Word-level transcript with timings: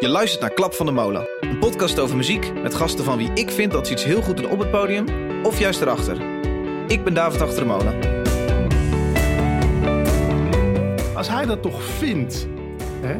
Je 0.00 0.08
luistert 0.08 0.40
naar 0.40 0.52
Klap 0.52 0.74
van 0.74 0.86
de 0.86 0.92
Molen, 0.92 1.28
een 1.40 1.58
podcast 1.58 1.98
over 1.98 2.16
muziek 2.16 2.62
met 2.62 2.74
gasten 2.74 3.04
van 3.04 3.18
wie 3.18 3.30
ik 3.34 3.50
vind 3.50 3.72
dat 3.72 3.86
ze 3.86 3.92
iets 3.92 4.04
heel 4.04 4.22
goed 4.22 4.36
doen 4.36 4.50
op 4.50 4.58
het 4.58 4.70
podium 4.70 5.04
of 5.44 5.58
juist 5.58 5.80
erachter. 5.80 6.16
Ik 6.86 7.04
ben 7.04 7.14
David 7.14 7.40
Achter 7.40 7.60
de 7.60 7.66
Molen. 7.66 8.24
Als 11.14 11.28
hij 11.28 11.46
dat 11.46 11.62
toch 11.62 11.82
vindt, 11.82 12.46
hè, 13.00 13.12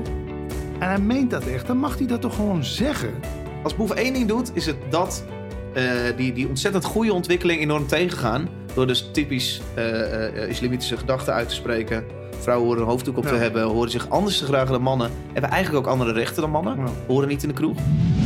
en 0.78 0.88
hij 0.88 0.98
meent 0.98 1.30
dat 1.30 1.46
echt, 1.46 1.66
dan 1.66 1.76
mag 1.76 1.98
hij 1.98 2.06
dat 2.06 2.20
toch 2.20 2.34
gewoon 2.34 2.64
zeggen. 2.64 3.14
Als 3.62 3.76
Boef 3.76 3.90
één 3.90 4.12
ding 4.12 4.28
doet, 4.28 4.50
is 4.54 4.66
het 4.66 4.76
dat 4.90 5.24
eh, 5.72 5.84
die, 6.16 6.32
die 6.32 6.48
ontzettend 6.48 6.84
goede 6.84 7.12
ontwikkeling 7.12 7.60
enorm 7.60 7.86
tegengaan. 7.86 8.48
Door 8.74 8.86
dus 8.86 9.10
typisch 9.12 9.60
eh, 9.74 10.48
islamitische 10.48 10.96
gedachten 10.96 11.34
uit 11.34 11.48
te 11.48 11.54
spreken. 11.54 12.04
Vrouwen 12.40 12.66
horen 12.68 12.82
een 12.82 12.88
hoofddoek 12.88 13.16
op 13.16 13.26
te 13.26 13.34
hebben, 13.34 13.62
horen 13.62 13.90
zich 13.90 14.08
anders 14.08 14.38
te 14.38 14.44
gedragen 14.44 14.72
dan 14.72 14.82
mannen. 14.82 15.10
Hebben 15.32 15.50
eigenlijk 15.50 15.86
ook 15.86 15.92
andere 15.92 16.12
rechten 16.12 16.42
dan 16.42 16.50
mannen. 16.50 16.78
Horen 17.06 17.28
niet 17.28 17.42
in 17.42 17.48
de 17.48 17.54
kroeg. 17.54 17.78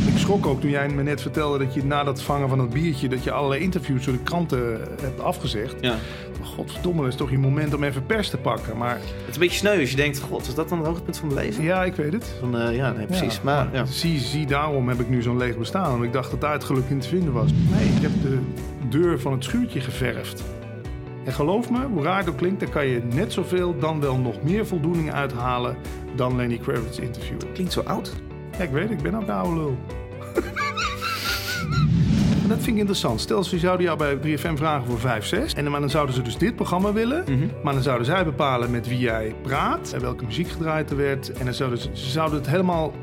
Ik 0.07 0.17
schrok 0.21 0.45
ook 0.45 0.61
toen 0.61 0.69
jij 0.69 0.89
me 0.89 1.03
net 1.03 1.21
vertelde 1.21 1.65
dat 1.65 1.73
je 1.73 1.85
na 1.85 2.03
dat 2.03 2.21
vangen 2.21 2.49
van 2.49 2.57
dat 2.57 2.69
biertje... 2.69 3.09
dat 3.09 3.23
je 3.23 3.31
allerlei 3.31 3.61
interviews 3.61 4.05
door 4.05 4.13
de 4.13 4.23
kranten 4.23 4.79
hebt 5.01 5.19
afgezegd. 5.21 5.75
Ja. 5.81 5.95
Godverdomme, 6.41 7.01
dat 7.01 7.11
is 7.11 7.15
toch 7.15 7.29
je 7.31 7.37
moment 7.37 7.73
om 7.73 7.83
even 7.83 8.05
pers 8.05 8.29
te 8.29 8.37
pakken. 8.37 8.77
Maar 8.77 8.95
Het 8.95 9.29
is 9.29 9.33
een 9.33 9.39
beetje 9.39 9.57
sneu 9.57 9.79
als 9.79 9.89
je 9.89 9.95
denkt, 9.95 10.19
god, 10.19 10.47
is 10.47 10.55
dat 10.55 10.69
dan 10.69 10.77
het 10.77 10.87
hoogtepunt 10.87 11.17
van 11.17 11.27
mijn 11.33 11.45
leven? 11.45 11.63
ja, 11.63 11.83
ik 11.83 11.95
weet 11.95 12.13
het. 12.13 12.35
Van, 12.39 12.59
eh, 12.59 12.75
ja, 12.75 12.91
nee, 12.91 13.05
precies. 13.05 13.35
Ja, 13.35 13.39
maar, 13.43 13.67
ja. 13.73 13.85
Zie, 13.85 14.19
zie, 14.19 14.45
daarom 14.45 14.89
heb 14.89 14.99
ik 14.99 15.09
nu 15.09 15.21
zo'n 15.21 15.37
leeg 15.37 15.57
bestaan. 15.57 15.91
Want 15.91 16.03
ik 16.03 16.13
dacht 16.13 16.31
dat 16.31 16.41
daar 16.41 16.53
het 16.53 16.63
geluk 16.63 16.89
in 16.89 16.99
te 16.99 17.07
vinden 17.07 17.33
was. 17.33 17.51
Nee, 17.51 17.87
ik 17.95 18.01
heb 18.01 18.11
de 18.21 18.39
deur 18.89 19.19
van 19.19 19.31
het 19.31 19.43
schuurtje 19.43 19.79
geverfd. 19.79 20.43
En 21.25 21.33
geloof 21.33 21.69
me, 21.69 21.85
hoe 21.85 22.03
raar 22.03 22.17
het 22.17 22.29
ook 22.29 22.37
klinkt, 22.37 22.59
daar 22.59 22.69
kan 22.69 22.87
je 22.87 23.01
net 23.13 23.33
zoveel, 23.33 23.79
dan 23.79 23.99
wel 23.99 24.17
nog 24.17 24.43
meer 24.43 24.67
voldoening 24.67 25.11
uithalen 25.11 25.77
dan 26.15 26.35
Lenny 26.35 26.57
Kravitz 26.57 26.97
interviewen. 26.97 27.51
Klinkt 27.53 27.73
zo 27.73 27.81
oud. 27.81 28.13
Ja, 28.57 28.63
ik 28.63 28.69
weet, 28.69 28.91
ik 28.91 29.01
ben 29.01 29.15
ook 29.15 29.21
een 29.21 29.29
oude 29.29 29.55
lul. 29.55 29.77
En 32.43 32.51
dat 32.51 32.59
vind 32.59 32.71
ik 32.71 32.77
interessant. 32.77 33.21
Stel, 33.21 33.43
ze 33.43 33.59
zouden 33.59 33.85
jou 33.85 33.97
bij 33.97 34.17
3FM 34.17 34.53
vragen 34.53 34.85
voor 34.85 34.99
5, 34.99 35.25
6. 35.25 35.53
En 35.53 35.71
maar 35.71 35.79
dan 35.79 35.89
zouden 35.89 36.15
ze 36.15 36.21
dus 36.21 36.37
dit 36.37 36.55
programma 36.55 36.93
willen. 36.93 37.23
Maar 37.63 37.73
dan 37.73 37.83
zouden 37.83 38.05
zij 38.05 38.23
bepalen 38.23 38.71
met 38.71 38.87
wie 38.87 38.99
jij 38.99 39.35
praat. 39.41 39.93
En 39.93 40.01
welke 40.01 40.25
muziek 40.25 40.47
gedraaid 40.47 40.89
er 40.89 40.97
werd. 40.97 41.31
En 41.31 41.45
dan 41.45 41.53
zouden 41.53 41.79
ze, 41.79 41.89
ze 41.93 42.09
zouden 42.09 42.39
het 42.39 42.49
helemaal 42.49 42.93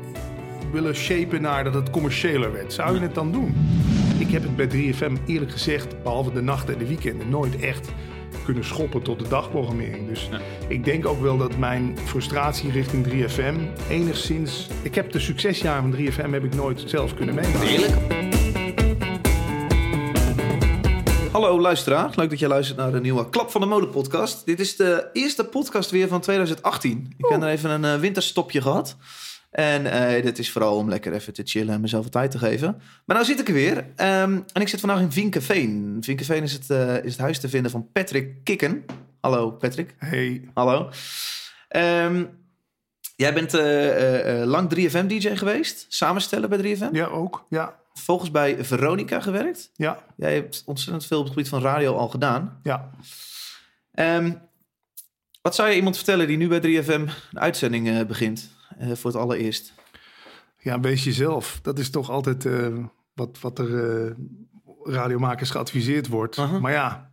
willen 0.71 0.95
shapen 0.95 1.41
naar 1.41 1.63
dat 1.63 1.73
het 1.73 1.89
commerciëler 1.89 2.51
werd. 2.51 2.73
Zou 2.73 2.95
je 2.95 3.01
het 3.01 3.15
dan 3.15 3.31
doen? 3.31 3.55
Ik 4.17 4.31
heb 4.31 4.43
het 4.43 4.55
bij 4.55 4.67
3FM 4.67 5.25
eerlijk 5.25 5.51
gezegd, 5.51 6.03
behalve 6.03 6.31
de 6.33 6.41
nachten 6.41 6.73
en 6.73 6.79
de 6.79 6.87
weekenden, 6.87 7.29
nooit 7.29 7.59
echt 7.59 7.91
kunnen 8.43 8.65
schoppen 8.65 9.01
tot 9.01 9.19
de 9.19 9.27
dagprogrammering. 9.27 10.07
Dus 10.07 10.29
ik 10.67 10.85
denk 10.85 11.05
ook 11.05 11.21
wel 11.21 11.37
dat 11.37 11.57
mijn 11.57 11.97
frustratie 12.05 12.71
richting 12.71 13.07
3FM 13.07 13.55
enigszins... 13.89 14.67
Ik 14.81 14.95
heb 14.95 15.11
de 15.11 15.19
succesjaren 15.19 15.91
van 15.91 16.01
3FM 16.01 16.31
heb 16.31 16.43
ik 16.43 16.55
nooit 16.55 16.83
zelf 16.85 17.13
kunnen 17.13 17.35
meemaken. 17.35 17.67
Eerlijk. 17.67 18.21
Hallo 21.31 21.61
luisteraar, 21.61 22.11
leuk 22.15 22.29
dat 22.29 22.39
je 22.39 22.47
luistert 22.47 22.77
naar 22.77 22.91
de 22.91 23.01
nieuwe 23.01 23.29
Klap 23.29 23.51
van 23.51 23.61
de 23.61 23.67
Mode 23.67 23.87
podcast. 23.87 24.45
Dit 24.45 24.59
is 24.59 24.75
de 24.75 25.09
eerste 25.13 25.45
podcast 25.45 25.91
weer 25.91 26.07
van 26.07 26.21
2018. 26.21 27.13
Ik 27.17 27.25
heb 27.27 27.41
er 27.41 27.47
even 27.47 27.69
een 27.69 27.85
eh, 27.85 27.99
winterstopje 27.99 28.61
gehad. 28.61 28.95
En 29.53 29.85
eh, 29.91 30.23
dit 30.23 30.39
is 30.39 30.51
vooral 30.51 30.77
om 30.77 30.89
lekker 30.89 31.13
even 31.13 31.33
te 31.33 31.41
chillen 31.45 31.73
en 31.73 31.81
mezelf 31.81 32.03
wat 32.03 32.11
tijd 32.11 32.31
te 32.31 32.37
geven. 32.37 32.81
Maar 33.05 33.15
nou 33.15 33.25
zit 33.27 33.39
ik 33.39 33.47
er 33.47 33.53
weer. 33.53 33.85
Ehm, 33.95 34.39
en 34.53 34.61
ik 34.61 34.67
zit 34.67 34.79
vandaag 34.79 34.99
in 34.99 35.11
Vinkeveen. 35.11 35.97
Vinkeveen 36.01 36.43
is 36.43 36.53
het, 36.53 36.69
eh, 36.69 37.03
is 37.03 37.11
het 37.11 37.21
huis 37.21 37.39
te 37.39 37.49
vinden 37.49 37.71
van 37.71 37.91
Patrick 37.91 38.43
Kikken. 38.43 38.85
Hallo 39.21 39.51
Patrick. 39.51 39.95
Hey, 39.97 40.49
Hallo. 40.53 40.89
Ehm, 41.67 42.25
jij 43.15 43.33
bent 43.33 43.53
eh, 43.53 44.41
lang 44.45 44.69
3FM-DJ 44.69 45.35
geweest. 45.35 45.85
Samenstellen 45.89 46.49
bij 46.49 46.57
3FM. 46.57 46.95
ja 46.95 47.05
ook. 47.05 47.45
Ja, 47.49 47.81
Volgens 47.93 48.31
bij 48.31 48.65
Veronica 48.65 49.19
gewerkt. 49.19 49.69
ja, 49.75 50.03
Jij 50.17 50.33
hebt 50.33 50.63
ontzettend 50.65 51.05
veel 51.05 51.17
op 51.17 51.23
het 51.23 51.33
gebied 51.33 51.49
van 51.49 51.61
radio 51.61 51.95
al 51.95 52.07
gedaan. 52.09 52.59
ja. 52.63 52.89
Ehm, 53.91 54.31
wat 55.41 55.55
zou 55.55 55.69
je 55.69 55.75
iemand 55.75 55.95
vertellen 55.95 56.27
die 56.27 56.37
nu 56.37 56.47
bij 56.47 56.59
3FM 56.59 56.91
een 57.31 57.39
uitzending 57.39 58.07
begint? 58.07 58.49
Eh, 58.77 58.91
voor 58.91 59.11
het 59.11 59.19
allereerst. 59.19 59.73
Ja, 60.57 60.79
wees 60.79 61.03
jezelf. 61.03 61.59
Dat 61.61 61.79
is 61.79 61.89
toch 61.89 62.09
altijd 62.09 62.45
eh, 62.45 62.67
wat, 63.13 63.39
wat 63.41 63.59
er 63.59 64.05
eh, 64.05 64.11
radiomakers 64.83 65.49
geadviseerd 65.49 66.07
wordt. 66.07 66.37
Maar 66.61 66.71
ja, 66.71 67.11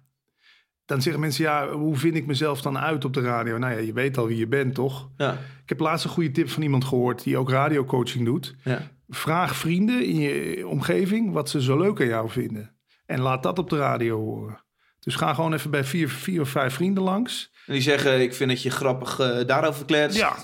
dan 0.84 1.02
zeggen 1.02 1.20
mensen, 1.20 1.44
ja, 1.44 1.70
hoe 1.70 1.96
vind 1.96 2.14
ik 2.14 2.26
mezelf 2.26 2.62
dan 2.62 2.78
uit 2.78 3.04
op 3.04 3.14
de 3.14 3.20
radio? 3.20 3.58
Nou 3.58 3.72
ja, 3.72 3.78
je 3.78 3.92
weet 3.92 4.18
al 4.18 4.26
wie 4.26 4.36
je 4.36 4.46
bent, 4.46 4.74
toch? 4.74 5.10
Ja, 5.16 5.32
Ik 5.62 5.68
heb 5.68 5.80
laatst 5.80 6.04
een 6.04 6.10
goede 6.10 6.30
tip 6.30 6.48
van 6.50 6.62
iemand 6.62 6.84
gehoord 6.84 7.22
die 7.22 7.36
ook 7.36 7.50
radiocoaching 7.50 8.24
doet. 8.24 8.54
ja. 8.64 8.82
Vraag 9.12 9.56
vrienden 9.56 10.06
in 10.06 10.16
je 10.16 10.68
omgeving 10.68 11.32
wat 11.32 11.48
ze 11.50 11.62
zo 11.62 11.78
leuk 11.78 12.00
aan 12.00 12.06
jou 12.06 12.30
vinden. 12.30 12.76
En 13.06 13.20
laat 13.20 13.42
dat 13.42 13.58
op 13.58 13.70
de 13.70 13.76
radio 13.76 14.18
horen. 14.18 14.64
Dus 14.98 15.14
ga 15.14 15.34
gewoon 15.34 15.52
even 15.52 15.70
bij 15.70 15.84
vier, 15.84 16.08
vier 16.08 16.40
of 16.40 16.48
vijf 16.48 16.74
vrienden 16.74 17.02
langs. 17.02 17.52
En 17.70 17.76
die 17.76 17.84
zeggen, 17.84 18.20
ik 18.20 18.34
vind 18.34 18.50
dat 18.50 18.62
je 18.62 18.70
grappig 18.70 19.18
eh, 19.18 19.46
daarover 19.46 19.84
kletst. 19.84 20.18
Ja. 20.18 20.36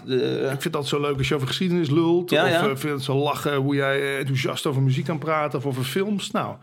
Ik 0.53 0.61
vind 0.61 0.77
altijd 0.77 0.87
zo 0.87 1.01
leuk 1.01 1.19
als 1.19 1.29
je 1.29 1.35
over 1.35 1.47
geschiedenis 1.47 1.91
lult. 1.91 2.31
Ja, 2.31 2.45
of 2.45 2.51
ja. 2.51 2.69
eh, 2.69 2.77
vind 2.77 2.93
het 2.95 3.03
zo 3.03 3.17
lachen 3.17 3.55
hoe 3.57 3.75
jij 3.75 4.01
eh, 4.01 4.19
enthousiast 4.19 4.67
over 4.67 4.83
muziek 4.83 5.05
kan 5.05 5.19
praten 5.19 5.59
of 5.59 5.67
over 5.67 5.85
films. 5.85 6.31
Nou, 6.31 6.57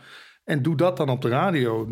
en 0.43 0.61
doe 0.61 0.75
dat 0.75 0.97
dan 0.97 1.09
op 1.09 1.21
de 1.21 1.29
radio. 1.29 1.87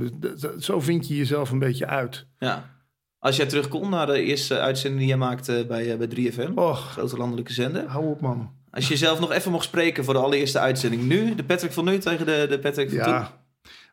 Zo 0.59 0.79
vind 0.79 1.07
je 1.07 1.15
jezelf 1.15 1.51
een 1.51 1.59
beetje 1.59 1.85
uit. 1.87 2.27
ja. 2.39 2.79
Als 3.19 3.35
jij 3.35 3.45
terugkomt 3.45 3.89
naar 3.89 4.05
de 4.05 4.23
eerste 4.23 4.59
uitzending 4.59 4.99
die 4.99 5.09
jij 5.09 5.17
maakte 5.17 5.65
bij, 5.67 5.97
bij 5.97 6.07
3FM. 6.15 6.53
Och, 6.55 6.91
Grote 6.91 7.17
landelijke 7.17 7.53
zender. 7.53 7.85
hou 7.87 8.05
op 8.05 8.21
man. 8.21 8.51
Als 8.71 8.83
je 8.83 8.89
jezelf 8.89 9.19
nog 9.19 9.31
even 9.31 9.51
mocht 9.51 9.63
spreken 9.65 10.03
voor 10.03 10.13
de 10.13 10.19
allereerste 10.19 10.59
uitzending. 10.59 11.03
Nu, 11.03 11.35
de 11.35 11.43
Patrick 11.43 11.71
van 11.71 11.85
nu 11.85 11.97
tegen 11.97 12.25
de, 12.25 12.45
de 12.49 12.59
Patrick 12.59 12.89
van 12.89 13.03
toen. 13.03 13.25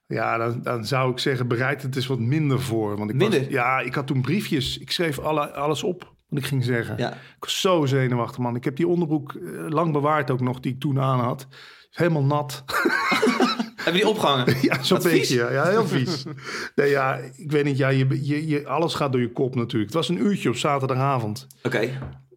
Ja, 0.08 0.36
dan, 0.36 0.62
dan 0.62 0.84
zou 0.84 1.10
ik 1.10 1.18
zeggen, 1.18 1.48
bereid 1.48 1.82
het 1.82 1.96
eens 1.96 2.06
wat 2.06 2.18
minder 2.18 2.60
voor. 2.60 2.96
Want 2.96 3.10
ik 3.10 3.16
Minder? 3.16 3.38
Was, 3.40 3.48
ja, 3.48 3.80
ik 3.80 3.94
had 3.94 4.06
toen 4.06 4.20
briefjes. 4.22 4.78
Ik 4.78 4.90
schreef 4.90 5.18
alle, 5.18 5.52
alles 5.52 5.82
op 5.82 6.14
wat 6.28 6.38
ik 6.38 6.44
ging 6.46 6.64
zeggen. 6.64 6.96
Ja. 6.96 7.12
Ik 7.12 7.16
was 7.40 7.60
zo 7.60 7.86
zenuwachtig, 7.86 8.38
man. 8.38 8.56
Ik 8.56 8.64
heb 8.64 8.76
die 8.76 8.88
onderbroek 8.88 9.34
eh, 9.34 9.68
lang 9.68 9.92
bewaard 9.92 10.30
ook 10.30 10.40
nog, 10.40 10.60
die 10.60 10.72
ik 10.72 10.80
toen 10.80 11.00
aan 11.00 11.20
had. 11.20 11.46
Helemaal 11.90 12.24
nat. 12.24 12.64
Heb 13.76 13.96
je 13.96 14.02
die 14.02 14.08
opgehangen? 14.08 14.56
Ja, 14.62 14.82
zo'n 14.82 15.02
beetje. 15.02 15.36
Ja, 15.36 15.50
Ja, 15.50 15.68
heel 15.68 15.86
vies. 15.86 16.24
nee, 16.74 16.90
ja, 16.90 17.16
ik 17.36 17.50
weet 17.50 17.64
niet. 17.64 17.76
Ja, 17.76 17.88
je, 17.88 18.26
je, 18.26 18.46
je, 18.46 18.66
alles 18.66 18.94
gaat 18.94 19.12
door 19.12 19.20
je 19.20 19.32
kop 19.32 19.54
natuurlijk. 19.54 19.92
Het 19.92 19.94
was 19.94 20.08
een 20.08 20.26
uurtje 20.26 20.48
op 20.48 20.56
zaterdagavond. 20.56 21.46
Oké. 21.62 21.90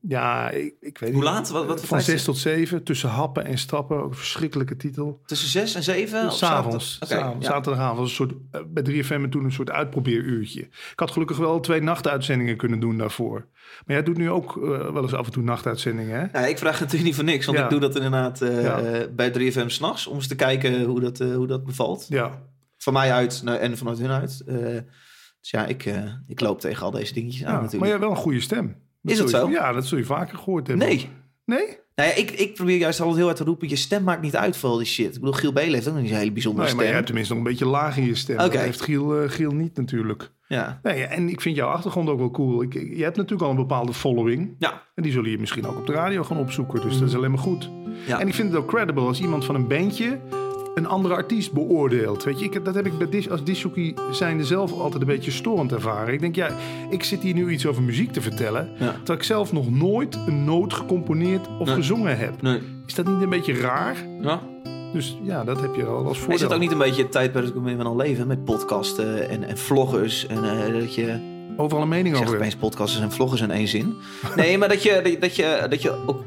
Ja, 0.08 0.50
ik, 0.50 0.74
ik 0.80 0.98
weet 0.98 1.10
Hoe 1.14 1.22
niet. 1.22 1.30
laat? 1.30 1.50
Wat, 1.50 1.86
Van 1.86 2.02
zes 2.02 2.24
tot 2.24 2.38
zeven, 2.38 2.84
tussen 2.84 3.10
happen 3.10 3.46
en 3.46 3.58
stappen. 3.58 3.98
Ook 4.04 4.10
een 4.12 4.18
verschrikkelijke 4.18 4.76
titel. 4.76 5.22
Tussen 5.26 5.50
zes 5.50 5.76
en 5.76 5.84
zeven? 5.84 6.32
S'avonds. 6.32 7.00
ja. 7.08 7.36
Zaterdagavond 7.40 7.98
was 8.00 8.10
een 8.10 8.16
soort, 8.16 8.34
eh, 8.52 8.62
bij 8.68 8.84
3FM 8.84 9.30
toen 9.30 9.44
een 9.44 9.52
soort 9.52 9.72
uitprobeeruurtje. 9.72 10.62
Ik 10.62 10.94
had 10.96 11.12
gelukkig 11.12 11.38
wel 11.38 11.60
twee 11.60 11.82
nachtuitzendingen 11.82 12.58
kunnen 12.58 12.80
doen 12.80 12.98
daarvoor. 12.98 13.48
Maar 13.86 13.96
jij 13.96 14.04
doet 14.04 14.18
nu 14.18 14.30
ook 14.30 14.58
eh, 14.58 14.92
wel 14.94 15.02
eens 15.02 15.14
af 15.14 15.26
en 15.26 15.32
toe 15.32 15.44
nachtuitzendingen, 15.44 16.20
hè? 16.32 16.40
Ja, 16.40 16.46
ik 16.48 16.58
vraag 16.58 16.72
het 16.72 16.80
natuurlijk 16.82 17.06
niet 17.06 17.16
voor 17.16 17.24
niks, 17.24 17.46
want 17.46 17.58
Ja. 17.58 17.64
ik 17.64 17.70
doe 17.70 17.80
dat 17.80 17.96
inderdaad 17.96 18.42
eh, 18.42 18.64
Ja. 18.64 19.08
bij 19.16 19.32
3FM 19.32 19.68
s'nachts. 19.70 20.08
Om 20.08 20.16
eens 20.16 20.28
te 20.28 20.36
kijken 20.36 20.84
hoe 20.84 21.00
dat, 21.00 21.18
hoe 21.20 21.48
dat 21.48 21.64
bevalt. 21.66 22.06
Ja. 22.10 22.42
Van 22.78 22.94
mij 22.94 23.12
uit 23.12 23.42
nou, 23.44 23.58
en 23.58 23.78
vanuit 23.78 23.98
hun 24.00 24.10
uit. 24.12 24.44
Dus 24.46 25.50
ja, 25.52 25.66
ik, 25.66 25.94
ik 26.28 26.40
loop 26.40 26.60
tegen 26.60 26.84
al 26.86 26.92
deze 26.92 27.14
dingetjes 27.14 27.42
aan 27.44 27.48
ja. 27.48 27.54
Maar 27.54 27.62
natuurlijk. 27.64 27.92
jij 27.92 27.92
hebt 28.00 28.04
wel 28.04 28.12
een 28.18 28.24
goede 28.24 28.42
stem. 28.42 28.76
Is 29.04 29.18
dat 29.18 29.30
je- 29.30 29.38
zo? 29.38 29.50
Ja, 29.50 29.72
dat 29.74 29.86
zul 29.86 29.98
je 29.98 30.04
vaker 30.06 30.38
gehoord 30.38 30.68
hebben. 30.68 30.88
Nee. 30.88 31.10
Nee? 31.46 31.80
Nou 31.96 32.10
ja, 32.10 32.16
ik, 32.16 32.32
ik 32.32 32.54
probeer 32.54 32.78
juist 32.78 33.00
altijd 33.00 33.18
heel 33.18 33.26
hard 33.26 33.38
te 33.38 33.44
roepen... 33.44 33.70
je 33.70 33.76
stem 33.76 34.04
maakt 34.04 34.22
niet 34.22 34.36
uit 34.36 34.58
voor 34.58 34.70
al 34.70 34.78
die 34.78 34.86
shit. 34.86 35.06
Ik 35.14 35.20
bedoel, 35.20 35.34
Giel 35.34 35.54
Belen 35.54 35.74
heeft 35.74 35.88
ook 35.88 35.94
nog 35.94 36.02
niet 36.02 36.12
zo'n 36.12 36.20
hele 36.20 36.32
bijzondere 36.32 36.66
Nee, 36.68 36.76
maar 36.76 36.84
je 36.84 36.90
stem. 36.90 36.96
hebt 37.02 37.06
tenminste 37.08 37.34
nog 37.34 37.44
een 37.44 37.50
beetje 37.50 37.66
laag 37.66 37.98
in 37.98 38.06
je 38.06 38.16
stem. 38.16 38.38
Dat 38.38 38.54
heeft 38.54 38.82
Giel, 38.82 39.22
eh, 39.22 39.30
Giel 39.30 39.52
niet 39.52 39.78
natuurlijk. 39.78 40.32
Ja. 40.48 40.80
Nee, 40.84 41.04
en 41.04 41.30
ik 41.30 41.42
vind 41.42 41.56
jouw 41.56 41.70
achtergrond 41.70 42.10
ook 42.10 42.20
wel 42.20 42.32
cool. 42.32 42.62
Ik, 42.62 42.74
je 42.74 43.04
hebt 43.04 43.16
natuurlijk 43.16 43.42
al 43.44 43.50
een 43.50 43.56
bepaalde 43.56 43.94
following. 43.94 44.56
Ja. 44.60 44.84
En 44.96 45.04
die 45.04 45.12
zullen 45.12 45.32
je 45.32 45.38
misschien 45.40 45.66
ook 45.66 45.78
op 45.78 45.86
de 45.86 45.94
radio 45.94 46.24
gaan 46.24 46.38
opzoeken. 46.38 46.82
Dus 46.82 47.00
dat 47.00 47.08
is 47.08 47.16
alleen 47.16 47.30
maar 47.32 47.40
goed. 47.40 47.70
Ja. 48.08 48.20
En 48.20 48.28
ik 48.28 48.34
vind 48.34 48.52
het 48.52 48.62
ook 48.62 48.68
credible 48.68 49.04
als 49.04 49.22
iemand 49.22 49.46
van 49.46 49.56
een 49.56 49.68
bandje 49.68 50.20
een 50.76 50.88
andere 50.88 51.14
artiest 51.14 51.52
beoordeelt. 51.54 52.24
Weet 52.24 52.40
je, 52.40 52.46
ik, 52.46 52.66
dat 52.66 52.76
heb 52.76 52.86
ik 52.86 52.98
bij 52.98 53.10
dis, 53.10 53.30
als 53.30 53.44
disjockey 53.44 53.96
zijnde 54.12 54.44
zelf 54.44 54.72
altijd 54.80 55.02
een 55.02 55.08
beetje 55.08 55.32
storend 55.32 55.72
ervaren. 55.72 56.14
Ik 56.14 56.20
denk, 56.20 56.36
ja, 56.36 56.50
ik 56.90 57.04
zit 57.04 57.22
hier 57.22 57.34
nu 57.34 57.50
iets 57.50 57.66
over 57.66 57.84
muziek 57.84 58.12
te 58.14 58.22
vertellen... 58.22 58.70
Ja. 58.78 58.92
terwijl 58.92 59.18
ik 59.20 59.24
zelf 59.24 59.52
nog 59.52 59.70
nooit 59.70 60.16
een 60.28 60.44
noot 60.46 60.74
gecomponeerd 60.74 61.48
of 61.60 61.66
Nee. 61.68 61.76
gezongen 61.76 62.18
heb. 62.18 62.42
Nee. 62.42 62.60
Is 62.88 62.96
dat 62.96 63.08
niet 63.08 63.22
een 63.22 63.30
beetje 63.30 63.54
raar? 63.54 63.96
Ja. 64.22 64.42
Dus 64.94 65.18
ja, 65.24 65.44
dat 65.44 65.62
heb 65.62 65.76
je 65.76 65.86
al 65.86 66.06
als 66.06 66.18
Is 66.18 66.24
voordeel. 66.24 66.44
het 66.44 66.54
ook 66.54 66.60
niet 66.60 66.72
een 66.72 66.78
beetje 66.78 67.02
het 67.02 67.12
tijdperk 67.12 67.54
we 67.54 67.84
al 67.84 67.96
leven? 67.96 68.28
Met 68.28 68.46
podcasten 68.46 69.30
en, 69.30 69.44
en 69.44 69.58
vloggers. 69.58 70.28
En 70.28 70.44
eh, 70.44 70.80
dat 70.80 70.96
je... 70.96 71.30
Overal 71.58 71.82
een 71.84 71.90
mening 71.90 72.08
Ik 72.08 72.16
zeg 72.16 72.26
over. 72.28 72.40
opeens 72.40 72.56
podcasters 72.56 73.04
en 73.04 73.12
vloggers 73.12 73.42
in 73.42 73.52
één 73.52 73.68
zin. 73.68 73.96
Nee, 74.36 74.58
maar 74.58 74.70
dat 74.70 74.84
je, 74.84 75.18
dat 75.20 75.36
je, 75.36 75.66
dat 75.70 75.82
je 75.82 75.94
ook... 76.08 76.24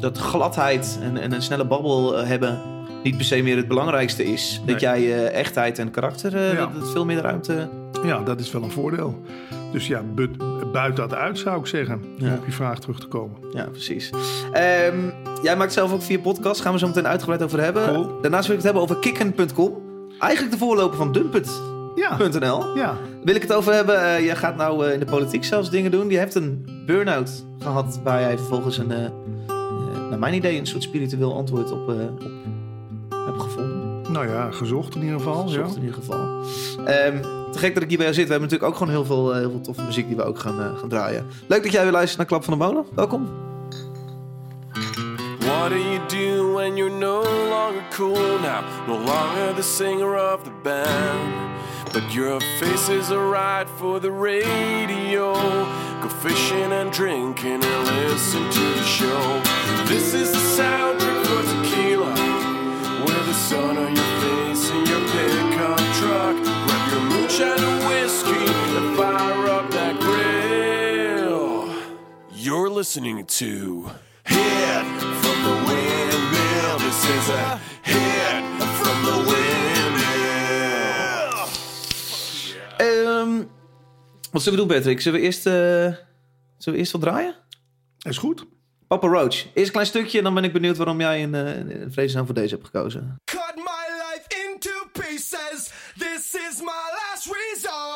Dat 0.00 0.18
gladheid 0.18 0.98
en, 1.02 1.16
en 1.16 1.32
een 1.32 1.42
snelle 1.42 1.66
babbel 1.66 2.18
eh, 2.18 2.26
hebben... 2.26 2.60
niet 3.06 3.16
per 3.16 3.24
se 3.26 3.42
meer 3.42 3.56
het 3.56 3.68
belangrijkste 3.68 4.24
is. 4.24 4.60
Dat 4.66 4.80
jij 4.80 4.98
eh, 4.98 5.38
echtheid 5.38 5.78
en 5.78 5.90
karakter... 5.90 6.36
eh, 6.36 6.52
Ja. 6.52 6.58
dat, 6.58 6.74
dat 6.74 6.90
veel 6.90 7.04
meer 7.04 7.20
ruimte... 7.20 7.68
Ja, 8.04 8.22
dat 8.22 8.40
is 8.40 8.52
wel 8.52 8.62
een 8.62 8.70
voordeel. 8.70 9.22
Dus 9.72 9.86
ja, 9.86 10.02
but- 10.14 10.72
buit 10.72 10.96
dat 10.96 11.14
uit 11.14 11.38
zou 11.38 11.60
ik 11.60 11.66
zeggen. 11.66 11.94
Om 12.20 12.26
Ja. 12.26 12.34
op 12.34 12.46
je 12.46 12.52
vraag 12.52 12.78
terug 12.78 13.00
te 13.00 13.06
komen. 13.06 13.36
Ja, 13.52 13.64
precies. 13.64 14.10
Ehm, 14.52 14.96
jij 15.42 15.56
maakt 15.56 15.72
zelf 15.72 15.92
ook 15.92 16.02
vier 16.02 16.18
podcasts. 16.18 16.60
Gaan 16.62 16.72
we 16.72 16.78
zo 16.78 16.86
meteen 16.86 17.06
uitgebreid 17.06 17.42
over 17.42 17.60
hebben. 17.60 17.94
Cool. 17.94 18.20
Daarnaast 18.20 18.46
wil 18.46 18.56
ik 18.56 18.62
het 18.62 18.72
hebben 18.72 18.82
over 18.82 18.96
kikken.com. 18.98 19.72
Eigenlijk 20.18 20.52
de 20.52 20.58
voorloper 20.58 20.96
van 20.96 21.12
Dumpet.nl. 21.12 21.94
Ja, 21.96 22.72
ja. 22.74 22.96
Wil 23.24 23.34
ik 23.34 23.42
het 23.42 23.52
over 23.52 23.72
hebben. 23.72 24.02
eh 24.04 24.24
jij 24.24 24.36
gaat 24.36 24.56
nou 24.56 24.90
in 24.90 24.98
de 24.98 25.04
politiek 25.06 25.44
zelfs 25.44 25.70
dingen 25.70 25.90
doen. 25.90 26.08
Je 26.10 26.18
hebt 26.18 26.34
een 26.34 26.66
burn-out 26.86 27.44
gehad 27.58 28.00
waar 28.04 28.20
jij 28.20 28.36
vervolgens 28.36 28.78
een, 28.78 28.92
naar 30.10 30.18
mijn 30.18 30.34
idee, 30.34 30.58
een 30.58 30.66
soort 30.66 30.82
spiritueel 30.82 31.34
antwoord 31.34 31.72
op, 31.72 31.88
op 31.88 32.22
hebt 33.36 33.52
gevonden. 33.52 34.12
Nou 34.12 34.28
ja, 34.28 34.50
gezocht 34.50 34.94
in 34.94 35.02
ieder 35.02 35.18
geval. 35.18 35.44
Ja. 35.46 35.52
Zocht 35.52 35.76
in 35.76 35.82
ieder 35.82 35.94
geval. 35.94 36.42
Ehm, 36.84 37.20
te 37.52 37.58
gek 37.58 37.74
dat 37.74 37.82
ik 37.82 37.88
hier 37.88 37.98
bij 37.98 38.06
jou 38.06 38.14
zit. 38.14 38.26
We 38.26 38.30
hebben 38.32 38.40
natuurlijk 38.40 38.70
ook 38.70 38.76
gewoon 38.76 38.92
heel 38.92 39.04
veel, 39.04 39.32
eh, 39.32 39.38
heel 39.38 39.50
veel 39.50 39.60
toffe 39.60 39.82
muziek 39.82 40.06
die 40.06 40.16
we 40.16 40.24
ook 40.24 40.38
gaan, 40.38 40.60
eh, 40.60 40.78
gaan 40.78 40.88
draaien. 40.88 41.26
Leuk 41.46 41.62
dat 41.62 41.72
jij 41.72 41.82
weer 41.82 41.92
luistert 41.92 42.18
naar 42.18 42.26
Klap 42.26 42.44
van 42.44 42.58
de 42.58 42.64
Molen. 42.64 42.84
Welkom. 42.94 43.28
What 45.38 45.70
do 45.70 45.76
you 45.76 45.98
do 46.08 46.52
when 46.52 46.76
you're 46.76 46.98
no 46.98 47.22
longer 47.48 47.82
cool 47.90 48.38
now? 48.40 48.64
No 48.86 48.94
longer 48.94 49.54
the 49.54 49.62
singer 49.62 50.32
of 50.32 50.42
the 50.42 50.50
band. 50.62 51.46
But 51.92 52.12
your 52.12 52.40
face 52.40 52.88
is 52.98 53.10
alright 53.10 53.68
for 53.76 54.00
the 54.00 54.10
radio. 54.10 55.32
Go 56.00 56.08
fishing 56.08 56.72
and 56.72 56.92
drinking 56.92 57.64
and 57.64 57.86
listen 57.86 58.50
to 58.50 58.60
the 58.60 58.84
show. 58.84 59.40
This 59.86 60.12
is 60.12 60.30
the 60.32 60.62
soundtrack 60.62 61.24
for 61.26 61.55
sun 63.48 63.76
on 63.76 63.94
your 63.94 64.12
face 64.22 64.70
in 64.70 64.82
your 64.90 65.02
pickup 65.12 65.82
truck. 65.98 66.36
Grab 66.66 66.84
your 66.92 67.04
moonshine 67.10 67.62
and 67.70 67.80
whiskey 67.88 68.46
and 68.78 68.96
fire 68.96 69.46
up 69.56 69.66
that 69.70 69.94
grill. 70.00 71.68
You're 72.32 72.70
listening 72.70 73.24
to 73.40 73.50
Hit 74.24 74.86
from 75.22 75.38
the 75.46 75.56
Windmill. 75.66 76.74
This 76.86 77.00
is 77.16 77.28
a 77.28 77.60
hit 77.90 78.44
from 78.80 78.98
the 79.08 79.16
Windmill. 79.30 80.16
Ehm, 82.76 83.32
wat 84.32 84.42
zullen 84.42 84.58
we 84.58 84.66
doen, 84.66 84.76
Patrick? 84.76 85.00
Zullen 85.00 85.20
we 85.20 85.26
eerst, 85.26 85.46
eh, 85.46 85.52
zullen 85.52 85.98
we 86.64 86.76
eerst 86.76 86.92
wat 86.92 87.00
draaien? 87.00 87.34
Is 88.02 88.18
goed. 88.18 88.46
Papa 88.86 89.08
Roach. 89.08 89.44
Eerst 89.54 89.66
een 89.66 89.70
klein 89.70 89.86
stukje 89.86 90.18
en 90.18 90.24
dan 90.24 90.34
ben 90.34 90.44
ik 90.44 90.52
benieuwd 90.52 90.76
waarom 90.76 91.00
jij 91.00 91.22
een, 91.22 91.34
eh, 91.34 91.56
een 91.56 91.92
vredesnaam 91.92 92.26
voor 92.26 92.34
deze 92.34 92.54
hebt 92.54 92.66
gekozen. 92.66 93.16
This 95.98 96.34
is 96.34 96.60
my 96.60 96.90
last 97.10 97.26
resort. 97.26 97.95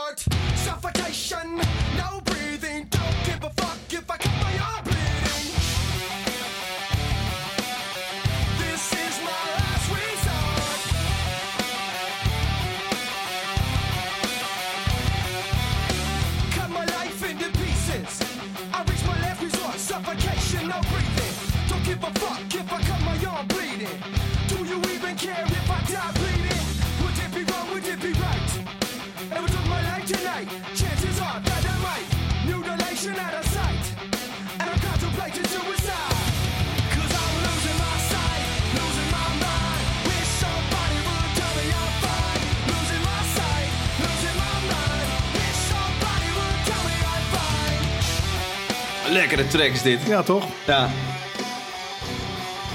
Lekkere 49.30 49.48
track 49.58 49.70
is 49.72 49.82
dit. 49.82 49.98
Ja, 50.06 50.22
toch? 50.22 50.44
Ja. 50.66 50.88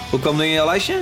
Hoe 0.10 0.20
kwam 0.20 0.38
die 0.38 0.46
in 0.48 0.52
jouw 0.54 0.66
lijstje? 0.66 1.02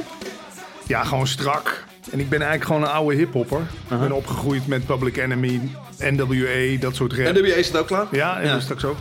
Ja, 0.88 1.04
gewoon 1.04 1.28
strak. 1.28 1.84
En 2.12 2.20
ik 2.20 2.30
ben 2.30 2.42
eigenlijk 2.42 2.66
gewoon 2.72 2.82
een 2.82 2.96
oude 2.96 3.16
hiphopper. 3.16 3.60
Ik 3.90 4.00
ben 4.00 4.12
opgegroeid 4.12 4.68
met 4.68 4.86
Public 4.86 5.18
Enemy, 5.18 5.62
NWA, 6.00 6.80
dat 6.80 6.96
soort 6.96 7.14
rap. 7.14 7.26
En 7.36 7.42
WA 7.42 7.48
is 7.56 7.68
het 7.68 7.78
ook 7.78 7.88
klaar? 7.88 8.06
Ja, 8.12 8.40
en 8.40 8.48
Ja. 8.48 8.60
straks 8.60 8.84
ook. 8.86 8.98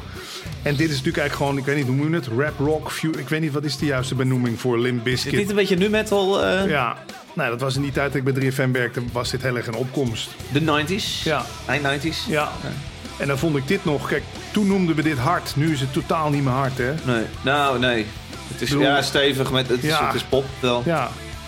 En 0.63 0.71
dit 0.77 0.91
is 0.91 0.97
natuurlijk 0.97 1.17
eigenlijk 1.19 1.35
gewoon, 1.35 1.59
ik 1.59 1.65
weet 1.65 1.77
niet, 1.77 1.87
hoe 1.87 1.95
noem 1.97 2.09
je 2.11 2.15
het? 2.15 2.27
Rap, 2.39 2.59
rock, 2.59 2.93
ik 3.19 3.29
weet 3.29 3.41
niet, 3.41 3.53
wat 3.53 3.65
is 3.65 3.77
de 3.79 3.87
juiste 3.87 4.15
benoeming 4.15 4.61
voor 4.61 4.79
Limp 4.79 5.07
Is 5.07 5.23
dit 5.23 5.51
een 5.51 5.57
beetje 5.57 5.77
nu 5.77 5.89
metal? 5.89 6.43
eh, 6.45 6.69
Ja, 6.69 6.97
nou, 7.35 7.51
dat 7.51 7.61
was 7.61 7.77
in 7.77 7.83
die 7.83 7.93
tijd 7.93 8.13
dat 8.13 8.17
ik 8.17 8.25
bij 8.25 8.33
3FM 8.33 8.73
werkte, 8.73 9.01
was 9.13 9.31
dit 9.31 9.43
heel 9.43 9.57
erg 9.57 9.67
een 9.67 9.75
opkomst. 9.75 10.31
De 10.53 10.61
90s? 10.61 11.23
Ja. 11.25 11.45
Eind 11.67 11.83
90s? 11.83 12.27
Ja. 12.29 12.51
En 13.17 13.26
dan 13.29 13.38
vond 13.38 13.56
ik 13.56 13.69
dit 13.69 13.85
nog, 13.85 14.09
kijk, 14.09 14.23
toen 14.50 14.67
noemden 14.67 14.97
we 14.97 15.03
dit 15.03 15.19
hard. 15.19 15.56
Nu 15.56 15.73
is 15.73 15.81
het 15.81 15.93
totaal 15.93 16.31
niet 16.31 16.43
meer 16.44 16.53
hard, 16.53 16.79
hè? 16.79 16.94
Nee. 17.05 17.25
Nou, 17.43 17.79
nee. 17.79 18.06
Het 18.49 18.61
is 18.62 18.69
bedoel- 18.69 18.85
ja, 18.85 19.03
stevig, 19.03 19.50
met, 19.50 19.69
het, 19.69 19.85
is, 19.85 19.93
het 19.93 20.14
is 20.14 20.23
pop 20.23 20.44
wel. 20.61 20.82
Ja. 20.85 21.05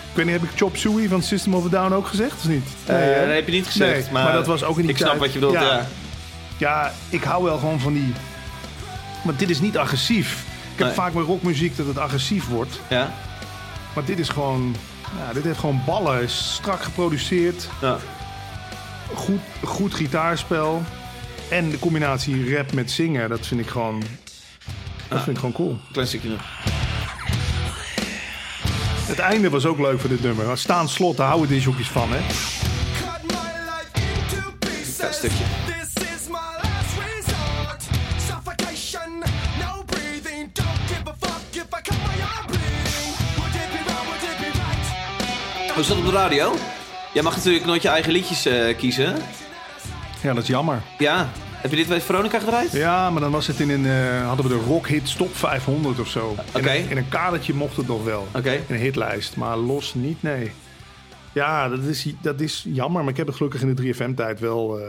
Ik 0.09 0.21
weet 0.21 0.25
niet, 0.25 0.41
heb 0.41 0.51
ik 0.51 0.57
Chop 0.57 0.77
Suey 0.77 1.07
van 1.07 1.21
System 1.23 1.53
of 1.53 1.65
a 1.65 1.69
Down 1.69 1.93
ook 1.93 2.07
gezegd, 2.07 2.33
of 2.37 2.47
niet? 2.47 2.67
Eh, 2.85 2.95
hè? 2.95 3.25
dat 3.25 3.35
heb 3.35 3.45
je 3.45 3.51
niet 3.51 3.65
gezegd, 3.65 4.03
Nee, 4.03 4.11
maar, 4.11 4.23
maar 4.23 4.33
dat 4.33 4.47
was 4.47 4.63
ook 4.63 4.75
in 4.75 4.81
die 4.81 4.91
Ik 4.91 4.97
snap 4.97 5.17
wat 5.17 5.33
je 5.33 5.39
bedoelt, 5.39 5.53
ja. 5.59 5.61
Ja. 5.61 5.85
Ja, 6.57 6.91
ik 7.09 7.23
hou 7.23 7.43
wel 7.43 7.57
gewoon 7.57 7.79
van 7.79 7.93
die... 7.93 8.13
Maar 9.23 9.35
dit 9.35 9.49
is 9.49 9.59
niet 9.59 9.77
agressief. 9.77 10.43
Ik 10.73 10.77
heb 10.77 10.87
Nee. 10.87 10.95
vaak 10.95 11.13
bij 11.13 11.21
rockmuziek 11.21 11.77
dat 11.77 11.87
het 11.87 11.97
agressief 11.97 12.47
wordt. 12.47 12.79
Ja? 12.89 13.13
Maar 13.95 14.05
dit 14.05 14.19
is 14.19 14.29
gewoon... 14.29 14.75
Ja, 15.27 15.33
dit 15.33 15.43
heeft 15.43 15.59
gewoon 15.59 15.81
ballen. 15.85 16.21
Is 16.21 16.53
strak 16.53 16.83
geproduceerd. 16.83 17.67
Ja. 17.81 17.97
Goed, 19.13 19.39
goed 19.63 19.93
gitaarspel. 19.93 20.83
En 21.49 21.69
de 21.69 21.79
combinatie 21.79 22.55
rap 22.55 22.73
met 22.73 22.91
zingen, 22.91 23.29
dat 23.29 23.47
vind 23.47 23.61
ik 23.61 23.67
gewoon... 23.67 24.03
Dat 25.07 25.17
vind 25.23 25.27
ik 25.27 25.37
gewoon 25.37 25.51
cool. 25.51 25.77
Klein 25.91 26.07
stukje 26.07 26.29
nog. 26.29 26.41
Het 29.07 29.19
einde 29.19 29.49
was 29.49 29.65
ook 29.65 29.79
leuk 29.79 29.99
voor 29.99 30.09
dit 30.09 30.21
nummer. 30.21 30.57
Staan 30.57 30.89
slot, 30.89 31.17
daar 31.17 31.27
houden 31.27 31.49
disjoekjes 31.49 31.87
van, 31.87 32.09
hè? 32.11 32.19
Pieces. 34.59 35.15
stukje. 35.15 35.43
This 35.65 36.03
is 36.03 36.27
my 36.27 36.47
last 36.63 36.93
resort. 37.07 37.81
Suffocation, 38.27 39.19
no 39.59 39.83
breathing. 39.85 40.49
Don't 40.53 40.79
give 40.87 41.07
a 41.07 41.15
fuck 41.19 41.41
if 41.51 41.63
I 41.63 41.81
cut 41.81 41.97
my 42.07 42.21
arm 42.35 42.45
bleeding. 42.45 43.11
Would 43.37 43.55
it 43.55 43.69
be 43.71 43.81
wrong? 43.85 44.05
Would 44.07 44.23
it 44.23 44.37
be 44.39 44.45
right? 44.45 45.71
Hoe 45.73 45.81
is 45.81 45.87
dat 45.87 45.97
op 45.97 46.05
de 46.05 46.11
radio? 46.11 46.55
Jij 47.13 47.23
mag 47.23 47.35
natuurlijk 47.35 47.65
nooit 47.65 47.81
je 47.81 47.89
eigen 47.89 48.11
liedjes 48.11 48.45
eh, 48.45 48.77
kiezen. 48.77 49.15
Ja, 50.25 50.33
dat 50.33 50.43
is 50.43 50.49
jammer. 50.49 50.81
Ja. 50.97 51.29
Heb 51.61 51.71
je 51.71 51.77
dit 51.77 51.87
bij 51.87 52.01
Veronica 52.01 52.39
gedraaid? 52.39 52.71
Ja, 52.71 53.09
maar 53.09 53.21
dan 53.21 53.31
was 53.31 53.47
het 53.47 53.59
in 53.59 53.69
een, 53.69 53.85
eh, 53.85 54.27
hadden 54.27 54.47
we 54.47 54.57
de 54.57 54.63
Rockhit 54.63 55.17
Top 55.17 55.35
500 55.35 55.99
of 55.99 56.07
zo. 56.07 56.35
Oké. 56.55 56.71
In, 56.71 56.83
een, 56.83 56.89
in 56.89 56.97
een 56.97 57.09
kadertje 57.09 57.53
mocht 57.53 57.77
het 57.77 57.87
nog 57.87 58.03
wel. 58.03 58.27
Oké. 58.35 58.51
In 58.51 58.75
een 58.75 58.81
hitlijst, 58.81 59.35
maar 59.35 59.57
los 59.57 59.93
niet, 59.93 60.23
nee. 60.23 60.51
Ja, 61.33 61.69
dat 61.69 61.79
is, 61.79 62.13
dat 62.21 62.39
is 62.41 62.65
jammer, 62.67 63.01
maar 63.01 63.11
ik 63.11 63.17
heb 63.17 63.27
het 63.27 63.35
gelukkig 63.35 63.61
in 63.61 63.75
de 63.75 63.93
3FM-tijd 63.93 64.39
wel 64.39 64.79
eh, 64.79 64.87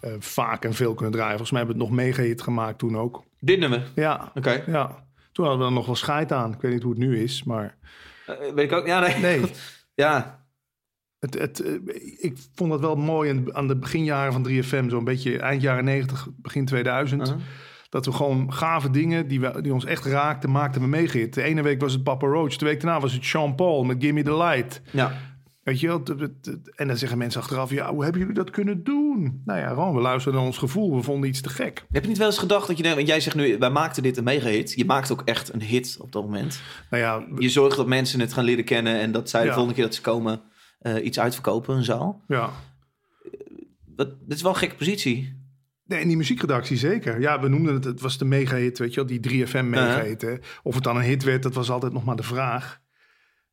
eh, 0.00 0.10
vaak 0.18 0.64
en 0.64 0.74
veel 0.74 0.94
kunnen 0.94 1.12
draaien. 1.14 1.36
Volgens 1.36 1.50
mij 1.50 1.60
hebben 1.60 1.78
we 1.78 1.84
het 1.84 1.92
nog 1.92 2.04
mega 2.04 2.22
hit 2.22 2.42
gemaakt 2.42 2.78
toen 2.78 2.96
ook. 2.98 3.22
Dit 3.40 3.58
nummer? 3.58 3.82
Ja, 3.94 4.32
Oké. 4.34 4.62
ja. 4.66 5.04
Toen 5.32 5.44
hadden 5.44 5.62
we 5.64 5.70
er 5.70 5.76
nog 5.78 5.86
wel 5.86 5.96
scheid 5.96 6.32
aan. 6.32 6.52
Ik 6.52 6.60
weet 6.60 6.72
niet 6.72 6.82
hoe 6.82 6.92
het 6.92 7.00
nu 7.00 7.22
is, 7.22 7.42
maar 7.44 7.74
weet 8.26 8.58
ik 8.58 8.72
ook. 8.72 8.86
Ja, 8.86 9.00
nee. 9.00 9.16
nee. 9.16 9.40
Ja. 9.94 10.44
Het, 11.18 11.34
het, 11.38 11.60
eh, 11.60 11.72
ik 12.18 12.36
vond 12.54 12.70
dat 12.70 12.80
wel 12.80 12.96
mooi 12.96 13.30
aan- 13.30 13.54
aan 13.54 13.68
de 13.68 13.76
beginjaren 13.76 14.32
van 14.32 14.42
3FM, 14.42 14.88
zo'n 14.88 15.04
beetje 15.04 15.38
eind 15.38 15.62
jaren 15.62 15.84
90, 15.84 16.28
begin 16.36 16.64
2000. 16.64 17.22
Uh-huh. 17.22 17.36
Dat 17.88 18.04
we 18.06 18.12
gewoon 18.12 18.52
gave 18.52 18.90
dingen 18.90 19.28
die, 19.28 19.40
we, 19.40 19.60
die 19.62 19.72
ons 19.72 19.84
echt 19.84 20.04
raakten, 20.04 20.50
maakten 20.50 20.80
we 20.80 20.86
meegehit. 20.86 21.34
De 21.34 21.42
ene 21.42 21.62
week 21.62 21.80
was 21.80 21.92
het 21.92 22.02
Papa 22.02 22.26
Roach, 22.26 22.56
de 22.56 22.64
week 22.64 22.80
daarna 22.80 23.00
was 23.00 23.12
het 23.12 23.24
Sean 23.24 23.54
Paul 23.54 23.84
met 23.84 23.96
Gimme 24.00 24.22
the 24.22 24.36
Light. 24.36 24.82
Ja. 24.92 25.12
Weet 25.62 25.80
je 25.80 25.86
wel? 25.86 26.02
En 26.74 26.86
dan 26.86 26.96
zeggen 26.96 27.18
mensen 27.18 27.40
achteraf, 27.40 27.70
ja, 27.70 27.90
hoe 27.92 28.02
hebben 28.02 28.20
jullie 28.20 28.36
dat 28.36 28.50
kunnen 28.50 28.84
doen? 28.84 29.42
Nou 29.44 29.58
ja, 29.60 29.68
gewoon, 29.68 29.94
we 29.94 30.00
luisterden 30.00 30.40
naar 30.40 30.48
ons 30.48 30.58
gevoel, 30.58 30.96
we 30.96 31.02
vonden 31.02 31.28
iets 31.28 31.40
te 31.40 31.48
gek. 31.48 31.84
Heb 31.90 32.02
je 32.02 32.08
niet 32.08 32.18
wel 32.18 32.26
eens 32.26 32.38
gedacht 32.38 32.66
dat 32.66 32.78
je... 32.78 32.94
Want 32.94 33.06
jij 33.06 33.20
zegt 33.20 33.36
nu, 33.36 33.58
wij 33.58 33.70
maakten 33.70 34.02
dit 34.02 34.16
een 34.16 34.24
mega-hit. 34.24 34.72
Je 34.72 34.84
maakt 34.84 35.12
ook 35.12 35.22
echt 35.24 35.52
een 35.54 35.62
hit 35.62 35.96
op 36.00 36.12
dat 36.12 36.22
moment. 36.22 36.60
Nou 36.90 37.02
ja, 37.02 37.24
Je 37.38 37.48
zorgt 37.48 37.76
dat 37.76 37.86
mensen 37.86 38.20
het 38.20 38.32
gaan 38.32 38.44
leren 38.44 38.64
kennen... 38.64 39.00
en 39.00 39.12
dat 39.12 39.30
zij 39.30 39.40
de 39.40 39.46
Ja. 39.46 39.52
volgende 39.52 39.76
keer 39.76 39.86
dat 39.86 39.94
ze 39.94 40.00
komen... 40.00 40.40
eh, 40.94 41.04
iets 41.04 41.20
uitverkopen, 41.20 41.76
een 41.76 41.84
zaal. 41.84 42.22
ja. 42.28 42.50
Dat, 43.84 44.08
dit 44.20 44.36
is 44.36 44.42
wel 44.42 44.50
een 44.52 44.58
gekke 44.58 44.74
positie. 44.74 45.34
Nee, 45.84 46.00
in 46.00 46.08
die 46.08 46.16
muziekredactie 46.16 46.76
zeker. 46.76 47.20
Ja, 47.20 47.40
we 47.40 47.48
noemden 47.48 47.74
het, 47.74 47.84
het 47.84 48.00
was 48.00 48.18
de 48.18 48.24
mega-hit, 48.24 48.78
weet 48.78 48.94
je 48.94 49.04
wel, 49.04 49.20
die 49.20 49.46
3FM 49.46 49.64
mega-hit. 49.64 50.38
Of 50.62 50.74
het 50.74 50.84
dan 50.84 50.96
een 50.96 51.02
hit 51.02 51.22
werd, 51.24 51.42
dat 51.42 51.54
was 51.54 51.70
altijd 51.70 51.92
nog 51.92 52.04
maar 52.04 52.16
de 52.16 52.22
vraag. 52.22 52.80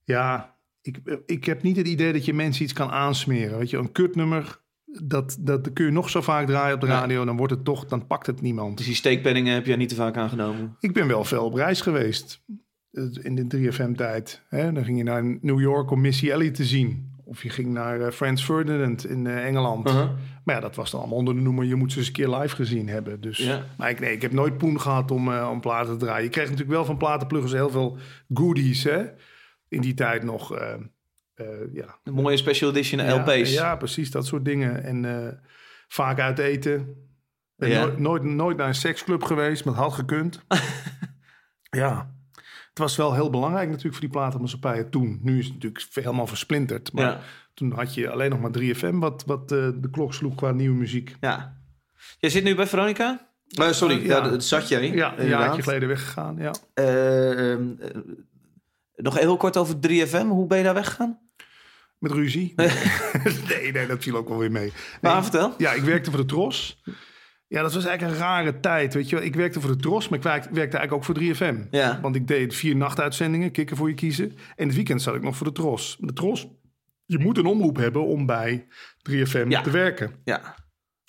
Ja, 0.03 0.55
ik, 0.81 0.99
ik 1.25 1.45
heb 1.45 1.63
niet 1.63 1.77
het 1.77 1.87
idee 1.87 2.13
dat 2.13 2.25
je 2.25 2.33
mensen 2.33 2.63
iets 2.63 2.73
kan 2.73 2.89
aansmeren. 2.89 3.57
Weet 3.57 3.69
je, 3.69 3.77
een 3.77 3.91
kutnummer 3.91 4.61
dat, 5.03 5.37
dat 5.39 5.73
kun 5.73 5.85
je 5.85 5.91
nog 5.91 6.09
zo 6.09 6.21
vaak 6.21 6.47
draaien 6.47 6.75
op 6.75 6.81
de 6.81 6.87
Ja. 6.87 6.99
radio, 6.99 7.25
dan 7.25 7.37
wordt 7.37 7.53
het 7.53 7.65
toch, 7.65 7.85
dan 7.85 8.07
pakt 8.07 8.27
het 8.27 8.41
niemand. 8.41 8.77
Dus 8.77 8.85
die 8.85 8.95
steekpenningen 8.95 9.53
heb 9.53 9.65
jij 9.65 9.75
niet 9.75 9.89
te 9.89 9.95
vaak 9.95 10.17
aangenomen. 10.17 10.75
Ik 10.79 10.93
ben 10.93 11.07
wel 11.07 11.23
veel 11.23 11.45
op 11.45 11.53
reis 11.53 11.81
geweest 11.81 12.43
in 13.21 13.35
de 13.35 13.71
3FM-tijd. 13.71 14.41
Dan 14.49 14.83
ging 14.83 14.97
je 14.97 15.03
naar 15.03 15.23
New 15.41 15.59
York 15.59 15.91
om 15.91 16.01
Missy 16.01 16.29
Elliott 16.31 16.55
te 16.55 16.65
zien. 16.65 17.11
Of 17.33 17.43
je 17.43 17.49
ging 17.49 17.67
naar 17.67 18.01
eh, 18.01 18.11
Frans 18.11 18.43
Ferdinand 18.43 19.05
in 19.05 19.27
eh, 19.27 19.45
Engeland. 19.45 19.87
Uh-huh. 19.87 20.09
Maar 20.43 20.55
ja, 20.55 20.61
dat 20.61 20.75
was 20.75 20.91
dan 20.91 20.99
allemaal 20.99 21.17
onder 21.17 21.35
de 21.35 21.41
noemer... 21.41 21.65
je 21.65 21.75
moet 21.75 21.91
ze 21.91 21.97
eens 21.97 22.07
een 22.07 22.13
keer 22.13 22.29
live 22.29 22.55
gezien 22.55 22.87
hebben. 22.87 23.21
Dus, 23.21 23.37
Ja. 23.37 23.65
Maar 23.77 23.89
ik, 23.89 23.99
nee, 23.99 24.13
ik 24.13 24.21
heb 24.21 24.31
nooit 24.31 24.57
poen 24.57 24.81
gehad 24.81 25.11
om, 25.11 25.33
eh, 25.33 25.49
om 25.51 25.61
platen 25.61 25.97
te 25.97 26.05
draaien. 26.05 26.23
Je 26.23 26.29
kreeg 26.29 26.43
natuurlijk 26.45 26.71
wel 26.71 26.85
van 26.85 26.97
platenpluggers 26.97 27.53
heel 27.53 27.69
veel 27.69 27.97
goodies. 28.33 28.83
Hè? 28.83 29.05
In 29.67 29.81
die 29.81 29.93
tijd 29.93 30.23
nog... 30.23 30.57
ja, 31.73 31.99
Een 32.03 32.13
mooie 32.13 32.37
special 32.37 32.69
edition 32.69 33.11
LP's. 33.11 33.53
Ja, 33.53 33.75
precies, 33.75 34.11
dat 34.11 34.25
soort 34.25 34.45
dingen. 34.45 34.83
En 34.83 35.41
vaak 35.87 36.19
uit 36.19 36.39
eten. 36.39 36.95
Ben 37.55 37.69
Ja. 37.69 37.85
nooit, 37.85 37.99
nooit, 37.99 38.23
nooit 38.23 38.57
naar 38.57 38.67
een 38.67 38.75
seksclub 38.75 39.23
geweest, 39.23 39.65
maar 39.65 39.73
het 39.73 39.83
had 39.83 39.93
gekund. 39.93 40.45
ja. 41.69 42.12
Het 42.73 42.81
was 42.81 42.95
wel 42.95 43.13
heel 43.13 43.29
belangrijk 43.29 43.67
natuurlijk 43.67 43.93
voor 43.93 44.03
die 44.03 44.09
platenmaatschappijen 44.19 44.89
toen. 44.89 45.19
Nu 45.21 45.39
is 45.39 45.45
het 45.45 45.53
natuurlijk 45.53 45.87
helemaal 45.93 46.27
versplinterd. 46.27 46.93
Maar 46.93 47.05
Ja. 47.05 47.19
toen 47.53 47.71
had 47.71 47.93
je 47.93 48.09
alleen 48.09 48.29
nog 48.29 48.39
maar 48.39 48.51
3FM 48.51 48.95
wat, 48.99 49.23
wat 49.25 49.51
eh, 49.51 49.67
de 49.75 49.89
klok 49.91 50.13
sloeg 50.13 50.35
qua 50.35 50.51
nieuwe 50.51 50.77
muziek. 50.77 51.15
Ja. 51.19 51.61
Jij 52.19 52.29
zit 52.29 52.43
nu 52.43 52.55
bij 52.55 52.67
Veronica? 52.67 53.31
Eh, 53.47 53.71
sorry, 53.71 54.05
Ja. 54.05 54.15
ja. 54.17 54.29
dat 54.29 54.43
zat 54.43 54.67
jij. 54.67 54.91
Ja, 54.91 55.17
een 55.19 55.27
jaartje 55.27 55.61
geleden 55.63 55.87
weggegaan. 55.87 56.37
Ja. 56.37 56.51
Eh, 56.73 57.51
ehm, 57.51 57.67
eh, 57.79 57.89
nog 58.95 59.19
heel 59.19 59.37
kort 59.37 59.57
over 59.57 59.75
3FM. 59.79 60.27
Hoe 60.27 60.47
ben 60.47 60.57
je 60.57 60.63
daar 60.63 60.73
weggegaan? 60.73 61.19
Met 61.99 62.11
ruzie. 62.11 62.53
nee, 63.49 63.71
nee, 63.71 63.87
dat 63.87 64.03
viel 64.03 64.15
ook 64.15 64.27
wel 64.29 64.37
weer 64.37 64.51
mee. 64.51 64.73
Maar 65.01 65.21
vertel. 65.23 65.53
Ja, 65.57 65.71
ik 65.71 65.81
werkte 65.83 66.09
voor 66.09 66.19
de 66.19 66.25
Tros. 66.25 66.81
Ja, 67.53 67.61
dat 67.61 67.73
was 67.73 67.85
eigenlijk 67.85 68.15
een 68.17 68.23
rare 68.25 68.59
tijd, 68.59 68.93
weet 68.93 69.09
je 69.09 69.15
wel. 69.15 69.25
Ik 69.25 69.35
werkte 69.35 69.61
voor 69.61 69.71
de 69.71 69.77
Tros, 69.77 70.09
maar 70.09 70.17
ik 70.19 70.23
werk- 70.25 70.43
werkte 70.43 70.77
eigenlijk 70.77 70.93
ook 70.93 71.03
voor 71.03 71.15
3FM. 71.15 71.67
Ja. 71.71 71.99
Want 72.01 72.15
ik 72.15 72.27
deed 72.27 72.55
vier 72.55 72.75
nachtuitzendingen, 72.75 73.51
kikken 73.51 73.77
voor 73.77 73.89
je 73.89 73.95
kiezen. 73.95 74.33
En 74.55 74.65
het 74.67 74.75
weekend 74.75 75.01
zat 75.01 75.15
ik 75.15 75.21
nog 75.21 75.35
voor 75.37 75.47
de 75.47 75.53
Tros. 75.53 75.97
De 75.99 76.13
Tros, 76.13 76.47
je 77.05 77.19
moet 77.19 77.37
een 77.37 77.45
omroep 77.45 77.75
hebben 77.75 78.05
om 78.05 78.25
bij 78.25 78.67
3FM 79.01 79.49
Ja. 79.49 79.61
te 79.61 79.69
werken. 79.71 80.11
Ja. 80.23 80.55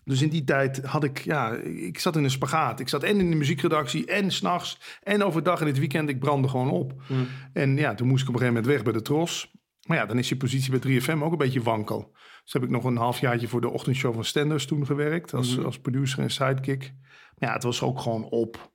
Dus 0.05 0.23
in 0.23 0.29
die 0.29 0.45
tijd 0.45 0.85
had 0.85 1.05
ik, 1.05 1.19
ja, 1.19 1.53
ik 1.65 1.99
zat 1.99 2.17
in 2.17 2.25
een 2.25 2.31
spagaat. 2.31 2.81
Ik 2.81 2.89
zat 2.89 3.03
en 3.03 3.19
in 3.21 3.31
de 3.31 3.37
muziekredactie 3.37 4.07
en 4.07 4.31
s'nachts 4.31 4.99
en 5.03 5.23
overdag 5.25 5.61
in 5.61 5.67
het 5.67 5.79
weekend. 5.79 6.09
Ik 6.09 6.19
brandde 6.19 6.49
gewoon 6.49 6.71
op. 6.71 7.03
Mm. 7.09 7.27
En 7.53 7.77
ja, 7.77 7.95
toen 7.95 8.09
moest 8.09 8.23
ik 8.23 8.29
op 8.29 8.35
een 8.35 8.41
gegeven 8.41 8.63
moment 8.63 8.67
weg 8.67 8.83
bij 8.83 8.93
de 8.93 9.03
Tros. 9.07 9.53
Maar 9.87 9.97
ja, 9.97 10.07
dan 10.07 10.19
is 10.19 10.29
je 10.29 10.37
positie 10.37 10.79
bij 10.79 11.01
3FM 11.01 11.23
ook 11.23 11.33
een 11.33 11.39
beetje 11.39 11.63
wankel. 11.63 12.17
Dus 12.45 12.53
heb 12.53 12.63
ik 12.63 12.71
nog 12.71 12.85
een 12.85 12.97
halfjaartje 12.97 13.49
voor 13.49 13.61
de 13.61 13.69
ochtendshow 13.71 14.15
van 14.15 14.25
Stenders 14.25 14.67
toen 14.67 14.87
gewerkt. 14.87 15.35
Als, 15.35 15.57
Mhm. 15.57 15.65
als 15.65 15.79
producer 15.79 16.19
en 16.23 16.31
sidekick. 16.31 16.95
Maar 17.39 17.49
ja, 17.49 17.53
het 17.55 17.63
was 17.63 17.83
ook 17.83 18.01
gewoon 18.01 18.25
op. 18.25 18.73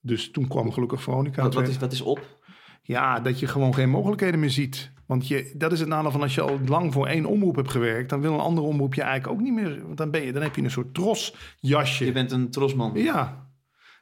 Dus 0.00 0.30
toen 0.30 0.48
kwam 0.48 0.72
gelukkig 0.72 1.02
Veronica. 1.02 1.42
Wat, 1.42 1.54
wat, 1.54 1.68
is, 1.68 1.78
wat 1.78 1.92
is 1.92 2.00
op? 2.00 2.40
Ja, 2.82 3.20
dat 3.20 3.40
je 3.40 3.46
gewoon 3.46 3.74
geen 3.74 3.90
mogelijkheden 3.90 4.40
meer 4.40 4.50
ziet. 4.50 4.92
Want 5.06 5.28
je, 5.28 5.52
dat 5.56 5.72
is 5.72 5.80
het 5.80 5.88
nadeel 5.88 6.10
van 6.10 6.22
als 6.22 6.34
je 6.34 6.40
al 6.40 6.58
lang 6.66 6.92
voor 6.92 7.06
één 7.06 7.24
omroep 7.24 7.56
hebt 7.56 7.70
gewerkt... 7.70 8.10
dan 8.10 8.20
wil 8.20 8.32
een 8.34 8.40
andere 8.40 8.66
omroep 8.66 8.94
je 8.94 9.02
eigenlijk 9.02 9.32
ook 9.40 9.44
niet 9.44 9.52
meer... 9.54 9.82
Want 9.86 9.96
dan, 9.96 10.10
ben 10.10 10.22
je, 10.22 10.32
dan 10.32 10.42
heb 10.42 10.56
je 10.56 10.62
een 10.62 10.70
soort 10.70 10.94
trosjasje. 10.94 12.04
Je 12.04 12.12
bent 12.12 12.32
een 12.32 12.50
trosman. 12.50 12.92
Ja. 12.94 13.50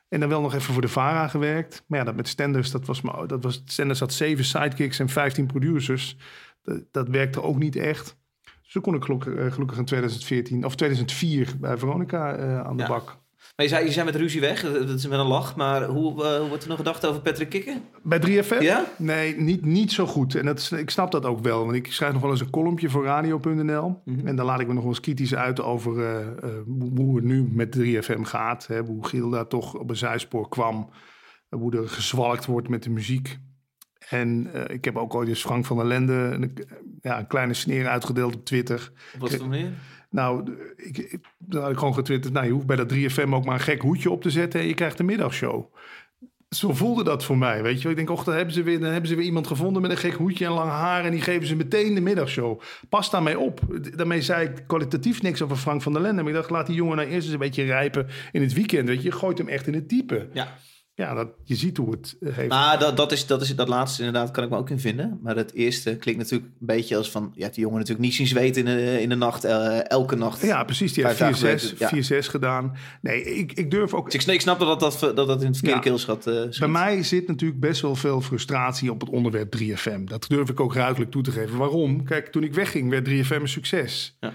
En 0.08 0.20
dan 0.20 0.28
wel 0.28 0.40
nog 0.40 0.54
even 0.54 0.72
voor 0.72 0.82
de 0.82 0.88
VARA 0.88 1.28
gewerkt. 1.28 1.84
Maar 1.86 1.98
ja, 1.98 2.04
dat 2.04 2.16
met 2.16 2.28
Stenders, 2.28 2.70
dat 2.70 2.86
was, 2.86 3.00
maar- 3.00 3.26
dat 3.26 3.42
was, 3.42 3.62
Stenders 3.64 4.00
had 4.00 4.12
zeven 4.12 4.44
sidekicks 4.44 4.98
en 4.98 5.08
15 5.08 5.46
producers. 5.46 6.16
Dat, 6.62 6.82
dat 6.90 7.08
werkte 7.08 7.42
ook 7.42 7.58
niet 7.58 7.76
echt. 7.76 8.18
Toen 8.72 8.82
kon 8.82 8.94
ik 8.94 9.04
gelukkig, 9.04 9.78
in 9.78 9.84
2014 9.84 10.64
of 10.64 10.74
2004 10.74 11.54
bij 11.60 11.78
Veronica 11.78 12.34
eh, 12.34 12.60
aan 12.60 12.76
de 12.76 12.82
Ja. 12.82 12.88
bak. 12.88 13.18
Maar 13.56 13.66
je 13.66 13.68
zei, 13.68 13.84
je 13.84 13.92
zei 13.92 14.04
met 14.04 14.16
ruzie 14.16 14.40
weg. 14.40 14.62
Dat 14.72 14.88
is 14.88 15.06
met 15.06 15.18
een 15.18 15.26
lach. 15.26 15.56
Maar 15.56 15.84
hoe, 15.84 16.24
eh, 16.24 16.38
hoe 16.38 16.48
wordt 16.48 16.62
er 16.62 16.68
nog 16.68 16.78
gedacht 16.78 17.06
over 17.06 17.20
Patrick 17.20 17.48
Kikken? 17.48 17.82
Bij 18.02 18.18
3FM? 18.18 18.62
Ja? 18.62 18.84
Nee, 18.98 19.40
niet, 19.40 19.64
niet 19.64 19.92
zo 19.92 20.06
goed. 20.06 20.34
En 20.34 20.44
dat, 20.44 20.70
ik 20.76 20.90
snap 20.90 21.10
dat 21.10 21.24
ook 21.24 21.40
wel. 21.40 21.64
Want 21.64 21.76
ik 21.76 21.92
schrijf 21.92 22.12
nog 22.12 22.22
wel 22.22 22.30
eens 22.30 22.40
een 22.40 22.50
columnje 22.50 22.90
voor 22.90 23.04
radio.nl. 23.04 24.00
Mhm. 24.04 24.26
En 24.26 24.36
dan 24.36 24.46
laat 24.46 24.60
ik 24.60 24.66
me 24.66 24.72
nog 24.72 24.82
wel 24.82 24.92
eens 24.92 25.00
kritisch 25.00 25.34
uit 25.34 25.60
over 25.60 26.04
eh, 26.04 26.26
hoe, 26.96 27.16
het 27.16 27.24
nu 27.24 27.48
met 27.52 27.72
3FM 27.78 28.20
gaat. 28.22 28.66
Hè, 28.66 28.80
hoe 28.80 29.06
Giel 29.06 29.30
daar 29.30 29.46
toch 29.46 29.74
op 29.74 29.90
een 29.90 29.96
zijspoor 29.96 30.48
kwam. 30.48 30.90
Hoe 31.48 31.76
er 31.76 31.88
gezwalkt 31.88 32.46
wordt 32.46 32.68
met 32.68 32.82
de 32.82 32.90
muziek. 32.90 33.38
En 34.10 34.50
eh, 34.52 34.74
ik 34.74 34.84
heb 34.84 34.96
ook 34.96 35.14
ooit 35.14 35.28
eens 35.28 35.40
Frank 35.40 35.66
van 35.66 35.76
der 35.76 35.86
Lende 35.86 36.12
een, 36.12 36.56
ja, 37.02 37.18
een 37.18 37.26
kleine 37.26 37.54
sneer 37.54 37.88
uitgedeeld 37.88 38.34
op 38.34 38.44
Twitter. 38.44 38.90
Op 39.14 39.20
wat 39.20 39.34
voor 39.34 39.48
manier? 39.48 39.70
Nou, 40.10 40.44
de- 40.44 40.72
ik, 40.76 40.98
ik, 40.98 41.20
dan 41.38 41.62
had 41.62 41.70
ik 41.70 41.78
gewoon 41.78 41.94
getwitterd... 41.94 42.34
nou, 42.34 42.46
je 42.46 42.52
hoeft 42.52 42.66
bij 42.66 42.76
dat 42.76 42.92
3FM 42.94 43.28
ook 43.30 43.44
maar 43.44 43.54
een 43.54 43.60
gek 43.60 43.80
hoedje 43.82 44.10
op 44.10 44.22
te 44.22 44.30
zetten... 44.30 44.60
en 44.60 44.66
je 44.66 44.74
krijgt 44.74 44.98
een 44.98 45.04
middagshow. 45.06 45.74
Zo 46.48 46.72
voelde 46.72 47.04
dat 47.04 47.24
voor 47.24 47.38
mij, 47.38 47.62
weet 47.62 47.82
je. 47.82 47.88
Ik 47.88 47.96
denk, 47.96 48.10
och, 48.10 48.24
dan 48.24 48.34
hebben, 48.34 48.54
ze 48.54 48.62
weer, 48.62 48.80
dan 48.80 48.90
hebben 48.90 49.08
ze 49.10 49.16
weer 49.16 49.24
iemand 49.24 49.46
gevonden 49.46 49.82
met 49.82 49.90
een 49.90 49.96
gek 49.96 50.12
hoedje 50.14 50.44
en 50.44 50.52
lang 50.52 50.70
haar... 50.70 51.04
en 51.04 51.10
die 51.10 51.20
geven 51.20 51.46
ze 51.46 51.56
meteen 51.56 51.94
de 51.94 52.00
middagshow. 52.00 52.60
Pas 52.88 53.10
daarmee 53.10 53.38
op. 53.38 53.60
Daarmee 53.96 54.22
zei 54.22 54.48
ik 54.48 54.64
kwalitatief 54.66 55.22
niks 55.22 55.42
over 55.42 55.56
Frank 55.56 55.82
van 55.82 55.92
der 55.92 56.02
Lende... 56.02 56.22
maar 56.22 56.30
ik 56.30 56.36
dacht, 56.36 56.50
laat 56.50 56.66
die 56.66 56.74
jongen 56.76 56.96
nou 56.96 57.08
eerst 57.08 57.24
eens 57.24 57.32
een 57.32 57.38
beetje 57.38 57.64
rijpen 57.64 58.06
in 58.32 58.42
het 58.42 58.52
weekend. 58.52 58.88
Weet 58.88 59.02
je, 59.02 59.08
je 59.08 59.12
gooit 59.12 59.38
hem 59.38 59.48
echt 59.48 59.66
in 59.66 59.74
het 59.74 59.88
diepe. 59.88 60.28
Ja. 60.32 60.56
Ja, 61.00 61.14
dat, 61.14 61.28
je 61.44 61.54
ziet 61.56 61.76
hoe 61.76 61.90
het 61.90 62.16
eh, 62.20 62.32
heeft. 62.34 62.48
Maar 62.48 62.78
dat, 62.78 62.96
dat, 62.96 63.12
is, 63.12 63.26
dat, 63.26 63.42
is, 63.42 63.54
dat 63.56 63.68
laatste 63.68 64.04
inderdaad 64.04 64.30
kan 64.30 64.44
ik 64.44 64.50
me 64.50 64.56
ook 64.56 64.70
in 64.70 64.80
vinden. 64.80 65.18
Maar 65.22 65.36
het 65.36 65.52
eerste 65.54 65.96
klinkt 65.96 66.20
natuurlijk 66.20 66.50
een 66.60 66.66
beetje 66.66 66.96
als 66.96 67.10
van... 67.10 67.32
Je 67.34 67.42
hebt 67.42 67.54
die 67.54 67.62
jongen 67.64 67.78
natuurlijk 67.78 68.06
niet 68.06 68.14
zien 68.16 68.26
zweten 68.26 68.66
in 68.66 68.76
de, 68.76 69.00
in 69.02 69.08
de 69.08 69.14
nacht. 69.14 69.44
eh, 69.44 69.90
elke 69.90 70.16
nacht. 70.16 70.42
ja, 70.42 70.64
precies. 70.64 70.92
Die 70.92 71.06
heeft 71.06 71.18
dagen 71.18 71.34
4-6 71.36 71.38
gewerkt, 71.38 72.10
ja. 72.10 72.22
4-6 72.22 72.26
gedaan. 72.30 72.76
Nee, 73.00 73.24
ik, 73.24 73.52
ik 73.52 73.70
durf 73.70 73.94
ook... 73.94 74.10
Dus 74.10 74.26
ik, 74.26 74.40
snap- 74.40 74.58
dat 74.58 74.80
dat, 74.80 74.98
dat, 75.00 75.16
dat 75.16 75.40
in 75.40 75.46
het 75.46 75.56
verkeerde 75.56 75.68
Ja. 75.84 75.90
keelschat 75.90 76.26
eh. 76.26 76.58
Bij 76.58 76.68
mij 76.68 77.02
zit 77.02 77.26
natuurlijk 77.28 77.60
best 77.60 77.80
wel 77.80 77.94
veel 77.96 78.20
frustratie 78.20 78.90
op 78.92 79.00
het 79.00 79.10
onderwerp 79.10 79.56
3FM. 79.58 80.04
Dat 80.04 80.24
durf 80.28 80.48
ik 80.50 80.60
ook 80.60 80.74
ruidelijk 80.74 81.10
toe 81.10 81.22
te 81.22 81.30
geven. 81.30 81.56
Waarom? 81.58 82.04
Kijk, 82.04 82.26
toen 82.26 82.42
ik 82.42 82.54
wegging 82.54 82.90
werd 82.90 83.08
3FM 83.08 83.40
een 83.40 83.48
succes. 83.48 84.16
Ja. 84.20 84.32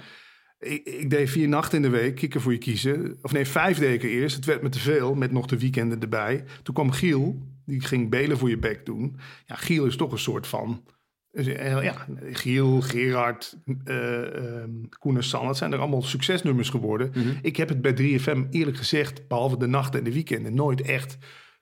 Ik, 0.65 0.83
ik 0.85 1.09
deed 1.09 1.29
vier 1.29 1.47
nachten 1.47 1.75
in 1.77 1.81
de 1.91 1.97
week, 1.97 2.15
kikken 2.15 2.41
voor 2.41 2.51
je 2.51 2.57
kiezen. 2.57 3.17
Of 3.21 3.31
nee, 3.31 3.45
vijf 3.45 3.77
deed 3.77 3.93
ik 3.93 4.03
er 4.03 4.09
eerst. 4.09 4.35
Het 4.35 4.45
werd 4.45 4.61
me 4.61 4.69
te 4.69 4.79
veel, 4.79 5.15
met 5.15 5.31
nog 5.31 5.45
de 5.45 5.59
weekenden 5.59 6.01
erbij. 6.01 6.43
Toen 6.63 6.73
kwam 6.75 6.91
Giel, 6.91 7.41
die 7.65 7.81
ging 7.81 8.09
belen 8.09 8.37
voor 8.37 8.49
je 8.49 8.57
bek 8.57 8.85
doen. 8.85 9.15
Ja, 9.45 9.55
Giel 9.55 9.85
is 9.85 9.95
toch 9.95 10.11
een 10.11 10.17
soort 10.17 10.47
van... 10.47 10.83
eh, 11.31 11.83
Ja, 11.83 12.05
Giel, 12.31 12.81
Gerard, 12.81 13.57
ehm, 13.83 14.69
Koen 14.99 15.15
en 15.15 15.23
San, 15.23 15.45
dat 15.45 15.57
zijn 15.57 15.71
er 15.73 15.79
allemaal 15.79 16.01
succesnummers 16.01 16.69
geworden. 16.69 17.11
Mhm. 17.15 17.29
Ik 17.41 17.55
heb 17.57 17.69
het 17.69 17.81
bij 17.81 17.93
3FM 17.93 18.43
eerlijk 18.49 18.77
gezegd, 18.77 19.27
behalve 19.27 19.57
de 19.57 19.67
nachten 19.67 19.99
en 19.99 20.05
de 20.05 20.13
weekenden, 20.13 20.53
nooit 20.53 20.81
echt 20.81 21.17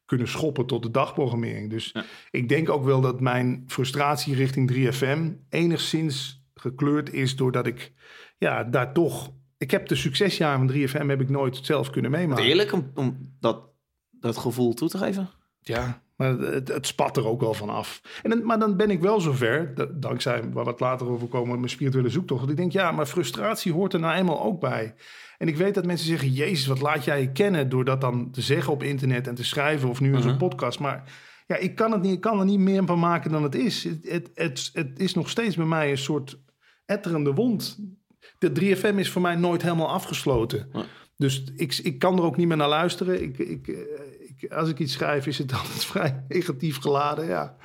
kunnen 0.05 0.27
schoppen 0.27 0.65
tot 0.65 0.83
de 0.83 0.91
dagprogrammering. 0.91 1.69
Dus 1.69 1.89
Ja. 1.93 2.03
ik 2.31 2.49
denk 2.49 2.69
ook 2.69 2.83
wel 2.85 3.01
dat 3.01 3.21
mijn 3.21 3.63
frustratie 3.67 4.35
richting 4.35 4.71
3FM 4.71 5.19
enigszins 5.49 6.41
gekleurd 6.55 7.13
is 7.13 7.35
doordat 7.35 7.67
ik 7.67 7.91
ja, 8.37 8.63
daar 8.63 8.93
toch... 8.93 9.31
Ik 9.57 9.71
heb 9.71 9.87
de 9.87 9.95
succesjaren 9.95 10.67
van 10.69 10.77
3FM 11.05 11.07
heb 11.09 11.21
ik 11.21 11.29
nooit 11.29 11.59
zelf 11.61 11.89
kunnen 11.89 12.11
meemaken. 12.11 12.43
Eerlijk 12.43 12.71
om, 12.73 12.91
om 12.95 13.35
dat, 13.39 13.61
dat 14.11 14.37
gevoel 14.37 14.73
toe 14.73 14.89
te 14.89 14.97
geven? 14.97 15.29
Ja, 15.59 16.01
maar 16.15 16.29
het, 16.37 16.67
het 16.67 16.87
spat 16.87 17.17
er 17.17 17.25
ook 17.27 17.41
wel 17.41 17.53
van 17.53 17.69
af. 17.69 18.01
En 18.23 18.29
dan, 18.29 18.45
maar 18.45 18.59
dan 18.59 18.77
ben 18.77 18.89
ik 18.91 19.01
wel 19.01 19.21
zover, 19.21 19.75
da- 19.75 19.87
dankzij 19.93 20.49
waar 20.51 20.63
we 20.63 20.69
het 20.71 20.79
later 20.79 21.09
over 21.09 21.27
komen, 21.27 21.57
mijn 21.57 21.69
spirituele 21.69 22.09
zoektocht. 22.09 22.41
Dat 22.41 22.49
ik 22.49 22.57
denk, 22.57 22.71
ja, 22.71 22.91
maar 22.91 23.05
frustratie 23.05 23.71
hoort 23.73 23.93
er 23.93 23.99
nou 23.99 24.15
eenmaal 24.15 24.43
ook 24.43 24.59
bij. 24.59 24.93
En 25.37 25.47
ik 25.47 25.57
weet 25.57 25.73
dat 25.75 25.85
mensen 25.85 26.07
zeggen, 26.07 26.29
Jezus, 26.31 26.65
wat 26.67 26.81
laat 26.81 27.03
jij 27.03 27.21
je 27.21 27.31
kennen 27.31 27.69
door 27.69 27.85
dat 27.85 28.01
dan 28.01 28.31
te 28.31 28.41
zeggen 28.41 28.73
op 28.73 28.83
internet 28.83 29.27
en 29.27 29.35
te 29.35 29.43
schrijven 29.45 29.89
of 29.89 29.99
nu 29.99 30.13
in 30.13 30.21
zo'n 30.21 30.29
Mhm. 30.29 30.39
podcast. 30.39 30.79
Maar 30.79 31.03
ja, 31.47 31.55
ik 31.55 31.75
kan, 31.75 31.91
het 31.91 32.01
niet, 32.01 32.13
ik 32.13 32.21
kan 32.21 32.39
er 32.39 32.45
niet 32.45 32.59
meer 32.59 32.85
van 32.85 32.99
maken 32.99 33.31
dan 33.31 33.43
het 33.43 33.55
is. 33.55 33.83
Het, 33.83 33.99
het, 34.09 34.29
het, 34.33 34.69
het 34.73 34.99
is 34.99 35.13
nog 35.13 35.29
steeds 35.29 35.55
bij 35.55 35.65
mij 35.65 35.91
een 35.91 35.97
soort 35.97 36.39
etterende 36.85 37.33
wond. 37.33 37.79
De 38.39 38.51
3FM 38.59 38.95
is 38.95 39.09
voor 39.09 39.21
mij 39.21 39.35
nooit 39.35 39.61
helemaal 39.61 39.89
afgesloten. 39.89 40.69
Ja. 40.73 40.85
Dus 41.17 41.43
ik, 41.55 41.79
ik 41.83 41.99
kan 41.99 42.17
er 42.17 42.23
ook 42.23 42.37
niet 42.37 42.47
meer 42.47 42.57
naar 42.57 42.69
luisteren. 42.69 43.21
Ik, 43.21 43.37
ik, 43.37 43.67
eh, 43.67 43.75
ik, 44.19 44.51
als 44.51 44.69
ik 44.69 44.79
iets 44.79 44.93
schrijf, 44.93 45.27
is 45.27 45.37
het 45.37 45.53
altijd 45.61 45.85
vrij 45.85 46.23
negatief 46.27 46.77
geladen. 46.77 47.25
Ja. 47.25 47.55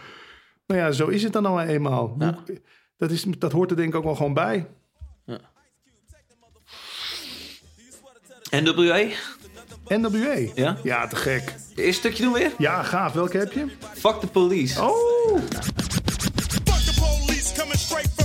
Nou 0.67 0.81
ja, 0.81 0.93
zo 0.93 1.07
is 1.07 1.23
het 1.23 1.33
dan 1.33 1.43
nou 1.43 1.61
eenmaal. 1.61 2.15
Ja. 2.19 2.39
Dat, 2.97 3.11
is, 3.11 3.25
dat 3.39 3.53
hoort 3.53 3.71
er 3.71 3.77
denk 3.77 3.89
ik 3.89 3.95
ook 3.95 4.05
wel 4.05 4.15
gewoon 4.15 4.35
bij. 4.35 4.67
NWA? 8.51 9.09
NWA. 9.89 10.51
Ja? 10.55 10.79
Ja, 10.83 11.07
te 11.07 11.17
gek. 11.17 11.55
Eerste 11.75 11.93
stukje 11.93 12.23
doen 12.23 12.33
we 12.33 12.39
weer? 12.39 12.53
Ja, 12.59 12.83
gaaf. 12.83 13.13
Welke 13.13 13.39
heb 13.39 13.53
je? 13.53 13.67
Fuck 13.95 14.21
the 14.21 14.27
police. 14.27 14.83
Oh! 14.83 15.39
Fuck 15.39 15.63
the 16.65 16.95
police 17.01 17.55
coming 17.55 17.79
straight 17.79 18.18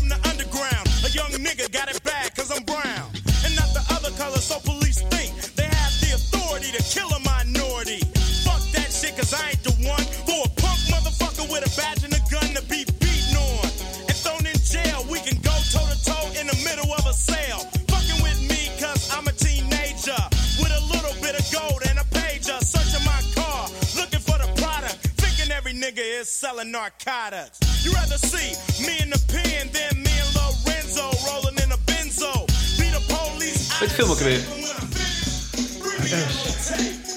nigga 25.83 26.21
is 26.21 26.39
selling 26.39 26.71
narcotics. 26.71 27.57
You 27.83 27.91
rather 27.93 28.17
see 28.17 28.49
me 28.85 28.93
in 29.03 29.09
the 29.09 29.21
pen 29.33 29.69
than 29.75 30.01
me 30.05 30.13
and 30.23 30.31
Lorenzo 30.39 31.05
rolling 31.27 31.57
in 31.63 31.69
a 31.71 31.79
benzo. 31.89 32.31
Be 32.79 32.87
the 32.97 33.03
police. 33.13 33.79
Weet 33.79 33.89
je 33.89 33.95
film 33.95 34.09
ook 34.11 34.17
weer? 34.17 34.41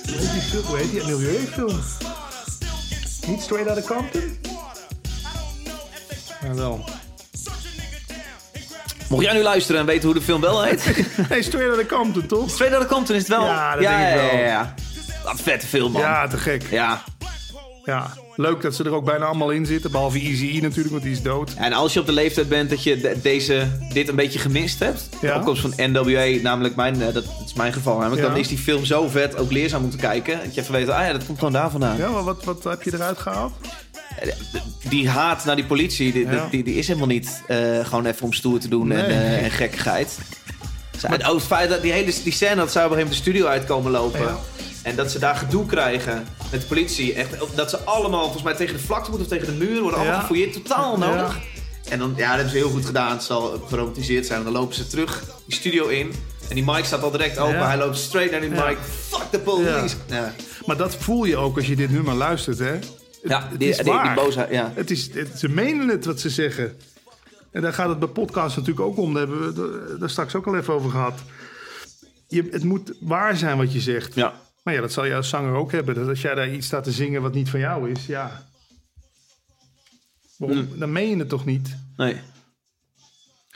Hoe 0.06 0.18
heet 0.18 0.32
die 0.32 0.40
film? 0.40 0.64
Hoe 0.64 0.76
heet 0.76 0.90
die? 0.90 1.04
Milieufilm. 1.04 1.80
Niet 3.26 3.40
Straight 3.42 3.68
Outta 3.68 3.94
Compton? 3.94 4.38
Ja, 6.42 6.54
wel. 6.54 6.84
Mocht 9.08 9.24
jij 9.24 9.32
nu 9.32 9.42
luisteren 9.42 9.80
en 9.80 9.86
weten 9.86 10.04
hoe 10.04 10.14
de 10.14 10.22
film 10.22 10.40
wel 10.40 10.62
heet. 10.62 10.84
Nee, 11.28 11.42
Straight 11.42 11.76
Outta 11.76 11.96
Compton, 11.96 12.26
toch? 12.26 12.56
Dat 12.56 12.86
komt, 12.86 13.06
dan 13.06 13.16
is 13.16 13.22
het 13.22 13.30
wel. 13.30 13.44
Ja, 13.44 13.74
dat 13.74 13.82
ja, 13.82 13.98
denk 13.98 14.08
ik 14.08 14.20
ja, 14.20 14.26
wel. 14.26 14.40
ja, 14.40 14.46
ja. 14.46 14.74
Wat 15.24 15.32
een 15.32 15.38
vette 15.38 15.66
film, 15.66 15.92
man. 15.92 16.02
Ja, 16.02 16.28
te 16.28 16.38
gek. 16.38 16.70
Ja. 16.70 17.02
Ja. 17.84 18.10
Leuk 18.36 18.62
dat 18.62 18.74
ze 18.74 18.84
er 18.84 18.94
ook 18.94 19.04
bijna 19.04 19.24
allemaal 19.24 19.50
in 19.50 19.66
zitten. 19.66 19.90
Behalve 19.90 20.18
Easy 20.18 20.58
natuurlijk, 20.62 20.90
want 20.90 21.02
die 21.02 21.12
is 21.12 21.22
dood. 21.22 21.52
En 21.56 21.72
als 21.72 21.92
je 21.92 22.00
op 22.00 22.06
de 22.06 22.12
leeftijd 22.12 22.48
bent 22.48 22.70
dat 22.70 22.82
je 22.82 23.00
de- 23.00 23.16
deze, 23.22 23.66
dit 23.92 24.08
een 24.08 24.14
beetje 24.16 24.38
gemist 24.38 24.78
hebt. 24.78 25.08
De 25.20 25.26
Ja. 25.26 25.36
opkomst 25.36 25.60
van 25.60 25.72
NWA, 25.76 26.42
namelijk 26.42 26.76
mijn, 26.76 27.02
eh, 27.02 27.14
dat, 27.14 27.24
is 27.46 27.52
mijn 27.54 27.72
geval. 27.72 27.98
Namelijk, 27.98 28.22
Ja. 28.22 28.28
Dan 28.28 28.38
is 28.38 28.48
die 28.48 28.58
film 28.58 28.84
zo 28.84 29.08
vet, 29.08 29.36
ook 29.36 29.52
leerzaam 29.52 29.80
moeten 29.80 30.00
kijken. 30.00 30.38
Dat 30.44 30.54
je 30.54 30.60
even 30.60 30.72
weet, 30.72 30.88
ah 30.88 31.06
ja, 31.06 31.12
dat 31.12 31.26
komt 31.26 31.38
gewoon 31.38 31.52
daar 31.52 31.70
vandaan. 31.70 31.96
Ja, 31.96 32.08
maar 32.10 32.24
wat, 32.24 32.44
wat 32.44 32.64
heb 32.64 32.82
je 32.82 32.94
eruit 32.94 33.18
gehaald? 33.18 33.52
Die 34.88 35.08
haat 35.08 35.44
naar 35.44 35.56
die 35.56 35.64
politie, 35.66 36.12
die, 36.12 36.26
Ja. 36.28 36.48
die, 36.50 36.64
die 36.64 36.74
is 36.74 36.86
helemaal 36.86 37.08
niet 37.08 37.42
eh, 37.46 37.58
gewoon 37.84 38.06
even 38.06 38.22
om 38.22 38.32
stoer 38.32 38.58
te 38.58 38.68
doen 38.68 38.92
en, 38.92 39.06
eh, 39.08 39.44
en 39.44 39.50
gekkigheid. 39.50 40.18
Ook 41.26 41.34
het 41.34 41.42
feit 41.42 41.68
dat 41.70 41.82
die 41.82 41.92
hele 41.92 42.12
die 42.24 42.32
scène 42.32 42.54
dat 42.54 42.72
zij 42.72 42.84
op 42.84 42.90
een 42.90 42.96
gegeven 42.96 42.98
moment 42.98 43.08
de 43.10 43.14
studio 43.30 43.46
uitkomen 43.46 43.92
lopen. 43.92 44.20
Ja. 44.20 44.38
En 44.86 44.96
dat 44.96 45.10
ze 45.10 45.18
daar 45.18 45.36
gedoe 45.36 45.66
krijgen 45.66 46.26
met 46.50 46.60
de 46.60 46.66
politie. 46.66 47.14
Echt, 47.14 47.30
dat 47.54 47.70
ze 47.70 47.78
allemaal 47.78 48.22
volgens 48.22 48.42
mij 48.42 48.54
tegen 48.54 48.76
de 48.76 48.82
vlakte 48.82 49.10
moeten 49.10 49.28
of 49.28 49.38
tegen 49.38 49.58
de 49.58 49.64
muur. 49.64 49.80
Worden 49.80 49.98
allemaal 49.98 50.14
Ja. 50.16 50.20
gefouilleerd. 50.20 50.52
Totaal 50.52 50.98
Ja. 51.00 51.06
nodig. 51.06 51.38
En 51.88 51.98
dan, 51.98 52.12
ja, 52.16 52.26
dat 52.26 52.34
hebben 52.34 52.50
ze 52.50 52.56
heel 52.56 52.70
goed 52.70 52.86
gedaan. 52.86 53.10
Het 53.12 53.22
zal 53.22 53.64
geromantiseerd 53.68 54.26
zijn. 54.26 54.38
En 54.38 54.44
dan 54.44 54.52
lopen 54.52 54.74
ze 54.74 54.86
terug 54.86 55.24
die 55.46 55.54
studio 55.56 55.86
in. 55.86 56.12
En 56.48 56.54
die 56.54 56.64
mic 56.64 56.84
staat 56.84 57.02
al 57.02 57.10
direct 57.10 57.38
open. 57.38 57.54
Ja. 57.56 57.66
Hij 57.66 57.76
loopt 57.78 57.96
straight 57.96 58.30
naar 58.32 58.40
die 58.40 58.50
Ja. 58.50 58.66
mic. 58.68 58.76
Fuck 59.08 59.22
the 59.30 59.38
police. 59.38 59.96
Ja, 60.06 60.34
Maar 60.66 60.76
dat 60.76 60.94
voel 60.96 61.24
je 61.24 61.36
ook 61.36 61.56
als 61.56 61.66
je 61.66 61.76
dit 61.76 61.90
nummer 61.90 62.14
luistert, 62.14 62.58
hè? 62.58 62.78
Ja, 63.22 63.48
het 63.50 63.58
die, 63.58 63.68
is 63.68 63.76
die, 63.76 63.84
die 64.02 64.14
boosheid. 64.14 64.50
Ja. 64.50 64.72
Het 64.74 64.90
is, 64.90 65.10
het, 65.14 65.28
ze 65.38 65.48
menen 65.48 65.88
het 65.88 66.04
wat 66.04 66.20
ze 66.20 66.30
zeggen. 66.30 66.76
En 67.52 67.62
daar 67.62 67.72
gaat 67.72 67.88
het 67.88 67.98
bij 67.98 68.08
podcasts 68.08 68.56
natuurlijk 68.56 68.86
ook 68.86 68.96
om. 68.98 69.14
Daar 69.14 69.22
hebben 69.28 69.54
we 69.54 69.90
het 69.90 70.00
daar 70.00 70.10
straks 70.10 70.34
ook 70.34 70.46
al 70.46 70.56
even 70.56 70.74
over 70.74 70.90
gehad. 70.90 71.18
Je, 72.28 72.48
het 72.50 72.64
moet 72.64 72.92
waar 73.00 73.36
zijn 73.36 73.56
wat 73.56 73.72
je 73.72 73.80
zegt. 73.80 74.14
ja. 74.14 74.32
Maar 74.66 74.74
ja, 74.74 74.80
dat 74.80 74.92
zal 74.92 75.04
je 75.04 75.14
als 75.14 75.28
zanger 75.28 75.54
ook 75.54 75.72
hebben. 75.72 75.94
Dat 75.94 76.08
als 76.08 76.20
jij 76.20 76.34
daar 76.34 76.50
iets 76.50 76.66
staat 76.66 76.84
te 76.84 76.92
zingen 76.92 77.22
wat 77.22 77.34
niet 77.34 77.50
van 77.50 77.60
jou 77.60 77.90
is, 77.90 78.06
ja. 78.06 78.46
Waarom? 80.36 80.58
Mm. 80.58 80.78
Dan 80.78 80.92
meen 80.92 81.08
je 81.08 81.16
het 81.16 81.28
toch 81.28 81.44
niet? 81.44 81.76
Nee. 81.96 82.20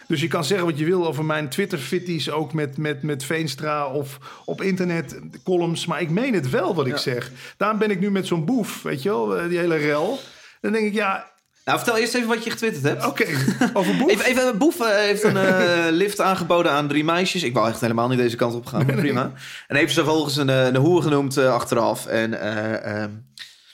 Dus 0.07 0.21
je 0.21 0.29
kan 0.29 0.45
zeggen 0.45 0.67
wat 0.67 0.79
je 0.79 0.85
wil 0.85 1.07
over 1.07 1.25
mijn 1.25 1.49
Twitter-fitties, 1.49 2.31
ook 2.31 2.53
met, 2.53 2.77
met, 2.77 3.03
met 3.03 3.25
Veenstra 3.25 3.87
of 3.87 4.19
op 4.45 4.63
internet 4.63 5.21
columns. 5.45 5.87
Maar 5.87 6.01
ik 6.01 6.11
meen 6.11 6.35
het 6.35 6.51
wel 6.51 6.75
wat 6.75 6.87
ik 6.87 6.97
zeg. 6.97 7.33
Daarom 7.57 7.79
ben 7.79 7.91
ik 7.91 8.01
nu 8.01 8.11
met 8.11 8.27
zo'n 8.27 8.45
boef, 8.45 8.83
weet 8.83 9.03
je 9.03 9.09
wel, 9.09 9.39
eh, 9.39 9.49
die 9.49 9.59
hele 9.59 9.77
rel. 9.77 10.19
Dan 10.61 10.73
denk 10.73 10.87
ik, 10.87 10.95
ja, 10.95 11.30
Nou, 11.71 11.83
vertel 11.83 12.01
eerst 12.01 12.15
even 12.15 12.29
wat 12.29 12.45
je 12.45 12.51
getwitterd 12.51 12.85
hebt. 12.85 13.07
oké, 13.07 13.27
over 13.73 13.97
boef. 13.99 14.11
Even, 14.11 14.25
even 14.25 14.59
Boef 14.59 14.81
eh, 14.81 14.87
heeft 14.97 15.23
een 15.25 15.37
eh, 15.37 15.87
lift 16.03 16.21
aangeboden 16.21 16.73
aan 16.73 16.89
drie 16.89 17.05
meisjes. 17.05 17.43
Ik 17.43 17.55
wou 17.55 17.69
echt 17.69 17.81
helemaal 17.81 18.09
niet 18.09 18.19
deze 18.19 18.37
kant 18.37 18.55
op 18.55 18.67
gaan, 18.67 18.87
maar 18.87 18.95
prima. 18.95 19.33
En 19.69 19.77
heeft 19.77 19.93
ze 19.95 20.03
vervolgens 20.03 20.37
een, 20.37 20.49
eh, 20.49 20.67
een 20.67 20.77
hoer 20.77 21.03
genoemd 21.03 21.39
achteraf. 21.39 22.07
En 22.07 22.41
eh, 22.41 22.75
ehm, 23.03 23.11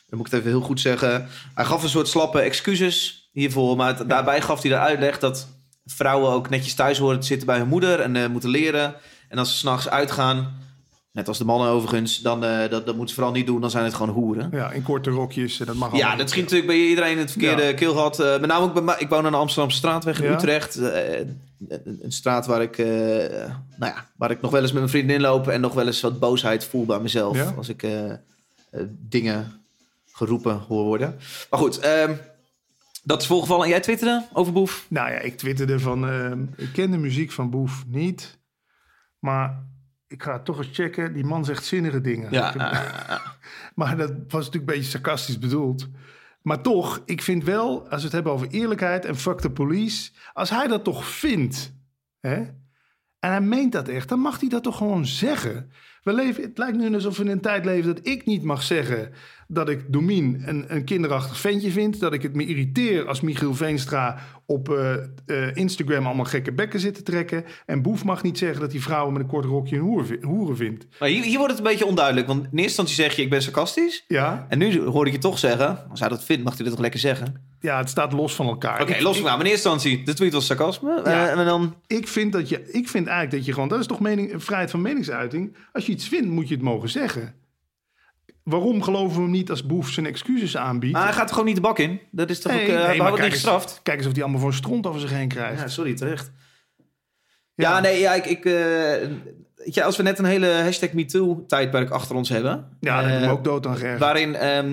dan 0.09 0.19
moet 0.19 0.27
ik 0.27 0.33
het 0.33 0.41
even 0.41 0.51
heel 0.51 0.61
goed 0.67 0.81
zeggen. 0.81 1.29
Hij 1.55 1.65
gaf 1.65 1.83
een 1.83 1.89
soort 1.89 2.09
slappe 2.09 2.41
excuses 2.41 3.29
hiervoor. 3.33 3.77
Maar 3.77 3.97
het- 3.99 4.09
daarbij 4.09 4.41
gaf 4.41 4.63
hij 4.63 4.71
de 4.71 4.79
uitleg 4.79 5.19
dat 5.19 5.47
vrouwen 5.87 6.31
ook 6.33 6.49
netjes 6.51 6.75
thuis 6.75 6.99
horen 6.99 7.21
te 7.21 7.27
zitten 7.27 7.47
bij 7.47 7.59
hun 7.59 7.69
moeder. 7.69 8.01
En 8.01 8.31
moeten 8.31 8.51
leren. 8.51 8.95
En 9.29 9.39
als 9.39 9.51
ze 9.51 9.57
s'nachts 9.57 9.89
uitgaan, 9.89 10.55
net 11.17 11.29
als 11.29 11.39
de 11.39 11.45
mannen 11.45 11.69
overigens, 11.69 12.21
dan 12.21 12.45
eh, 12.45 12.59
dat, 12.59 12.71
dat 12.71 12.87
moeten 12.87 13.09
ze 13.09 13.15
vooral 13.15 13.33
niet 13.33 13.47
doen. 13.47 13.61
Dan 13.61 13.71
zijn 13.71 13.85
het 13.85 13.95
gewoon 13.95 14.15
hoeren. 14.15 14.49
Ja, 14.53 14.71
in 14.71 14.83
korte 14.83 15.11
rokjes, 15.11 15.61
eh, 15.61 15.67
dat 15.67 15.77
mag 15.77 15.97
Ja, 15.97 16.17
dat 16.17 16.31
schiet 16.31 16.43
natuurlijk 16.43 16.69
bij 16.69 16.87
iedereen 16.87 17.19
het 17.19 17.31
verkeerde 17.31 17.63
Ja. 17.63 17.73
keelgat. 17.75 18.21
Uh, 18.21 18.31
met 18.31 18.47
name 18.47 18.65
ook 18.65 18.73
bij 18.73 18.83
mij. 18.83 18.97
Ik 18.99 19.09
woon 19.09 19.27
aan 19.27 19.33
de 19.33 19.39
Amsterdamse 19.39 19.77
straatweg 19.77 20.21
in 20.21 20.29
Ja. 20.29 20.35
Utrecht. 20.35 20.77
Eh, 20.77 21.19
een, 21.69 22.13
straat 22.13 22.47
waar 22.47 22.63
ik, 22.63 22.79
eh, 22.79 22.87
nou 23.77 23.93
ja, 23.95 24.07
waar 24.17 24.31
ik 24.31 24.41
nog 24.41 24.51
wel 24.51 24.61
eens 24.61 24.71
met 24.73 24.81
mijn 24.81 24.93
vriendin 24.93 25.21
loop... 25.21 25.49
en 25.49 25.61
nog 25.61 25.75
wel 25.75 25.87
eens 25.87 26.01
wat 26.01 26.19
boosheid 26.19 26.65
voel 26.65 26.85
bij 26.85 27.01
mezelf... 27.01 27.37
Ja. 27.37 27.55
als 27.57 27.69
ik 27.69 27.83
eh, 27.83 28.11
eh, 28.11 28.19
dingen 28.89 29.53
geroepen 30.13 30.59
hoor 30.69 30.85
worden. 30.85 31.17
Maar 31.51 31.61
goed, 31.61 31.79
ehm, 31.79 32.15
dat 33.03 33.21
is 33.21 33.27
voorgevallen. 33.27 33.65
En 33.65 33.71
jij 33.71 33.81
twitterde 33.81 34.25
over 34.33 34.53
Boef? 34.53 34.87
Nou 34.89 35.11
ja, 35.11 35.19
ik 35.19 35.37
twitterde 35.37 35.79
van, 35.81 36.09
ehm, 36.09 36.43
ik 36.57 36.73
ken 36.73 36.91
de 36.91 36.97
muziek 36.97 37.33
van 37.33 37.51
Boef 37.51 37.85
niet. 37.87 38.39
Maar 39.19 39.65
ik 40.09 40.23
ga 40.23 40.33
het 40.33 40.45
toch 40.45 40.59
eens 40.59 40.69
checken. 40.73 41.13
Die 41.13 41.25
man 41.25 41.45
zegt 41.45 41.65
zinnige 41.65 42.01
dingen. 42.01 42.33
Ja, 42.33 42.53
Maar 43.75 43.97
dat 43.97 44.11
was 44.11 44.45
natuurlijk 44.45 44.55
een 44.55 44.77
beetje 44.79 44.91
sarcastisch 44.91 45.39
bedoeld. 45.39 45.89
Maar 46.43 46.63
toch, 46.63 47.03
ik 47.05 47.23
vind 47.23 47.45
wel, 47.45 47.89
als 47.89 47.99
we 47.99 48.05
het 48.05 48.13
hebben 48.13 48.33
over 48.33 48.49
eerlijkheid 48.49 49.05
en 49.05 49.17
fuck 49.17 49.41
the 49.41 49.51
police. 49.51 50.11
Als 50.33 50.51
hij 50.51 50.67
dat 50.67 50.85
toch 50.85 51.07
vindt, 51.09 51.75
hè, 52.21 52.37
en 53.19 53.31
hij 53.31 53.41
meent 53.41 53.73
dat 53.73 53.89
echt, 53.89 54.09
dan 54.09 54.21
mag 54.21 54.41
hij 54.41 54.49
dat 54.49 54.63
toch 54.63 54.77
gewoon 54.77 55.07
zeggen. 55.07 55.71
We 56.07 56.13
leven, 56.13 56.43
het 56.43 56.59
lijkt 56.59 56.77
nu 56.77 56.95
alsof 56.95 57.17
we 57.17 57.25
in 57.25 57.31
een 57.31 57.41
tijd 57.41 57.65
leven 57.65 57.95
dat 57.95 58.07
ik 58.07 58.27
niet 58.27 58.43
mag 58.43 58.63
zeggen 58.63 59.13
dat 59.49 59.69
ik 59.69 59.93
Domien 59.93 60.43
een, 60.45 60.65
een 60.69 60.85
kinderachtig 60.85 61.41
ventje 61.41 61.71
vind. 61.71 62.01
Dat 62.01 62.13
ik 62.13 62.23
het 62.23 62.35
me 62.35 62.47
irriteer 62.47 63.07
als 63.07 63.21
Michiel 63.21 63.55
Veenstra 63.55 64.19
op 64.47 64.69
eh, 64.69 64.95
eh, 65.27 65.57
Instagram 65.57 66.07
allemaal 66.07 66.25
gekke 66.25 66.53
bekken 66.53 66.81
zit 66.81 66.95
te 66.95 67.03
trekken. 67.03 67.45
En 67.67 67.83
Boef 67.83 68.05
mag 68.05 68.23
niet 68.23 68.39
zeggen 68.39 68.61
dat 68.61 68.73
hij 68.73 68.81
vrouwen 68.81 69.13
met 69.13 69.23
een 69.23 69.29
kort 69.29 69.45
rokje 69.45 69.77
een 69.77 69.83
hoer, 69.83 70.19
hoeren 70.21 70.57
vindt. 70.57 70.87
maar 70.99 71.09
hier, 71.09 71.25
hier 71.25 71.39
wordt 71.39 71.53
het 71.53 71.65
een 71.65 71.71
beetje 71.71 71.87
onduidelijk. 71.87 72.27
Want 72.27 72.39
in 72.39 72.45
eerste 72.45 72.63
instantie 72.63 72.95
zeg 72.95 73.13
je, 73.13 73.23
ik 73.23 73.31
ben 73.31 73.43
sarcastisch. 73.43 74.05
Ja, 74.09 74.47
En 74.49 74.59
nu 74.59 74.81
hoor 74.81 75.07
ik 75.07 75.13
je 75.13 75.19
toch 75.19 75.39
zeggen... 75.39 75.91
als 75.91 76.01
hij 76.01 76.09
dat 76.09 76.25
vindt, 76.25 76.45
mag 76.45 76.55
hij 76.55 76.65
dat 76.65 76.73
toch 76.73 76.83
lekker 76.83 77.01
zeggen? 77.01 77.55
Ja 77.67 77.79
het 77.79 77.89
staat 77.89 78.13
los 78.13 78.35
van 78.35 78.47
elkaar. 78.47 78.81
Oké, 78.83 79.03
los 79.03 79.17
van 79.17 79.25
nou. 79.25 79.37
Maar 79.37 79.47
in 79.47 79.53
eerste 79.53 79.71
instantie, 79.71 80.05
de 80.05 80.15
tweet 80.15 80.33
was 80.33 80.47
sarcasme. 80.47 81.01
Ja. 81.05 81.05
Eh, 81.05 81.39
en 81.39 81.47
dan... 81.47 81.75
Ik 81.87 82.09
vind, 82.09 82.33
dat 82.33 82.49
je, 82.49 82.71
ik 82.71 82.89
vind 82.89 83.07
eigenlijk 83.07 83.37
dat 83.37 83.47
je 83.47 83.53
gewoon... 83.53 83.69
Dat 83.69 83.81
is 83.81 83.87
toch 83.87 84.01
mening, 84.01 84.45
vrijheid 84.45 84.71
van 84.71 84.83
meningsuiting? 84.83 85.57
Als 85.73 85.87
je 85.87 85.93
iets 85.93 86.09
vindt, 86.09 86.29
moet 86.29 86.49
je 86.49 86.55
het 86.55 86.63
mogen 86.63 86.89
zeggen. 86.89 87.35
Waarom 88.43 88.83
geloven 88.83 89.17
we 89.17 89.23
hem 89.23 89.31
niet 89.31 89.51
als 89.51 89.67
Boef 89.67 89.91
zijn 89.91 90.07
excuses 90.07 90.57
aanbiedt? 90.57 90.93
Maar 90.93 91.05
hij 91.05 91.13
gaat 91.13 91.31
gewoon 91.31 91.45
niet 91.45 91.55
de 91.55 91.61
bak 91.61 91.79
in. 91.79 92.01
Dat 92.11 92.31
is 92.31 92.41
toch 92.41 92.53
Nee, 92.53 92.63
ook... 92.63 92.69
Uh, 92.69 92.87
maar 92.87 92.97
wordt 92.97 93.11
niet 93.11 93.19
kijk 93.21 93.33
gestraft. 93.33 93.71
Eens, 93.71 93.81
kijk 93.83 93.99
eens 93.99 94.07
of 94.07 94.13
hij 94.13 94.23
allemaal 94.23 94.41
voor 94.41 94.51
een 94.51 94.57
stront 94.57 94.87
over 94.87 95.01
zich 95.01 95.11
heen 95.11 95.29
krijgt. 95.29 95.61
Ja, 95.61 95.69
sorry, 95.69 95.95
terecht. 95.95 96.33
Ja. 97.55 97.71
Ja, 97.71 97.81
nee, 97.81 98.01
ja, 98.01 98.15
ik... 98.15 98.27
ik 98.27 98.45
je, 99.75 99.85
als 99.85 99.97
we 99.97 100.03
net 100.03 100.19
een 100.19 100.25
hele 100.25 100.47
hashtag 100.47 100.93
MeToo-tijdperk 100.93 101.91
achter 101.91 102.17
ons 102.17 102.29
hebben... 102.29 102.77
Ja, 102.81 103.03
heb 103.03 103.21
ik 103.21 103.27
me 103.27 103.33
ook 103.33 103.45
dood 103.45 103.67
aan 103.67 103.77
geërgerd. 103.77 104.01
Waarin... 104.01 104.35
ehm, 104.35 104.73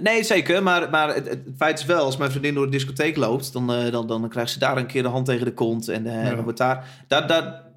nee, 0.00 0.22
zeker. 0.22 0.62
Maar, 0.62 0.90
maar 0.90 1.14
het, 1.14 1.28
het 1.28 1.40
feit 1.56 1.78
is 1.78 1.84
wel, 1.84 2.04
als 2.04 2.16
mijn 2.16 2.30
vriendin 2.30 2.54
door 2.54 2.64
de 2.64 2.70
discotheek 2.70 3.16
loopt... 3.16 3.52
dan, 3.52 3.72
eh, 3.72 3.92
dan, 3.92 4.06
dan 4.06 4.28
krijgt 4.28 4.50
ze 4.50 4.58
daar 4.58 4.76
een 4.76 4.86
keer 4.86 5.02
de 5.02 5.08
hand 5.08 5.26
tegen 5.26 5.44
de 5.44 5.54
kont. 5.54 5.88
En 5.88 6.06
eh, 6.06 6.24
Ja. 6.24 6.34
dan 6.34 6.42
wordt 6.44 6.58
daar... 6.58 7.04
daar, 7.08 7.26
daar 7.26 7.70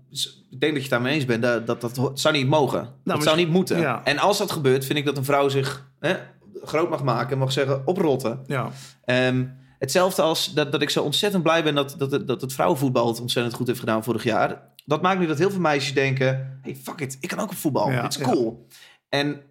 ik 0.50 0.60
denk 0.62 0.74
dat 0.74 0.84
je 0.84 0.90
het 0.90 0.90
daarmee 0.90 1.14
eens 1.14 1.26
bent. 1.26 1.42
Dat, 1.44 1.68
dat, 1.68 1.82
dat 1.82 2.12
zou 2.14 2.34
niet 2.36 2.48
mogen. 2.48 2.80
dat 3.04 3.16
maar 3.16 3.22
zou 3.24 3.38
niet 3.38 3.50
moeten. 3.50 3.80
ja. 3.80 4.02
En 4.04 4.18
als 4.18 4.38
dat 4.38 4.52
gebeurt, 4.52 4.86
vind 4.86 5.00
ik 5.00 5.06
dat 5.06 5.18
een 5.18 5.26
vrouw 5.26 5.50
zich 5.50 5.90
hè, 6.00 6.16
groot 6.64 6.90
mag 6.90 7.04
maken... 7.04 7.32
en 7.32 7.38
mag 7.38 7.52
zeggen, 7.52 7.82
oprotten. 7.86 8.44
Ja. 8.48 8.70
Ehm, 9.06 9.46
hetzelfde 9.80 10.22
als 10.22 10.54
dat, 10.54 10.72
dat 10.72 10.82
ik 10.82 10.90
zo 10.90 11.04
ontzettend 11.04 11.44
blij 11.44 11.64
ben 11.64 11.76
dat, 11.76 11.96
dat, 11.98 12.12
het- 12.12 12.28
dat 12.28 12.42
het 12.42 12.54
vrouwenvoetbal 12.54 13.08
het 13.08 13.22
ontzettend 13.22 13.56
goed 13.56 13.68
heeft 13.68 13.80
gedaan 13.80 14.04
vorig 14.04 14.24
jaar. 14.24 14.62
Dat 14.86 15.02
maakt 15.02 15.20
nu 15.20 15.26
dat 15.28 15.38
heel 15.38 15.52
veel 15.52 15.60
meisjes 15.60 15.94
denken: 15.94 16.60
hey, 16.62 16.76
fuck 16.84 17.00
it, 17.02 17.18
ik 17.20 17.30
kan 17.30 17.40
ook 17.40 17.50
een 17.50 17.58
voetbal. 17.58 17.92
Ja, 17.92 18.02
Het 18.04 18.16
is 18.18 18.22
cool. 18.24 18.68
En 19.10 19.42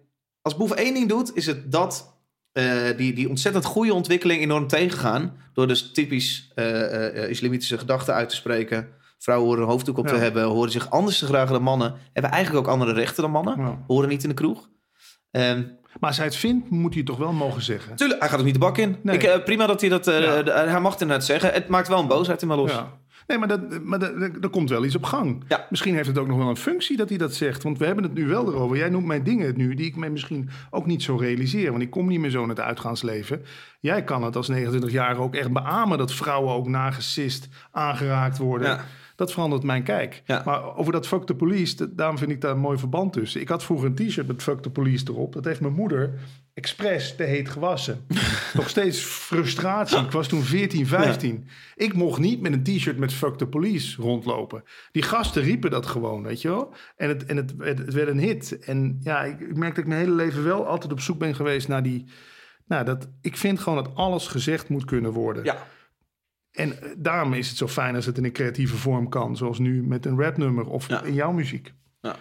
als 0.41 0.55
Boef 0.55 0.71
één 0.71 0.93
ding 0.93 1.09
doet, 1.09 1.35
is 1.35 1.45
het 1.45 1.71
dat 1.71 2.14
eh, 2.55 2.97
die, 2.97 3.13
die 3.13 3.29
ontzettend 3.29 3.65
goede 3.65 3.93
ontwikkeling 3.93 4.41
enorm 4.41 4.67
tegengaan. 4.67 5.37
Door 5.53 5.67
dus 5.67 5.91
typisch 5.91 6.51
eh, 6.55 7.23
eh, 7.23 7.29
islamitische 7.29 7.77
gedachten 7.77 8.13
uit 8.13 8.29
te 8.29 8.35
spreken. 8.35 8.87
Vrouwen 9.19 9.47
horen 9.47 9.63
een 9.63 9.69
hoofddoek 9.69 9.97
op 9.97 10.07
te 10.07 10.15
hebben, 10.15 10.43
horen 10.43 10.71
zich 10.71 10.89
anders 10.89 11.19
te 11.19 11.25
gedragen 11.25 11.53
dan 11.53 11.61
mannen. 11.61 11.95
Hebben 12.13 12.31
eigenlijk 12.31 12.67
ook 12.67 12.73
andere 12.73 12.93
rechten 12.93 13.21
dan 13.23 13.31
mannen. 13.31 13.57
Ja. 13.57 13.83
Horen 13.87 14.09
niet 14.09 14.23
in 14.23 14.29
de 14.29 14.35
kroeg. 14.35 14.69
Ehm, 15.31 15.61
Maar 15.99 16.09
als 16.09 16.17
hij 16.17 16.25
het 16.25 16.35
vindt, 16.35 16.69
moet 16.69 16.93
hij 16.93 16.97
het 16.97 17.05
toch 17.05 17.17
wel 17.17 17.33
mogen 17.33 17.61
zeggen. 17.61 17.95
Tuurlijk, 17.95 18.19
hij 18.19 18.29
gaat 18.29 18.39
ook 18.39 18.45
niet 18.45 18.53
de 18.53 18.59
bak 18.59 18.77
in. 18.77 18.97
Nee. 19.03 19.17
Ik, 19.17 19.43
prima 19.43 19.65
dat 19.67 19.81
hij 19.81 19.89
dat... 19.89 20.05
Ja. 20.05 20.43
hij 20.43 20.79
mag 20.79 20.91
het 20.91 21.01
inderdaad 21.01 21.25
zeggen. 21.25 21.53
Het 21.53 21.67
maakt 21.67 21.87
wel 21.87 21.99
een 21.99 22.07
boosheid 22.07 22.41
in 22.41 22.47
me 22.47 22.55
los. 22.55 22.71
Ja. 22.71 22.91
Nee, 23.27 23.37
maar, 23.37 23.47
dat, 23.47 23.83
maar 23.83 23.99
dat, 23.99 24.11
er 24.41 24.49
komt 24.49 24.69
wel 24.69 24.85
iets 24.85 24.95
op 24.95 25.03
gang. 25.03 25.43
Ja. 25.47 25.67
Misschien 25.69 25.95
heeft 25.95 26.07
het 26.07 26.17
ook 26.17 26.27
nog 26.27 26.37
wel 26.37 26.49
een 26.49 26.57
functie 26.57 26.97
dat 26.97 27.09
hij 27.09 27.17
dat 27.17 27.33
zegt. 27.33 27.63
Want 27.63 27.77
we 27.77 27.85
hebben 27.85 28.03
het 28.03 28.13
nu 28.13 28.27
wel 28.27 28.47
erover. 28.47 28.77
Jij 28.77 28.89
noemt 28.89 29.05
mij 29.05 29.23
dingen 29.23 29.57
nu 29.57 29.73
die 29.73 29.85
ik 29.85 29.95
me 29.95 30.09
misschien 30.09 30.49
ook 30.69 30.85
niet 30.85 31.03
zo 31.03 31.15
realiseer. 31.15 31.71
Want 31.71 31.83
ik 31.83 31.89
kom 31.89 32.07
niet 32.07 32.19
meer 32.19 32.29
zo 32.29 32.43
in 32.43 32.49
het 32.49 32.59
uitgaansleven. 32.59 33.41
Jij 33.79 34.03
kan 34.03 34.23
het 34.23 34.35
als 34.35 34.51
29-jarige 34.51 35.21
ook 35.21 35.35
echt 35.35 35.51
beamen 35.51 35.97
dat 35.97 36.13
vrouwen 36.13 36.53
ook 36.53 36.67
nagesist, 36.67 37.47
aangeraakt 37.71 38.37
worden. 38.37 38.67
Ja. 38.67 38.83
Dat 39.15 39.31
verandert 39.31 39.63
mijn 39.63 39.83
kijk. 39.83 40.21
Ja. 40.25 40.41
Maar 40.45 40.75
over 40.75 40.91
dat 40.91 41.07
fuck 41.07 41.23
the 41.23 41.35
police, 41.35 41.95
daarom 41.95 42.17
vind 42.17 42.31
ik 42.31 42.41
daar 42.41 42.51
een 42.51 42.59
mooi 42.59 42.77
verband 42.77 43.13
tussen. 43.13 43.41
Ik 43.41 43.49
had 43.49 43.63
vroeger 43.63 43.87
een 43.87 43.95
t-shirt 43.95 44.27
met 44.27 44.43
fuck 44.43 44.61
the 44.61 44.69
police 44.69 45.05
erop. 45.07 45.33
Dat 45.33 45.45
heeft 45.45 45.61
mijn 45.61 45.73
moeder 45.73 46.19
expres 46.55 47.15
te 47.15 47.23
heet 47.23 47.49
gewassen. 47.49 48.05
Nog 48.53 48.69
steeds 48.69 48.99
frustratie. 48.99 49.97
Ik 49.97 50.11
was 50.11 50.27
toen 50.27 50.41
14, 50.41 50.87
15. 50.87 51.47
Ik 51.75 51.93
mocht 51.93 52.19
niet 52.19 52.41
met 52.41 52.53
een 52.53 52.63
t-shirt 52.63 52.97
met 52.97 53.13
Fuck 53.13 53.37
the 53.37 53.47
Police 53.47 54.01
rondlopen. 54.01 54.63
Die 54.91 55.01
gasten 55.03 55.41
riepen 55.43 55.71
dat 55.71 55.85
gewoon, 55.85 56.23
weet 56.23 56.41
je 56.41 56.47
wel. 56.47 56.73
En 56.95 57.09
het, 57.09 57.25
en 57.25 57.37
het, 57.37 57.53
het, 57.57 57.77
het 57.77 57.93
werd 57.93 58.07
een 58.07 58.19
hit. 58.19 58.59
En 58.59 58.97
ja, 59.01 59.23
ik, 59.23 59.39
ik 59.39 59.55
merk 59.55 59.75
dat 59.75 59.83
ik 59.83 59.89
mijn 59.89 59.99
hele 59.99 60.15
leven 60.15 60.43
wel 60.43 60.67
altijd 60.67 60.91
op 60.91 60.99
zoek 60.99 61.19
ben 61.19 61.35
geweest 61.35 61.67
naar 61.67 61.83
die... 61.83 62.05
Nou, 62.67 62.85
dat, 62.85 63.09
ik 63.21 63.37
vind 63.37 63.59
gewoon 63.59 63.83
dat 63.83 63.95
alles 63.95 64.27
gezegd 64.27 64.69
moet 64.69 64.85
kunnen 64.85 65.11
worden. 65.11 65.43
Ja. 65.43 65.67
En 66.51 66.81
eh, 66.81 66.89
daarom 66.97 67.33
is 67.33 67.47
het 67.49 67.57
zo 67.57 67.67
fijn 67.67 67.95
als 67.95 68.05
het 68.05 68.17
in 68.17 68.23
een 68.25 68.31
creatieve 68.31 68.75
vorm 68.77 69.09
kan. 69.09 69.37
Zoals 69.37 69.59
nu 69.59 69.83
met 69.83 70.05
een 70.05 70.21
rapnummer 70.21 70.65
of 70.65 70.87
Ja. 70.87 71.03
in 71.03 71.13
jouw 71.13 71.31
muziek. 71.31 71.73
Ja. 72.01 72.15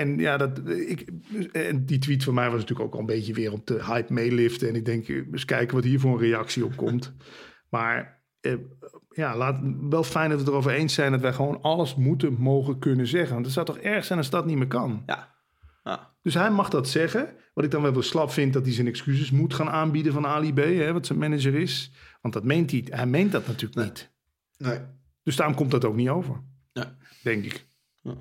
En 0.00 0.18
ja, 0.18 0.36
dat, 0.36 0.68
ik, 0.68 1.10
en 1.52 1.86
die 1.86 1.98
tweet 1.98 2.24
van 2.24 2.34
mij 2.34 2.50
was 2.50 2.60
natuurlijk 2.60 2.88
ook 2.88 2.94
al 2.94 3.00
een 3.00 3.06
beetje 3.06 3.32
weer 3.32 3.52
op 3.52 3.66
de 3.66 3.84
hype 3.84 4.12
meeliften. 4.12 4.68
En 4.68 4.74
ik 4.74 4.84
denk, 4.84 5.08
eens 5.08 5.44
kijken 5.44 5.74
wat 5.74 5.84
hier 5.84 6.00
voor 6.00 6.12
een 6.12 6.28
reactie 6.28 6.64
op 6.64 6.76
komt. 6.76 7.14
maar 7.74 8.22
eh, 8.40 8.54
ja, 9.08 9.36
laat, 9.36 9.60
wel 9.80 10.04
fijn 10.04 10.28
dat 10.28 10.38
we 10.38 10.44
het 10.44 10.52
erover 10.52 10.72
eens 10.72 10.94
zijn 10.94 11.12
dat 11.12 11.20
wij 11.20 11.32
gewoon 11.32 11.62
alles 11.62 11.94
moeten 11.94 12.32
mogen 12.38 12.78
kunnen 12.78 13.06
zeggen. 13.06 13.32
Want 13.32 13.44
het 13.44 13.54
zou 13.54 13.66
toch 13.66 13.78
erg 13.78 14.04
zijn 14.04 14.18
als 14.18 14.30
dat 14.30 14.46
niet 14.46 14.56
meer 14.56 14.66
kan. 14.66 15.02
Ja. 15.06 15.34
Ja. 15.84 16.14
Dus 16.22 16.34
hij 16.34 16.50
mag 16.50 16.68
dat 16.68 16.88
zeggen. 16.88 17.34
Wat 17.54 17.64
ik 17.64 17.70
dan 17.70 17.82
wel 17.82 18.02
slap 18.02 18.30
vind, 18.30 18.52
dat 18.52 18.64
hij 18.64 18.74
zijn 18.74 18.86
excuses 18.86 19.30
moet 19.30 19.54
gaan 19.54 19.70
aanbieden 19.70 20.12
van 20.12 20.26
Ali 20.26 20.52
B, 20.52 20.56
hè, 20.56 20.92
wat 20.92 21.06
zijn 21.06 21.18
manager 21.18 21.54
is. 21.54 21.92
Want 22.20 22.34
dat 22.34 22.44
meent 22.44 22.70
hij. 22.70 22.84
Hij 22.90 23.06
meent 23.06 23.32
dat 23.32 23.46
natuurlijk 23.46 23.80
niet. 23.84 24.10
Nee. 24.56 24.78
Dus 25.22 25.36
daarom 25.36 25.56
komt 25.56 25.70
dat 25.70 25.84
ook 25.84 25.96
niet 25.96 26.08
over. 26.08 26.42
Nee. 26.72 26.84
Denk 27.22 27.44
ik. 27.44 27.66
Ja. 28.02 28.14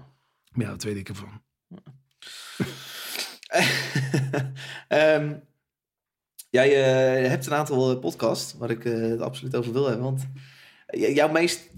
Maar 0.52 0.66
ja, 0.66 0.70
dat 0.70 0.84
weet 0.84 0.98
ik 0.98 1.10
ervan. 1.10 1.42
Ehm, 4.88 5.34
jij 6.50 6.70
eh, 7.24 7.30
hebt 7.30 7.46
een 7.46 7.54
aantal 7.54 7.92
eh, 7.92 8.00
podcasts 8.00 8.54
waar 8.58 8.70
ik 8.70 8.86
eh, 8.86 9.02
het 9.02 9.22
absoluut 9.22 9.56
over 9.56 9.74
wil 9.74 9.86
hebben. 9.86 10.04
Want 10.04 10.28
jouw 10.92 11.32
meest, 11.32 11.70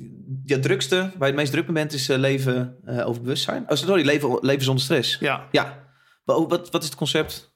jouw 0.44 0.60
drukste, 0.60 0.96
waar 0.96 1.12
je 1.18 1.26
het 1.26 1.36
meest 1.36 1.52
druk 1.52 1.66
mee 1.66 1.74
bent, 1.74 1.94
is 1.94 2.10
eh, 2.10 2.18
leven 2.18 2.78
over 3.06 3.22
bewustzijn. 3.22 3.64
Oh, 3.70 3.78
sorry, 3.78 4.06
leven, 4.06 4.38
leven 4.42 4.64
zonder 4.64 4.84
stress. 4.84 5.18
Ja, 5.20 5.48
Ja. 5.52 5.90
Wat, 6.24 6.50
wat, 6.50 6.70
wat 6.70 6.82
is 6.82 6.88
het 6.88 6.98
concept? 6.98 7.50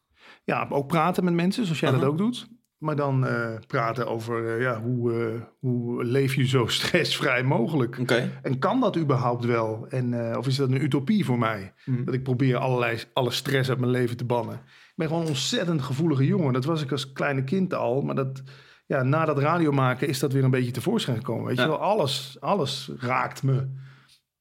ja 0.43 0.67
ook 0.69 0.87
praten 0.87 1.23
met 1.23 1.33
mensen, 1.33 1.63
zoals 1.63 1.79
jij 1.79 1.91
dat 1.91 2.03
ook 2.03 2.17
doet. 2.17 2.47
Maar 2.77 2.95
dan 2.95 3.27
eh, 3.27 3.49
praten 3.67 4.07
over 4.07 4.55
eh, 4.55 4.61
ja, 4.61 4.81
hoe, 4.81 5.13
eh, 5.13 5.41
hoe 5.59 6.03
leef 6.03 6.35
je 6.35 6.47
zo 6.47 6.67
stressvrij 6.77 7.43
mogelijk. 7.43 7.97
En 8.41 8.59
kan 8.59 8.79
dat 8.79 8.97
überhaupt 8.97 9.45
wel? 9.45 9.85
En, 9.89 10.37
of 10.37 10.47
is 10.47 10.55
dat 10.55 10.69
een 10.69 10.83
utopie 10.83 11.25
voor 11.25 11.37
mij? 11.39 11.73
Mhm. 11.85 12.03
Dat 12.03 12.13
ik 12.13 12.23
probeer 12.23 12.57
allerlei, 12.57 12.97
alle 13.13 13.31
stress 13.31 13.69
uit 13.69 13.79
mijn 13.79 13.91
leven 13.91 14.17
te 14.17 14.25
bannen. 14.25 14.55
Ik 14.55 14.93
ben 14.95 15.07
gewoon 15.07 15.21
een 15.21 15.27
ontzettend 15.29 15.81
gevoelige 15.81 16.25
jongen. 16.25 16.53
Dat 16.53 16.65
was 16.65 16.81
ik 16.83 16.91
als 16.91 17.11
kleine 17.13 17.43
kind 17.43 17.73
al. 17.73 18.01
Maar 18.01 18.15
dat, 18.15 18.43
ja, 18.85 19.03
na 19.03 19.25
dat 19.25 19.39
radio 19.39 19.71
maken 19.71 20.07
is 20.07 20.19
dat 20.19 20.33
weer 20.33 20.43
een 20.43 20.51
beetje 20.51 20.71
tevoorschijn 20.71 21.17
gekomen. 21.17 21.45
Weet 21.45 21.57
Ja. 21.57 21.63
je 21.63 21.69
wel, 21.69 21.79
alles, 21.79 22.37
alles 22.39 22.91
raakt 22.99 23.43
me. 23.43 23.67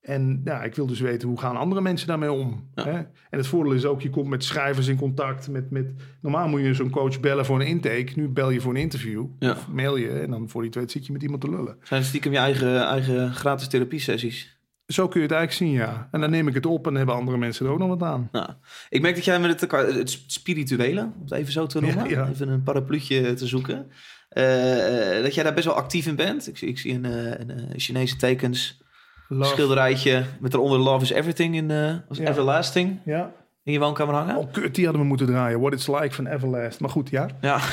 En 0.05 0.41
ja, 0.45 0.63
ik 0.63 0.75
wil 0.75 0.87
dus 0.87 1.01
weten, 1.01 1.29
hoe 1.29 1.39
gaan 1.41 1.57
andere 1.57 1.81
mensen 1.81 2.07
daarmee 2.07 2.33
om? 2.33 2.69
Ja. 2.75 2.85
Hè? 2.85 2.93
En 2.99 3.39
het 3.39 3.47
voordeel 3.47 3.73
is 3.73 3.85
ook, 3.85 4.03
je 4.03 4.11
komt 4.11 4.29
met 4.29 4.45
schrijvers 4.45 4.87
in 4.87 4.97
contact. 4.97 5.49
Met, 5.49 5.71
met, 5.71 5.87
normaal 6.21 6.49
moet 6.49 6.61
je 6.61 6.75
zo'n 6.75 6.91
coach 6.91 7.21
bellen 7.21 7.45
voor 7.45 7.61
een 7.61 7.67
intake. 7.67 8.13
Nu 8.15 8.29
bel 8.29 8.51
je 8.51 8.61
voor 8.61 8.75
een 8.75 8.81
interview. 8.81 9.27
Ja. 9.39 9.51
Of 9.51 9.69
mail 9.69 9.97
je. 9.97 10.09
En 10.09 10.31
dan 10.31 10.49
voor 10.49 10.63
die 10.63 10.71
twee 10.71 10.85
zit 10.89 11.07
je 11.07 11.13
met 11.13 11.23
iemand 11.23 11.41
te 11.41 11.51
lullen. 11.51 11.77
Zijn 11.83 12.01
het 12.01 12.09
stiekem 12.09 12.33
je 12.33 12.39
eigen, 12.39 12.87
eigen 12.87 13.33
gratis 13.33 13.69
therapie 13.69 13.99
sessies? 13.99 14.59
Zo 14.87 15.09
kun 15.09 15.21
je 15.21 15.27
het 15.27 15.37
eigenlijk 15.37 15.71
zien, 15.71 15.81
ja. 15.81 16.09
En 16.11 16.21
dan 16.21 16.31
neem 16.31 16.49
ik 16.49 16.55
het 16.55 16.67
op 16.67 16.87
en 16.87 16.95
hebben 16.95 17.15
andere 17.15 17.37
mensen 17.39 17.67
er 17.67 17.73
ook 17.73 17.79
nog 17.79 17.89
wat 17.89 18.03
aan. 18.03 18.29
Nou, 18.33 18.51
ik 18.89 19.01
merk 19.01 19.15
dat 19.15 19.25
jij 19.25 19.41
met 19.41 19.61
het, 19.61 19.71
het 19.95 20.23
spirituele, 20.27 21.01
om 21.01 21.23
het 21.23 21.33
even 21.33 21.53
zo 21.53 21.67
te 21.67 21.81
noemen, 21.81 22.09
Ja, 22.09 22.29
even 22.29 22.49
een 22.49 22.63
parapluutje 22.63 23.35
te 23.35 23.47
zoeken, 23.47 23.87
eh, 24.29 25.17
eh, 25.17 25.23
dat 25.23 25.35
jij 25.35 25.45
daar 25.45 25.55
best 25.55 25.67
wel 25.67 25.75
actief 25.75 26.07
in 26.07 26.17
bent. 26.17 26.49
Ik, 26.49 26.57
zie- 26.59 26.69
ik 26.69 26.79
zie 26.79 26.95
een, 26.95 27.05
eh, 27.05 27.47
een, 27.47 27.81
Chinese 27.81 28.17
tekens, 28.17 28.83
Love. 29.29 29.51
schilderijtje 29.51 30.25
met 30.41 30.55
eronder 30.55 30.79
Love 30.79 31.05
is 31.05 31.11
Everything 31.11 31.55
in 31.55 31.71
als 32.09 32.19
Ja. 32.19 32.29
Everlasting 32.29 33.01
Ja. 33.05 33.33
in 33.63 33.73
je 33.73 33.79
woonkamer 33.79 34.15
hangen. 34.15 34.37
Oh, 34.37 34.53
kut, 34.53 34.75
die 34.75 34.85
hadden 34.85 35.03
we 35.03 35.09
moeten 35.09 35.27
draaien. 35.27 35.61
What 35.61 35.73
It's 35.73 35.87
Like 35.87 36.11
van 36.15 36.27
Everlast. 36.27 36.81
Maar 36.81 36.91
goed, 36.91 37.11
ja. 37.11 37.29
Ja. 37.41 37.59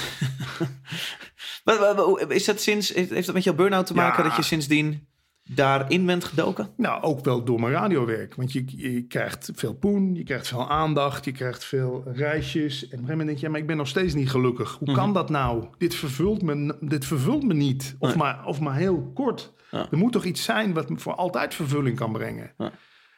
Maar- 1.63 1.79
maar- 1.79 1.95
maar 1.95 2.31
is 2.31 2.45
dat 2.45 2.61
sinds, 2.61 2.93
heeft 2.93 3.09
heeft 3.09 3.25
dat 3.25 3.35
met 3.35 3.43
jouw 3.43 3.53
burn-out 3.53 3.85
te 3.85 3.93
maken 3.93 4.23
Ja. 4.23 4.29
dat 4.29 4.37
je 4.37 4.43
sindsdien 4.43 5.07
daarin 5.55 6.05
bent 6.05 6.23
gedoken? 6.23 6.69
Nou, 6.77 7.01
ook 7.03 7.25
wel 7.25 7.43
door 7.43 7.59
mijn 7.59 7.73
radiowerk. 7.73 8.35
Want 8.35 8.51
je, 8.51 8.63
je 8.67 9.01
krijgt 9.01 9.51
veel 9.55 9.73
poen, 9.73 10.15
je 10.15 10.23
krijgt 10.23 10.47
veel 10.47 10.69
aandacht, 10.69 11.25
je 11.25 11.31
krijgt 11.31 11.63
veel 11.63 12.03
reisjes. 12.05 12.73
En 12.81 12.85
op 12.85 12.91
een 12.91 12.97
gegeven 12.97 13.07
moment 13.09 13.27
denk 13.27 13.37
je, 13.39 13.45
ja, 13.45 13.51
maar 13.51 13.59
ik 13.61 13.67
ben 13.67 13.77
nog 13.77 13.87
steeds 13.87 14.13
niet 14.13 14.29
gelukkig. 14.29 14.75
Hoe 14.79 14.93
kan 14.93 15.13
dat 15.13 15.29
nou? 15.29 15.65
Dit 15.77 15.95
vervult 15.95 16.41
me, 16.41 16.77
dit 16.79 17.05
vervult 17.05 17.43
me 17.43 17.53
niet. 17.53 17.95
Of, 17.99 18.07
Nee. 18.09 18.17
maar, 18.17 18.45
of 18.45 18.59
maar 18.59 18.75
heel 18.75 19.11
kort. 19.13 19.53
Ja. 19.71 19.87
Er 19.91 19.97
moet 19.97 20.11
toch 20.11 20.23
iets 20.25 20.43
zijn 20.43 20.73
wat 20.73 20.89
me 20.89 20.97
voor 20.97 21.15
altijd 21.15 21.53
vervulling 21.53 21.95
kan 21.97 22.11
brengen. 22.11 22.51
Ja. 22.57 22.71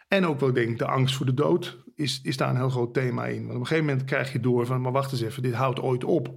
En 0.08 0.26
ook 0.26 0.39
wel, 0.39 0.54
denk 0.54 0.69
ik, 0.69 0.78
de 0.78 0.88
angst 0.88 1.15
voor 1.15 1.26
de 1.26 1.34
dood 1.34 1.78
is, 1.96 2.19
is 2.24 2.38
daar 2.38 2.50
een 2.50 2.56
heel 2.56 2.69
groot 2.69 2.93
thema 2.93 3.26
in. 3.26 3.39
Want 3.41 3.54
op 3.54 3.60
een 3.60 3.67
gegeven 3.67 3.86
moment 3.86 4.06
krijg 4.06 4.32
je 4.32 4.39
door 4.39 4.65
van, 4.65 4.82
maar 4.82 4.91
wacht 4.91 5.12
eens 5.12 5.22
even, 5.22 5.43
dit 5.43 5.54
houdt 5.54 5.82
ooit 5.82 6.04
op. 6.04 6.34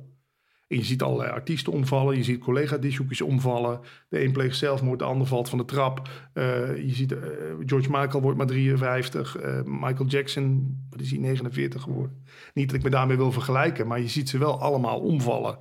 En 0.69 0.77
je 0.77 0.85
ziet 0.85 1.03
allerlei 1.03 1.31
artiesten 1.31 1.73
omvallen. 1.73 2.17
Je 2.17 2.25
ziet 2.25 2.41
collega-dishoekjes 2.41 3.21
omvallen. 3.21 3.81
De 4.09 4.25
een 4.25 4.33
pleegt 4.33 4.57
zelfmoord, 4.57 4.99
de 4.99 5.05
ander 5.05 5.27
valt 5.27 5.49
van 5.49 5.59
de 5.59 5.65
trap. 5.65 6.09
Eh, 6.33 6.77
je 6.77 6.95
ziet, 6.95 7.13
eh, 7.13 7.19
George 7.67 7.91
Michael 7.91 8.23
wordt 8.23 8.39
maar 8.39 8.47
53. 8.47 9.37
eh, 9.37 9.63
Michael 9.65 10.09
Jackson, 10.09 10.77
wat 10.91 11.01
is 11.01 11.11
hij, 11.11 11.19
49 11.19 11.83
geworden. 11.83 12.25
Niet 12.55 12.67
dat 12.67 12.77
ik 12.77 12.83
me 12.83 12.91
daarmee 12.91 13.17
wil 13.17 13.33
vergelijken, 13.33 13.87
maar 13.87 14.01
je 14.01 14.09
ziet 14.09 14.29
ze 14.29 14.39
wel 14.39 14.61
allemaal 14.61 15.01
omvallen. 15.01 15.59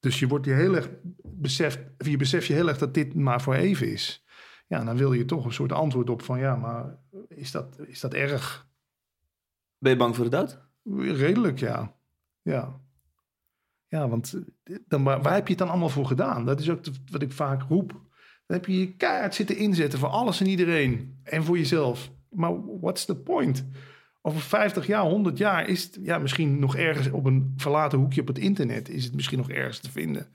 Dus 0.00 0.18
je 0.18 0.28
wordt 0.28 0.46
je 0.46 0.52
heel 0.52 0.74
erg 0.76 0.90
beseft, 1.22 1.78
je 1.98 2.16
beseft 2.16 2.46
je 2.46 2.52
heel 2.52 2.68
erg 2.68 2.78
dat 2.78 2.94
dit 2.94 3.14
maar 3.14 3.42
voor 3.42 3.54
even 3.54 3.92
is. 3.92 4.24
Ja, 4.66 4.84
dan 4.84 4.96
wil 4.96 5.12
je 5.12 5.24
toch 5.24 5.44
een 5.44 5.52
soort 5.52 5.72
antwoord 5.72 6.10
op 6.10 6.22
van 6.22 6.38
ja, 6.38 6.56
maar 6.56 6.98
is 7.28 7.50
dat, 7.50 7.78
is 7.86 8.00
dat 8.00 8.14
erg? 8.14 8.66
Ben 9.78 9.92
je 9.92 9.98
bang 9.98 10.16
voor 10.16 10.24
de 10.24 10.30
dood? 10.30 10.60
Redelijk, 11.16 11.58
ja. 11.58 11.96
Ja. 12.42 12.80
Ja, 13.88 14.08
want 14.08 14.34
eh, 14.64 14.76
dan, 14.88 15.02
waar, 15.04 15.22
waar 15.22 15.34
heb 15.34 15.44
je 15.44 15.48
het 15.50 15.58
dan 15.58 15.68
allemaal 15.68 15.88
voor 15.88 16.06
gedaan? 16.06 16.44
Dat 16.46 16.60
is 16.60 16.70
ook 16.70 16.84
de- 16.84 16.92
wat 17.10 17.22
ik 17.22 17.32
vaak 17.32 17.62
roep. 17.68 17.90
Dan 18.46 18.56
heb 18.56 18.66
je 18.66 18.78
je 18.78 18.96
keihard 18.96 19.34
zitten 19.34 19.56
inzetten 19.56 19.98
voor 19.98 20.08
alles 20.08 20.40
en 20.40 20.46
iedereen. 20.46 21.18
En 21.22 21.44
voor 21.44 21.58
jezelf. 21.58 22.10
Maar 22.30 22.78
what's 22.80 23.04
the 23.04 23.16
point? 23.16 23.66
Over 24.22 24.40
50 24.40 24.86
jaar, 24.86 25.02
100 25.02 25.38
jaar 25.38 25.68
is 25.68 25.82
het 25.82 25.98
ja, 26.02 26.18
misschien 26.18 26.58
nog 26.58 26.76
ergens 26.76 27.10
op 27.10 27.24
een 27.24 27.52
verlaten 27.56 27.98
hoekje 27.98 28.20
op 28.20 28.26
het 28.26 28.38
internet. 28.38 28.88
Is 28.88 29.04
het 29.04 29.14
misschien 29.14 29.38
nog 29.38 29.50
ergens 29.50 29.78
te 29.78 29.90
vinden. 29.90 30.26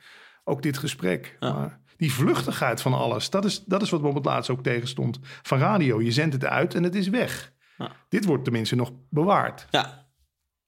Ook 0.43 0.61
dit 0.61 0.77
gesprek. 0.77 1.37
Ja. 1.39 1.53
Maar 1.53 1.79
die 1.97 2.13
vluchtigheid 2.13 2.81
van 2.81 2.93
alles. 2.93 3.29
Dat 3.29 3.45
is, 3.45 3.63
dat 3.63 3.81
is 3.81 3.89
wat 3.89 4.01
me 4.01 4.07
op 4.07 4.15
het 4.15 4.25
laatst 4.25 4.49
ook 4.49 4.63
tegenstond. 4.63 5.19
Van 5.21 5.57
radio. 5.57 6.01
Je 6.01 6.11
zendt 6.11 6.33
het 6.33 6.45
uit 6.45 6.75
en 6.75 6.83
het 6.83 6.95
is 6.95 7.07
weg. 7.09 7.53
Ja. 7.77 7.91
Dit 8.09 8.25
wordt 8.25 8.43
tenminste 8.43 8.75
nog 8.75 8.91
bewaard. 9.09 9.67
Ja. 9.71 10.07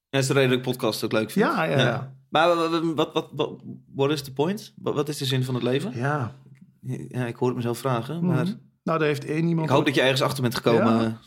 Dat 0.09 0.21
is 0.21 0.27
de 0.27 0.33
reden 0.33 0.49
dat 0.49 0.57
ik 0.57 0.63
podcast 0.63 1.03
ook 1.03 1.11
leuk 1.11 1.31
vind. 1.31 1.45
Ja, 1.45 1.63
ja, 1.63 1.77
ja. 1.79 2.15
Maar 2.35 2.55
wat, 2.95 3.13
wat, 3.13 3.29
wat, 3.31 3.61
what 3.93 4.11
is 4.11 4.21
the 4.21 4.33
point? 4.33 4.73
Wat, 4.77 4.93
wat 4.93 5.09
is 5.09 5.17
de 5.17 5.25
zin 5.25 5.43
van 5.43 5.53
het 5.53 5.63
leven? 5.63 5.91
Ja. 5.95 6.35
Ja, 6.81 7.25
ik 7.25 7.35
hoor 7.35 7.47
het 7.47 7.57
mezelf 7.57 7.77
vragen, 7.77 8.25
maar 8.25 8.43
Mhm. 8.43 8.53
Nou, 8.83 8.99
daar 8.99 9.07
heeft 9.07 9.25
één 9.25 9.47
iemand. 9.47 9.69
ik 9.69 9.75
hoop 9.75 9.85
dat 9.85 9.95
je 9.95 10.01
ergens 10.01 10.21
achter 10.21 10.41
bent 10.41 10.55
gekomen. 10.55 11.01
Ja. 11.01 11.19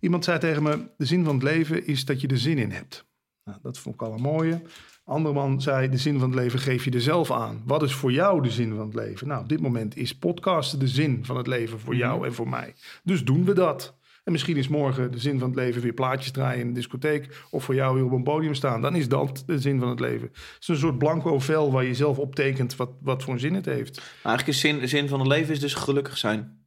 Iemand 0.00 0.24
zei 0.24 0.38
tegen 0.38 0.62
me: 0.62 0.88
De 0.96 1.04
zin 1.04 1.24
van 1.24 1.34
het 1.34 1.42
leven 1.42 1.86
is 1.86 2.04
dat 2.04 2.20
je 2.20 2.28
er 2.28 2.38
zin 2.38 2.58
in 2.58 2.70
hebt. 2.70 3.04
Nou, 3.44 3.58
dat 3.62 3.78
vond 3.78 3.94
ik 3.94 4.02
al 4.02 4.12
een 4.12 4.20
mooie. 4.20 4.62
Andere 5.04 5.34
man 5.34 5.60
zei: 5.60 5.88
De 5.88 5.98
zin 5.98 6.18
van 6.18 6.30
het 6.30 6.38
leven 6.38 6.58
geef 6.58 6.84
je 6.84 6.90
er 6.90 7.00
zelf 7.00 7.30
aan. 7.30 7.62
Wat 7.66 7.82
is 7.82 7.92
voor 7.94 8.12
jou 8.12 8.42
de 8.42 8.50
zin 8.50 8.74
van 8.76 8.86
het 8.86 8.94
leven? 8.94 9.28
Nou, 9.28 9.42
op 9.42 9.48
dit 9.48 9.60
moment 9.60 9.96
is 9.96 10.18
podcasten 10.18 10.78
de 10.78 10.88
zin 10.88 11.24
van 11.24 11.36
het 11.36 11.46
leven 11.46 11.80
voor 11.80 11.96
jou 11.96 12.26
en 12.26 12.34
voor 12.34 12.48
mij. 12.48 12.74
Dus 13.04 13.24
doen 13.24 13.44
we 13.44 13.52
dat. 13.52 13.94
En 14.24 14.32
misschien 14.32 14.56
is 14.56 14.68
morgen 14.68 15.12
de 15.12 15.18
zin 15.18 15.38
van 15.38 15.48
het 15.48 15.58
leven 15.58 15.82
weer 15.82 15.92
plaatjes 15.92 16.30
draaien 16.32 16.60
in 16.60 16.66
een 16.66 16.72
discotheek. 16.72 17.44
Of 17.50 17.64
voor 17.64 17.74
jou 17.74 17.94
weer 17.94 18.04
op 18.04 18.12
een 18.12 18.22
podium 18.22 18.54
staan. 18.54 18.80
Dan 18.82 18.96
is 18.96 19.08
dat 19.08 19.42
de 19.46 19.58
zin 19.58 19.78
van 19.78 19.88
het 19.88 20.00
leven. 20.00 20.28
Het 20.28 20.56
is 20.60 20.68
een 20.68 20.76
soort 20.76 20.98
blanco 20.98 21.38
vel 21.38 21.72
waar 21.72 21.84
je 21.84 21.94
zelf 21.94 22.18
optekent 22.18 22.76
wat, 22.76 22.90
wat 23.00 23.22
voor 23.22 23.32
een 23.32 23.40
zin 23.40 23.54
het 23.54 23.64
heeft. 23.64 23.96
Maar 23.96 24.06
eigenlijk 24.36 24.48
is 24.48 24.60
zin, 24.60 24.78
de 24.78 24.86
zin 24.86 25.08
van 25.08 25.18
het 25.18 25.28
leven 25.28 25.52
is 25.52 25.60
dus 25.60 25.74
gelukkig 25.74 26.18
zijn. 26.18 26.66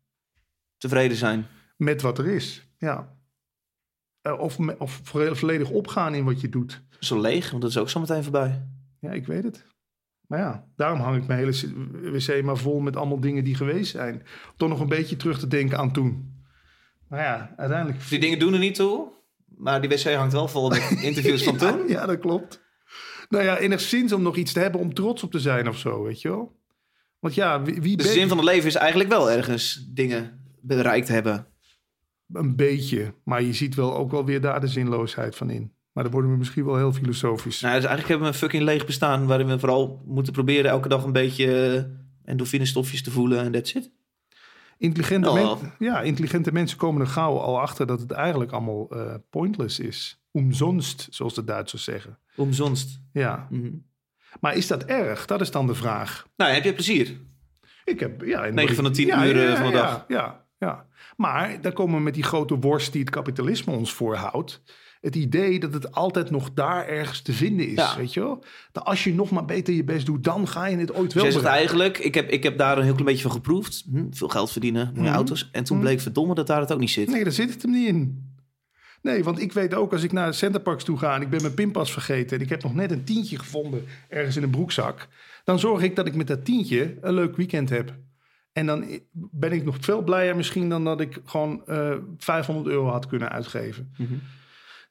Tevreden 0.78 1.18
zijn. 1.18 1.46
Met 1.78 2.02
wat 2.02 2.18
er 2.18 2.28
is, 2.28 2.68
ja. 2.78 3.16
Eh, 4.22 4.40
Of, 4.40 4.58
of 4.78 5.00
vo- 5.04 5.36
volledig 5.36 5.70
opgaan 5.70 6.16
in 6.16 6.24
wat 6.24 6.42
je 6.42 6.50
doet. 6.50 6.82
Zo 7.00 7.22
leeg, 7.22 7.50
want 7.50 7.62
dat 7.62 7.72
is 7.72 7.78
ook 7.78 7.90
zo 7.90 8.00
meteen 8.00 8.24
voorbij. 8.24 8.68
Ja, 9.00 9.12
ik 9.12 9.26
weet 9.28 9.44
het. 9.44 9.66
Maar 10.28 10.40
ja, 10.40 10.68
daarom 10.76 11.00
hang 11.00 11.18
ik 11.18 11.28
mijn 11.28 11.40
hele 11.40 12.12
wc 12.12 12.44
maar 12.44 12.58
vol 12.58 12.80
met 12.80 12.96
allemaal 12.96 13.20
dingen 13.20 13.44
die 13.44 13.56
geweest 13.56 13.92
zijn. 13.92 14.24
Toch 14.58 14.70
nog 14.70 14.80
een 14.80 14.88
beetje 14.88 15.16
terug 15.16 15.40
te 15.40 15.48
denken 15.48 15.78
aan 15.78 15.92
toen. 15.94 16.36
Maar 17.10 17.20
ja, 17.20 17.54
uiteindelijk... 17.58 18.10
Die 18.10 18.20
dingen 18.20 18.40
doen 18.40 18.54
er 18.54 18.60
niet 18.60 18.76
toe, 18.76 19.12
maar 19.46 19.82
die 19.82 19.90
wc 19.90 20.14
hangt 20.14 20.34
wel 20.34 20.48
vol 20.48 20.70
met 20.70 20.98
interviews 21.02 21.44
van 21.44 21.58
ja, 21.60 21.72
toen. 21.72 21.88
ja, 21.88 22.06
dat 22.06 22.20
klopt. 22.20 22.66
Nou 23.30 23.44
ja, 23.44 23.58
enigszins 23.58 24.14
om 24.14 24.22
nog 24.22 24.36
iets 24.36 24.54
te 24.54 24.60
hebben 24.60 24.82
om 24.82 24.94
trots 24.94 25.24
op 25.24 25.32
te 25.32 25.40
zijn 25.40 25.68
of 25.68 25.78
zo, 25.78 26.04
weet 26.04 26.22
je 26.22 26.30
wel. 26.30 26.56
Want 27.20 27.34
ja, 27.34 27.62
wie, 27.62 27.82
wie 27.82 27.98
Dus 27.98 28.06
de 28.06 28.12
zin 28.12 28.28
van 28.28 28.38
het 28.38 28.46
leven 28.46 28.68
is 28.68 28.76
eigenlijk 28.76 29.10
wel 29.10 29.32
ergens 29.32 29.88
dingen 29.94 30.40
bereikt 30.62 31.08
hebben. 31.08 31.48
Een 32.34 32.56
beetje. 32.56 33.14
Maar 33.24 33.42
je 33.42 33.54
ziet 33.54 33.76
wel 33.76 33.96
ook 33.96 34.12
wel 34.12 34.26
weer 34.26 34.42
daar 34.42 34.60
de 34.60 34.68
zinloosheid 34.68 35.36
van 35.36 35.50
in. 35.50 35.72
Maar 35.92 36.04
dan 36.04 36.14
worden 36.14 36.32
we 36.32 36.38
misschien 36.38 36.66
wel 36.66 36.78
heel 36.78 36.94
filosofisch. 36.94 37.62
Nou, 37.62 37.76
dus 37.76 37.86
eigenlijk 37.86 38.08
hebben 38.08 38.28
we 38.28 38.34
een 38.34 38.40
fucking 38.40 38.64
leeg 38.64 38.86
bestaan... 38.86 39.28
waarin 39.28 39.48
we 39.48 39.60
vooral 39.60 40.02
moeten 40.06 40.34
proberen 40.34 40.72
elke 40.72 40.90
dag 40.90 41.04
een 41.04 41.12
beetje 41.12 41.76
uh, 41.76 42.30
endorfinestofjes 42.32 43.04
te 43.04 43.12
voelen 43.12 43.40
en 43.40 43.52
that's 43.52 43.74
it. 43.74 43.92
Intelligente, 44.78 45.30
Oh. 45.30 45.62
men- 45.62 45.72
ja, 45.80 46.02
intelligente 46.02 46.52
mensen 46.52 46.78
komen 46.78 47.02
er 47.02 47.08
gauw 47.08 47.38
al 47.38 47.60
achter 47.60 47.88
dat 47.88 48.00
het 48.00 48.12
eigenlijk 48.12 48.52
allemaal 48.52 48.90
eh, 48.90 49.14
pointless 49.30 49.80
is. 49.80 50.22
Umsonst, 50.32 51.08
zoals 51.10 51.34
de 51.34 51.44
Duitsers 51.44 51.84
zeggen. 51.84 52.20
Omzonst. 52.36 53.00
Ja, 53.12 53.48
Mhm. 53.50 53.70
maar 54.40 54.56
is 54.56 54.68
dat 54.68 54.84
erg? 54.84 55.26
Dat 55.26 55.42
is 55.42 55.52
dan 55.52 55.68
de 55.68 55.76
vraag. 55.76 56.28
Nou, 56.36 56.52
heb 56.52 56.64
je 56.64 56.74
plezier? 56.74 57.18
Ik 57.86 58.00
heb, 58.00 58.22
ja, 58.22 58.46
in- 58.46 58.54
Negen 58.54 58.76
van 58.76 58.84
de 58.84 58.90
tien 58.90 59.08
ja, 59.08 59.26
uur, 59.28 59.50
ja, 59.50 59.56
van 59.56 59.66
de 59.66 59.72
ja, 59.78 59.82
dag. 59.82 60.06
Ja, 60.08 60.46
ja. 60.58 60.86
Maar 61.18 61.62
dan 61.62 61.74
komen 61.74 61.96
we 61.96 62.02
met 62.02 62.14
die 62.14 62.24
grote 62.24 62.60
worst 62.60 62.92
die 62.92 63.02
het 63.02 63.10
kapitalisme 63.10 63.74
ons 63.74 63.94
voorhoudt. 63.94 64.62
Het 65.02 65.16
idee 65.16 65.60
dat 65.60 65.74
het 65.74 65.92
altijd 65.92 66.30
nog 66.30 66.54
daar 66.54 66.88
ergens 66.88 67.22
te 67.22 67.34
vinden 67.34 67.68
is, 67.68 67.76
Ja. 67.76 67.98
weet 67.98 68.14
je 68.14 68.20
wel? 68.20 68.44
Dat 68.72 68.84
als 68.86 69.04
je 69.04 69.14
nog 69.14 69.30
maar 69.32 69.46
beter 69.46 69.74
je 69.74 69.84
best 69.84 70.06
doet, 70.06 70.24
dan 70.24 70.48
ga 70.48 70.66
je 70.66 70.78
het 70.78 70.94
ooit 70.94 71.04
Dus 71.06 71.14
wel 71.14 71.24
jij 71.24 71.32
zegt 71.32 71.44
bereiken. 71.44 71.70
eigenlijk, 71.78 71.98
ik 72.06 72.14
heb, 72.16 72.30
ik 72.30 72.44
heb 72.44 72.58
daar 72.58 72.78
een 72.78 72.84
heel 72.84 72.92
klein 72.92 73.06
beetje 73.06 73.22
van 73.22 73.32
geproefd. 73.32 73.84
Hm, 73.92 74.06
veel 74.12 74.28
geld 74.28 74.52
verdienen, 74.52 74.92
mooie 74.96 75.08
Mhm. 75.08 75.16
auto's. 75.16 75.50
En 75.52 75.64
toen 75.64 75.80
bleek 75.80 76.00
verdomme 76.00 76.34
dat 76.36 76.48
daar 76.48 76.60
het 76.60 76.72
ook 76.74 76.80
niet 76.80 76.90
zit. 76.90 77.10
Nee, 77.10 77.24
daar 77.24 77.34
zit 77.34 77.50
het 77.54 77.62
hem 77.62 77.72
niet 77.72 77.88
in. 77.88 78.26
Nee, 79.02 79.24
want 79.24 79.40
ik 79.42 79.54
weet 79.54 79.74
ook 79.74 79.92
als 79.92 80.04
ik 80.04 80.12
naar 80.12 80.34
Centerparks 80.34 80.84
toe 80.84 80.98
ga 80.98 81.16
en 81.16 81.22
ik 81.22 81.30
ben 81.30 81.42
mijn 81.42 81.54
pinpas 81.54 81.92
vergeten 81.92 82.38
en 82.38 82.44
ik 82.44 82.50
heb 82.50 82.64
nog 82.64 82.74
net 82.74 82.92
een 82.92 83.04
tientje 83.04 83.40
gevonden 83.40 83.84
ergens 84.10 84.36
in 84.38 84.44
een 84.44 84.50
broekzak, 84.50 85.08
dan 85.44 85.60
zorg 85.60 85.82
ik 85.82 85.96
dat 85.96 86.08
ik 86.08 86.16
met 86.16 86.28
dat 86.28 86.46
tientje 86.46 86.98
een 87.02 87.14
leuk 87.14 87.36
weekend 87.36 87.70
heb. 87.70 87.96
En 88.52 88.66
dan 88.66 88.86
ben 89.14 89.52
ik 89.52 89.64
nog 89.66 89.76
veel 89.80 90.04
blijer 90.04 90.36
misschien 90.36 90.70
dan 90.70 90.84
dat 90.84 91.02
ik 91.02 91.20
gewoon 91.26 91.62
eh 91.66 91.92
500 92.18 92.68
euro 92.68 92.88
had 92.88 93.08
kunnen 93.08 93.30
uitgeven. 93.30 93.94
Mhm. 93.98 94.14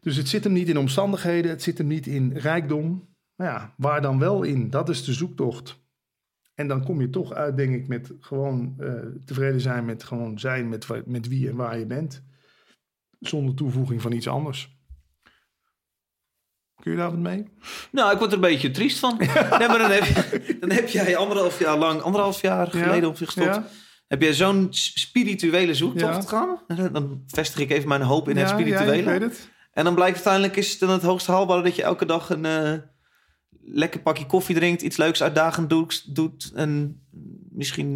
Dus 0.06 0.16
het 0.16 0.28
zit 0.28 0.44
hem 0.44 0.52
niet 0.52 0.68
in 0.68 0.78
omstandigheden, 0.78 1.50
het 1.50 1.62
zit 1.62 1.78
hem 1.78 1.86
niet 1.86 2.06
in 2.06 2.32
rijkdom. 2.36 3.14
Maar 3.34 3.46
ja, 3.46 3.74
waar 3.76 4.00
dan 4.00 4.18
wel 4.18 4.42
in? 4.42 4.70
Dat 4.70 4.88
is 4.88 5.04
de 5.04 5.12
zoektocht. 5.12 5.84
En 6.54 6.68
dan 6.68 6.84
kom 6.84 7.00
je 7.00 7.10
toch 7.10 7.32
uit, 7.32 7.56
denk 7.56 7.74
ik, 7.74 7.88
met 7.88 8.12
gewoon 8.20 8.74
eh, 8.78 8.92
tevreden 9.24 9.60
zijn 9.60 9.84
met 9.84 10.04
gewoon 10.04 10.38
zijn 10.38 10.68
met, 10.68 10.86
met 11.06 11.28
wie 11.28 11.48
en 11.48 11.56
waar 11.56 11.78
je 11.78 11.86
bent. 11.86 12.22
Zonder 13.20 13.54
toevoeging 13.54 14.02
van 14.02 14.12
iets 14.12 14.28
anders. 14.28 14.78
Kun 16.82 16.90
je 16.90 16.96
daar 16.96 17.10
wat 17.10 17.18
mee? 17.18 17.48
Nou, 17.92 18.12
ik 18.12 18.18
word 18.18 18.30
er 18.30 18.36
een 18.36 18.42
beetje 18.50 18.70
triest 18.70 18.98
van. 18.98 19.16
nee, 19.58 19.68
maar 19.68 19.78
dan 19.78 19.90
heb, 19.90 20.04
je- 20.04 20.56
dan 20.60 20.70
heb 20.70 20.88
jij 20.88 21.16
anderhalf 21.16 21.58
jaar 21.58 21.78
lang, 21.78 22.00
anderhalf 22.00 22.40
jaar 22.40 22.66
geleden 22.66 23.08
op 23.08 23.16
zich 23.16 23.26
gestopt. 23.32 23.54
Ja. 23.56 23.66
Heb 24.06 24.22
jij 24.22 24.32
zo'n 24.32 24.66
spirituele 24.70 25.74
zoektocht 25.74 26.28
gedaan? 26.28 26.60
En 26.66 26.92
dan- 26.92 27.22
vestig 27.26 27.58
ik 27.60 27.70
even 27.70 27.88
mijn 27.88 28.02
hoop 28.02 28.28
in 28.28 28.36
het 28.36 28.48
spirituele. 28.48 28.92
Ja, 28.92 28.98
ik 28.98 29.04
weet 29.20 29.20
het. 29.20 29.54
En 29.76 29.84
dan 29.84 29.94
blijkt 29.94 30.14
uiteindelijk 30.14 30.56
is 30.56 30.70
het 30.70 30.80
dan 30.80 30.90
het 30.90 31.02
hoogst 31.02 31.26
haalbare 31.26 31.62
dat 31.62 31.76
je 31.76 31.82
elke 31.82 32.06
dag 32.06 32.30
een 32.30 32.44
eh, 32.44 32.72
lekker 33.62 34.00
pakje 34.00 34.26
koffie 34.26 34.54
drinkt, 34.54 34.82
iets 34.82 34.96
leuks 34.96 35.22
uitdagend 35.22 35.70
doet, 35.70 36.14
doet 36.14 36.52
en 36.54 37.00
misschien 37.50 37.86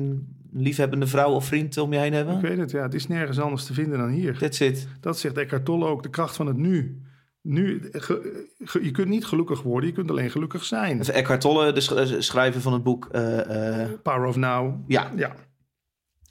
een 0.52 0.62
liefhebbende 0.62 1.06
vrouw 1.06 1.30
of 1.32 1.44
vriend 1.44 1.76
om 1.78 1.92
je 1.92 1.98
heen 1.98 2.06
Ik 2.08 2.12
hebben. 2.14 2.40
weet 2.40 2.58
het, 2.58 2.70
ja. 2.70 2.82
Het 2.82 2.94
is 2.94 3.06
nergens 3.06 3.38
anders 3.38 3.64
te 3.64 3.74
vinden 3.74 3.98
dan 3.98 4.08
hier. 4.08 4.38
That's 4.38 4.60
it. 4.60 4.88
Dat 5.00 5.18
zegt 5.18 5.36
Eckhart 5.38 5.64
Tolle 5.64 5.86
ook, 5.86 6.02
de 6.02 6.10
kracht 6.10 6.36
van 6.36 6.46
het 6.46 6.56
nu. 6.56 7.02
Nu, 7.42 7.88
ge- 7.92 8.48
ge- 8.58 8.84
je 8.84 8.90
kunt 8.90 9.08
niet 9.08 9.24
gelukkig 9.26 9.62
worden, 9.62 9.88
je 9.88 9.94
kunt 9.94 10.10
alleen 10.10 10.30
gelukkig 10.30 10.64
zijn. 10.64 11.00
Even 11.00 11.14
Eckhart 11.14 11.40
Tolle, 11.40 11.72
de 11.72 11.94
eh, 12.14 12.20
schrijver 12.20 12.60
van 12.60 12.72
het 12.72 12.82
boek. 12.82 13.06
eh, 13.06 13.86
Power 14.02 14.26
of 14.28 14.36
Now. 14.36 14.84
ja, 14.86 15.10
Ja. 15.16 15.34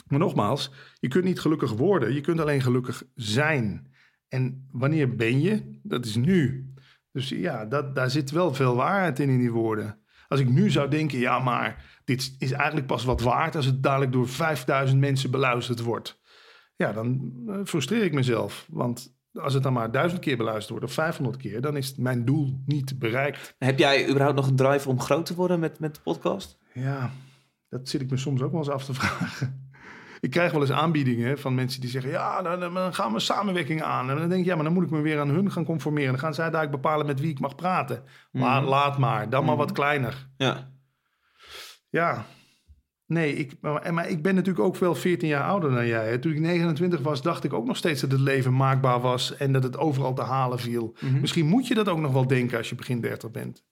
Maar 0.07 0.19
nogmaals, 0.19 0.71
je 0.99 1.07
kunt 1.07 1.23
niet 1.23 1.39
gelukkig 1.39 1.71
worden, 1.73 2.13
je 2.13 2.21
kunt 2.21 2.39
alleen 2.39 2.62
gelukkig 2.62 3.03
zijn. 3.15 3.88
En 4.29 4.67
wanneer 4.71 5.15
ben 5.15 5.41
je? 5.41 5.79
Dat 5.83 6.05
is 6.05 6.15
nu. 6.15 6.69
Dus 7.11 7.29
ja, 7.29 7.65
dat, 7.65 7.95
daar 7.95 8.09
zit 8.09 8.31
wel 8.31 8.53
veel 8.53 8.75
waarheid 8.75 9.19
in 9.19 9.29
in 9.29 9.39
die 9.39 9.51
woorden. 9.51 9.99
Als 10.27 10.39
ik 10.39 10.49
nu 10.49 10.69
zou 10.69 10.89
denken, 10.89 11.19
ja, 11.19 11.39
maar 11.39 11.99
dit 12.05 12.35
is 12.37 12.51
eigenlijk 12.51 12.87
pas 12.87 13.03
wat 13.03 13.21
waard 13.21 13.55
als 13.55 13.65
het 13.65 13.83
dadelijk 13.83 14.11
door 14.11 14.27
5000 14.27 14.99
mensen 14.99 15.31
beluisterd 15.31 15.81
wordt. 15.81 16.19
Ja, 16.75 16.93
dan 16.93 17.33
eh, 17.47 17.59
frustreer 17.65 18.03
ik 18.03 18.13
mezelf. 18.13 18.65
Want 18.69 19.17
als 19.33 19.53
het 19.53 19.63
dan 19.63 19.73
maar 19.73 19.91
duizend 19.91 20.21
keer 20.21 20.37
beluisterd 20.37 20.69
wordt 20.69 20.85
of 20.85 20.93
500 20.93 21.37
keer, 21.37 21.61
dan 21.61 21.77
is 21.77 21.95
mijn 21.95 22.25
doel 22.25 22.61
niet 22.65 22.99
bereikt. 22.99 23.55
Heb 23.57 23.79
jij 23.79 24.09
überhaupt 24.09 24.35
nog 24.35 24.47
een 24.47 24.55
drive 24.55 24.89
om 24.89 24.99
groot 24.99 25.25
te 25.25 25.35
worden 25.35 25.59
met, 25.59 25.79
met 25.79 25.95
de 25.95 26.01
podcast? 26.01 26.57
Ja, 26.73 27.11
dat 27.69 27.89
zit 27.89 28.01
ik 28.01 28.09
me 28.09 28.17
soms 28.17 28.41
ook 28.41 28.51
wel 28.51 28.59
eens 28.59 28.69
af 28.69 28.85
te 28.85 28.93
vragen. 28.93 29.68
Ik 30.19 30.29
krijg 30.29 30.51
wel 30.51 30.62
eens 30.62 30.71
aanbiedingen 30.71 31.39
van 31.39 31.55
mensen 31.55 31.82
die 31.82 31.89
zeggen... 31.89 32.12
ja, 32.12 32.41
dan, 32.41 32.93
gaan 32.93 33.13
we 33.13 33.19
samenwerking 33.19 33.82
aan. 33.82 34.10
En 34.10 34.17
dan 34.17 34.29
denk 34.29 34.41
ik, 34.41 34.47
ja, 34.47 34.55
maar 34.55 34.63
dan 34.63 34.73
moet 34.73 34.84
ik 34.84 34.89
me 34.89 35.01
weer 35.01 35.19
aan 35.19 35.29
hun 35.29 35.51
gaan 35.51 35.65
conformeren. 35.65 36.12
Dan 36.12 36.19
gaan 36.19 36.34
zij 36.34 36.49
daar 36.49 36.69
bepalen 36.69 37.05
met 37.05 37.19
wie 37.19 37.29
ik 37.29 37.39
mag 37.39 37.55
praten. 37.55 38.03
Maar 38.32 38.63
laat 38.63 38.97
maar, 38.97 39.29
dan 39.29 39.45
maar 39.45 39.55
wat 39.55 39.71
kleiner. 39.71 40.27
Ja. 40.38 40.71
Ja, 41.89 42.25
nee, 43.05 43.36
ik, 43.36 43.58
maar, 43.62 43.93
maar 43.93 44.10
ik 44.10 44.21
ben 44.21 44.36
natuurlijk 44.36 44.65
ook 44.65 44.75
wel 44.75 44.95
14 44.95 45.27
jaar 45.27 45.43
ouder 45.43 45.71
dan 45.71 45.88
jij. 45.88 46.10
Hè. 46.10 46.19
Toen 46.19 46.32
ik 46.32 46.39
29 46.39 47.01
was, 47.01 47.21
dacht 47.21 47.43
ik 47.43 47.53
ook 47.53 47.65
nog 47.65 47.77
steeds 47.77 48.01
dat 48.01 48.12
het 48.12 48.19
leven 48.19 48.55
maakbaar 48.55 48.99
was... 48.99 49.36
en 49.36 49.51
dat 49.51 49.63
het 49.63 49.77
overal 49.77 50.13
te 50.13 50.21
halen 50.21 50.60
viel. 50.60 50.95
Misschien 51.21 51.47
moet 51.47 51.67
je 51.67 51.75
dat 51.75 51.89
ook 51.89 51.99
nog 51.99 52.12
wel 52.12 52.27
denken 52.27 52.58
als 52.58 52.69
je 52.69 52.75
begin 52.75 53.01
30 53.01 53.32
bent. 53.32 53.63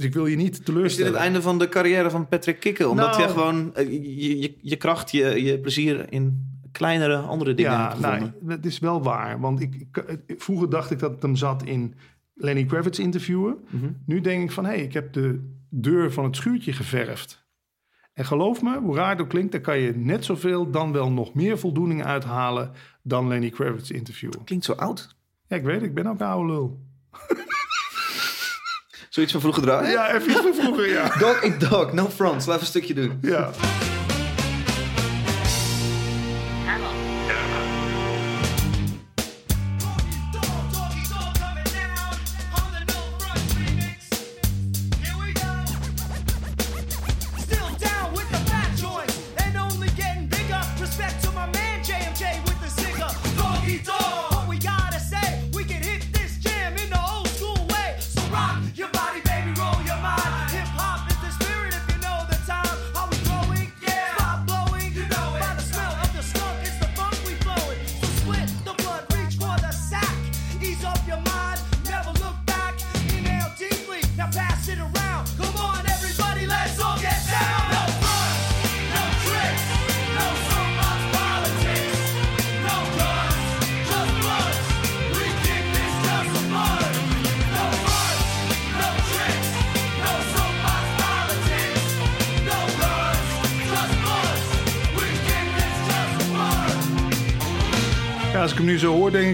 Dus 0.00 0.08
ik 0.08 0.14
wil 0.14 0.26
je 0.26 0.36
niet 0.36 0.50
Is 0.50 0.56
dit 0.56 0.66
teleurstellen. 0.66 1.12
het 1.12 1.20
einde 1.20 1.42
van 1.42 1.58
de 1.58 1.68
carrière 1.68 2.10
van 2.10 2.28
Patrick 2.28 2.60
Kikken? 2.60 2.90
Omdat 2.90 3.10
Nou- 3.10 3.22
je 3.22 3.28
gewoon 3.28 3.74
eh, 3.74 3.90
je, 3.90 4.40
je, 4.40 4.54
je 4.60 4.76
kracht, 4.76 5.10
je, 5.10 5.42
je 5.44 5.58
plezier 5.58 6.12
in 6.12 6.48
kleinere 6.72 7.16
andere 7.16 7.54
dingen 7.54 7.72
Ja, 7.72 7.88
hebt 7.88 8.00
nou, 8.00 8.14
gevonden. 8.14 8.48
dat 8.48 8.64
is 8.64 8.78
wel 8.78 9.02
waar. 9.02 9.40
Want 9.40 9.60
ik, 9.60 9.86
vroeger 10.26 10.70
dacht 10.70 10.90
ik 10.90 10.98
dat 10.98 11.10
het 11.10 11.22
hem 11.22 11.36
zat 11.36 11.62
in 11.62 11.94
Lenny 12.34 12.64
Kravitz 12.64 12.98
interviewen. 12.98 13.56
Mhm. 13.70 13.86
Nu 14.06 14.20
denk 14.20 14.42
ik 14.42 14.50
van, 14.50 14.64
hé, 14.64 14.70
hey, 14.70 14.82
ik 14.82 14.92
heb 14.92 15.12
de 15.12 15.54
deur 15.68 16.12
van 16.12 16.24
het 16.24 16.36
schuurtje 16.36 16.72
geverfd. 16.72 17.44
En 18.12 18.24
geloof 18.24 18.62
me, 18.62 18.78
hoe 18.78 18.96
raar 18.96 19.10
het 19.10 19.20
ook 19.20 19.28
klinkt, 19.28 19.52
daar 19.52 19.60
kan 19.60 19.78
je 19.78 19.96
net 19.96 20.24
zoveel, 20.24 20.70
dan 20.70 20.92
wel 20.92 21.10
nog 21.10 21.34
meer 21.34 21.58
voldoening 21.58 22.04
uithalen 22.04 22.70
dan 23.02 23.28
Lenny 23.28 23.50
Kravitz 23.50 23.90
interviewen. 23.90 24.44
Klinkt 24.44 24.64
zo 24.64 24.72
oud. 24.72 25.16
Ja, 25.46 25.56
ik 25.56 25.62
weet, 25.64 25.82
ik 25.82 25.94
ben 25.94 26.06
ook 26.06 26.20
een 26.20 26.26
oude 26.26 26.52
lul. 26.52 26.80
Zoiets 29.10 29.32
van 29.32 29.40
vroeger 29.40 29.62
draaien? 29.62 29.90
Ja, 29.90 30.14
even 30.14 30.30
iets 30.30 30.40
van 30.40 30.54
vroeger, 30.54 30.88
ja. 30.88 31.02
Dog 31.18 31.42
eat 31.42 31.60
dog, 31.70 31.92
no 31.92 32.08
fronts. 32.08 32.46
Laten 32.46 32.52
we 32.52 32.60
een 32.60 32.66
stukje 32.66 32.94
doen. 32.94 33.18
ja. 33.22 33.50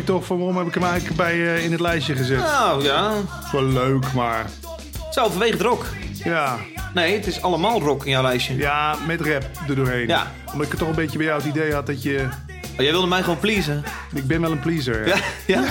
Ik 0.07 0.13
toch 0.13 0.27
van 0.27 0.37
waarom 0.39 0.57
heb 0.57 0.67
ik 0.67 0.75
hem 0.75 0.85
eigenlijk 0.85 1.17
bij 1.17 1.33
eh, 1.33 1.65
in 1.65 1.73
het 1.73 1.81
lijstje 1.81 2.17
gezet? 2.17 2.39
Nou 2.39 2.83
ja, 2.83 3.13
is 3.45 3.53
wel 3.53 3.65
leuk, 3.65 4.13
maar 4.13 4.39
het 4.39 5.07
is 5.11 5.19
overwegend 5.19 5.61
rock. 5.61 5.87
ja, 6.25 6.57
Nee, 6.95 7.15
het 7.15 7.27
is 7.27 7.43
allemaal 7.43 7.81
rock 7.81 8.05
in 8.05 8.11
jouw 8.11 8.23
lijstje. 8.23 8.57
ja, 8.57 8.97
met 9.07 9.21
rap 9.21 9.45
er 9.69 9.75
doorheen. 9.75 10.07
Ja. 10.07 10.33
Omdat 10.53 10.73
ik 10.73 10.79
toch 10.79 10.89
een 10.89 10.95
beetje 10.95 11.19
bij 11.19 11.27
jou 11.27 11.39
het 11.39 11.49
idee 11.49 11.73
had 11.73 11.87
dat 11.87 12.03
je... 12.03 12.29
Oh, 12.73 12.83
jij 12.83 12.91
wilde 12.91 13.07
mij 13.07 13.23
gewoon 13.23 13.39
pleasen. 13.39 13.85
Ik 14.15 14.27
ben 14.27 14.41
wel 14.41 14.51
een 14.51 14.61
pleaser. 14.61 15.07
Ja, 15.07 15.17
ja. 15.47 15.65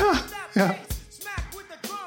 ja. 0.54 0.76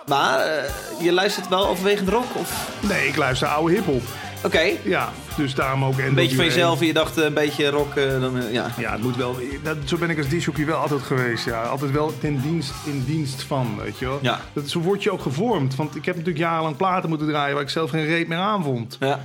Maar 0.07 0.41
eh, 0.41 0.71
je 1.01 1.13
luistert 1.13 1.49
wel 1.49 1.67
overwegend 1.67 2.09
rock? 2.09 2.37
Of? 2.37 2.71
Nee, 2.81 3.09
ik 3.09 3.17
luister 3.17 3.49
oude 3.49 3.75
hiphop. 3.75 4.03
Oké, 4.45 4.61
Ja, 4.85 5.09
dus 5.37 5.55
daarom 5.55 5.85
ook 5.85 5.99
een 5.99 6.15
beetje 6.15 6.37
van 6.37 6.45
jezelf 6.45 6.81
en 6.81 6.87
je 6.87 6.93
dacht 6.93 7.19
eh, 7.19 7.25
een 7.25 7.35
beetje 7.35 7.69
rock, 7.71 7.95
eh, 7.95 8.21
dan, 8.21 8.39
eh, 8.39 8.53
ja. 8.53 8.67
Ja, 8.79 8.93
het 8.93 9.03
moet 9.03 9.17
wel. 9.17 9.37
Dat, 9.63 9.77
zo 9.85 9.97
ben 9.97 10.11
ik 10.11 10.19
als 10.19 10.29
disjockey 10.29 10.67
wel 10.67 10.77
altijd 10.77 11.03
geweest. 11.03 11.45
Ja. 11.45 11.63
Altijd 11.63 11.91
wel 11.91 12.19
ten 12.19 12.41
dienst, 12.41 12.73
in 12.87 13.05
dienst 13.07 13.43
van, 13.43 13.77
weet 13.83 13.99
je 13.99 14.05
wel. 14.05 14.19
Ja. 14.23 14.41
Dat, 14.53 14.69
zo 14.69 14.81
word 14.81 15.03
je 15.03 15.11
ook 15.11 15.21
gevormd. 15.23 15.75
Want 15.77 15.97
ik 15.97 16.05
heb 16.05 16.15
natuurlijk 16.17 16.45
jarenlang 16.45 16.77
platen 16.77 17.09
moeten 17.09 17.27
draaien 17.29 17.55
waar 17.55 17.63
ik 17.63 17.69
zelf 17.71 17.91
geen 17.91 18.05
reet 18.07 18.29
meer 18.29 18.39
aan 18.39 18.63
vond. 18.63 18.97
ja. 19.01 19.21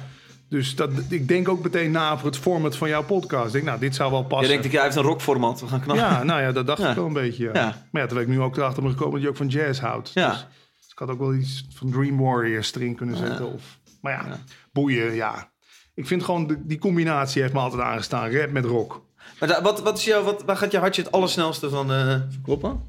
Dus 0.49 0.75
dat, 0.75 0.89
ik 1.09 1.27
denk 1.27 1.49
ook 1.49 1.63
meteen 1.63 1.91
na 1.91 2.11
over 2.11 2.25
het 2.25 2.37
format 2.37 2.75
van 2.75 2.89
jouw 2.89 3.03
podcast. 3.03 3.45
Ik 3.45 3.51
denk, 3.51 3.65
nou, 3.65 3.79
dit 3.79 3.95
zou 3.95 4.11
wel 4.11 4.19
Je 4.19 4.25
passen. 4.25 4.47
denkt, 4.49 4.65
ik, 4.65 4.71
hij 4.71 4.83
heeft 4.83 4.95
een 4.95 5.03
rockformat, 5.03 5.59
we 5.61 5.67
gaan 5.67 5.79
knallen. 5.81 6.01
Ja, 6.03 6.23
nou 6.23 6.41
ja, 6.41 6.51
dat 6.51 6.67
dacht 6.67 6.81
Ja. 6.81 6.89
ik 6.89 6.95
wel 6.95 7.05
een 7.05 7.13
beetje. 7.13 7.43
Ja. 7.43 7.51
Ja. 7.53 7.75
Maar 7.91 8.01
ja, 8.01 8.07
terwijl 8.07 8.27
ik 8.29 8.33
nu 8.35 8.41
ook 8.41 8.57
erachter 8.57 8.83
ben 8.83 8.91
gekomen 8.91 9.13
dat 9.13 9.21
je 9.21 9.27
ook 9.29 9.35
van 9.35 9.47
jazz 9.47 9.79
houdt. 9.79 10.11
Ja. 10.13 10.29
Dus, 10.29 10.37
dus 10.79 10.89
ik 10.91 10.97
had 10.99 11.09
ook 11.09 11.19
wel 11.19 11.33
iets 11.33 11.65
van 11.73 11.91
Dream 11.91 12.17
Warriors 12.19 12.75
erin 12.75 12.95
kunnen 12.95 13.17
zetten. 13.17 13.53
Of, 13.53 13.63
maar 14.03 14.11
ja, 14.13 14.25
Ja. 14.27 14.39
boeien, 14.71 15.13
ja. 15.13 15.51
Ik 15.93 16.07
vind 16.07 16.23
gewoon, 16.23 16.47
de, 16.47 16.65
die 16.65 16.77
combinatie 16.79 17.41
heeft 17.41 17.53
me 17.53 17.59
altijd 17.59 17.81
aangestaan. 17.81 18.31
Rap 18.31 18.51
met 18.51 18.65
rock. 18.65 19.05
Maar 19.39 19.49
da- 19.49 19.61
wat, 19.61 19.81
wat 19.81 19.97
is 19.97 20.03
jouw, 20.03 20.23
wat, 20.23 20.43
waar 20.43 20.57
gaat 20.57 20.71
je 20.71 20.77
hartje 20.77 21.01
het 21.01 21.11
allersnelste 21.11 21.69
van 21.69 21.91
eh 21.91 22.21
kloppen? 22.43 22.81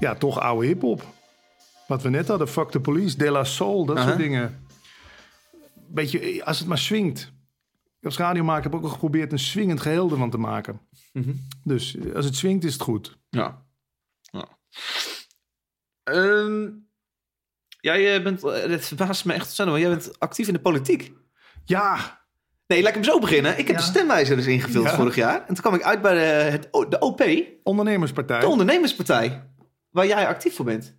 Ja, 0.00 0.14
toch 0.14 0.40
oude 0.40 0.66
hiphop. 0.66 1.06
Wat 1.86 2.02
we 2.02 2.08
net 2.08 2.28
hadden, 2.28 2.48
Fuck 2.48 2.70
the 2.70 2.80
Police, 2.80 3.16
De 3.16 3.30
La 3.30 3.44
Soul, 3.44 3.84
dat 3.84 3.98
soort 3.98 4.16
dingen. 4.16 4.66
Beetje, 5.88 6.44
als 6.44 6.58
het 6.58 6.68
maar 6.68 6.78
swingt. 6.78 7.32
Als 8.02 8.16
radiomaker 8.16 8.62
heb 8.62 8.72
ik 8.72 8.78
ook 8.78 8.84
al 8.84 8.90
geprobeerd 8.90 9.32
een 9.32 9.38
swingend 9.38 9.80
geheel 9.80 10.10
ervan 10.10 10.30
te 10.30 10.38
maken. 10.38 10.80
Mhm. 11.12 11.32
Dus 11.62 11.96
eh, 11.96 12.14
als 12.14 12.24
het 12.24 12.36
swingt, 12.36 12.64
is 12.64 12.72
het 12.72 12.82
goed. 12.82 13.18
Ja. 13.30 13.62
ja. 14.20 14.46
Ehm, 16.02 16.68
jij 17.84 18.16
eh, 18.16 18.22
bent, 18.22 18.44
eh, 18.44 18.78
verbaast 18.78 19.24
me 19.24 19.32
echt 19.32 19.46
ontzettend, 19.46 19.68
want 19.78 19.80
jij 19.80 19.90
bent 19.90 20.18
actief 20.20 20.46
in 20.46 20.52
de 20.54 20.60
politiek. 20.60 21.12
Ja, 21.64 22.22
Nee, 22.66 22.78
laat 22.80 22.88
ik 22.88 22.94
hem 22.94 23.04
zo 23.04 23.18
beginnen. 23.18 23.58
Ik 23.58 23.66
heb 23.66 23.76
Ja. 23.76 23.82
de 23.82 23.88
stemwijzer 23.88 24.36
dus 24.36 24.46
ingevuld 24.46 24.84
Ja. 24.86 24.94
vorig 24.94 25.14
jaar. 25.14 25.40
En 25.40 25.46
toen 25.46 25.56
kwam 25.56 25.74
ik 25.74 25.82
uit 25.82 26.02
bij 26.02 26.14
de, 26.14 26.20
het, 26.50 26.62
de 26.72 26.98
OP, 26.98 27.24
ondernemerspartij. 27.62 28.40
de 28.40 28.46
ondernemerspartij, 28.46 29.50
waar 29.90 30.06
jij 30.06 30.26
actief 30.26 30.54
voor 30.54 30.64
bent. 30.64 30.96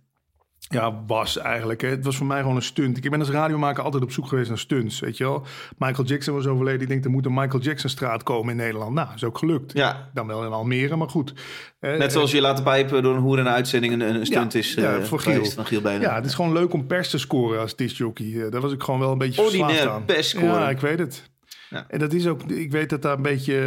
Ja, 0.68 1.02
was 1.06 1.38
eigenlijk. 1.38 1.80
Hè. 1.80 1.88
Het 1.88 2.04
was 2.04 2.16
voor 2.16 2.26
mij 2.26 2.40
gewoon 2.40 2.56
een 2.56 2.62
stunt. 2.62 3.04
Ik 3.04 3.10
ben 3.10 3.18
als 3.20 3.30
radiomaker 3.30 3.82
altijd 3.84 4.02
op 4.02 4.10
zoek 4.10 4.26
geweest 4.28 4.48
naar 4.48 4.58
stunts, 4.58 5.00
weet 5.00 5.16
je 5.16 5.24
wel. 5.24 5.42
Michael 5.78 6.06
Jackson 6.08 6.34
was 6.34 6.46
overleden. 6.46 6.80
Ik 6.80 6.88
denk, 6.88 7.04
er 7.04 7.10
moet 7.10 7.26
een 7.26 7.34
Michael 7.34 7.62
Jackson 7.62 7.90
straat 7.90 8.22
komen 8.22 8.50
in 8.50 8.56
Nederland. 8.56 8.94
Nou, 8.94 9.08
is 9.14 9.24
ook 9.24 9.38
gelukt. 9.38 9.72
Ja. 9.72 10.10
Dan 10.14 10.26
wel 10.26 10.44
in 10.44 10.52
Almere, 10.52 10.96
maar 10.96 11.08
goed. 11.08 11.32
Eh, 11.80 11.96
Net 11.98 12.12
zoals 12.12 12.30
je 12.30 12.40
laten 12.40 12.64
pijpen 12.64 13.02
door 13.02 13.14
een 13.14 13.20
hoer 13.20 13.38
in 13.38 13.46
een 13.46 13.52
uitzending 13.52 13.92
een, 13.92 14.00
een 14.00 14.26
stunt 14.26 14.52
Ja, 14.52 14.58
is 14.58 14.74
ja, 14.74 14.96
eh, 14.96 15.02
voor 15.02 15.18
Giel. 15.20 15.44
van 15.44 15.66
Giel 15.66 15.80
Benen. 15.80 16.00
Ja, 16.00 16.14
het 16.14 16.24
is 16.24 16.34
gewoon 16.34 16.52
leuk 16.52 16.72
om 16.72 16.86
pers 16.86 17.10
te 17.10 17.18
scoren 17.18 17.60
als 17.60 17.76
discjockey. 17.76 18.26
Eh, 18.44 18.50
Daar 18.50 18.60
was 18.60 18.72
ik 18.72 18.82
gewoon 18.82 19.00
wel 19.00 19.12
een 19.12 19.18
beetje 19.18 19.42
verslaafd 19.42 19.70
Ordinair 19.72 19.90
aan. 19.94 20.04
pers 20.04 20.28
scoren. 20.28 20.48
Ja, 20.60 20.68
ik 20.70 20.80
weet 20.80 20.98
het. 20.98 21.30
Ja. 21.76 21.86
En 21.88 21.98
dat 21.98 22.12
is 22.12 22.26
ook, 22.26 22.42
ik 22.42 22.70
weet 22.70 22.90
dat 22.90 23.02
daar 23.02 23.16
een 23.16 23.22
beetje, 23.22 23.58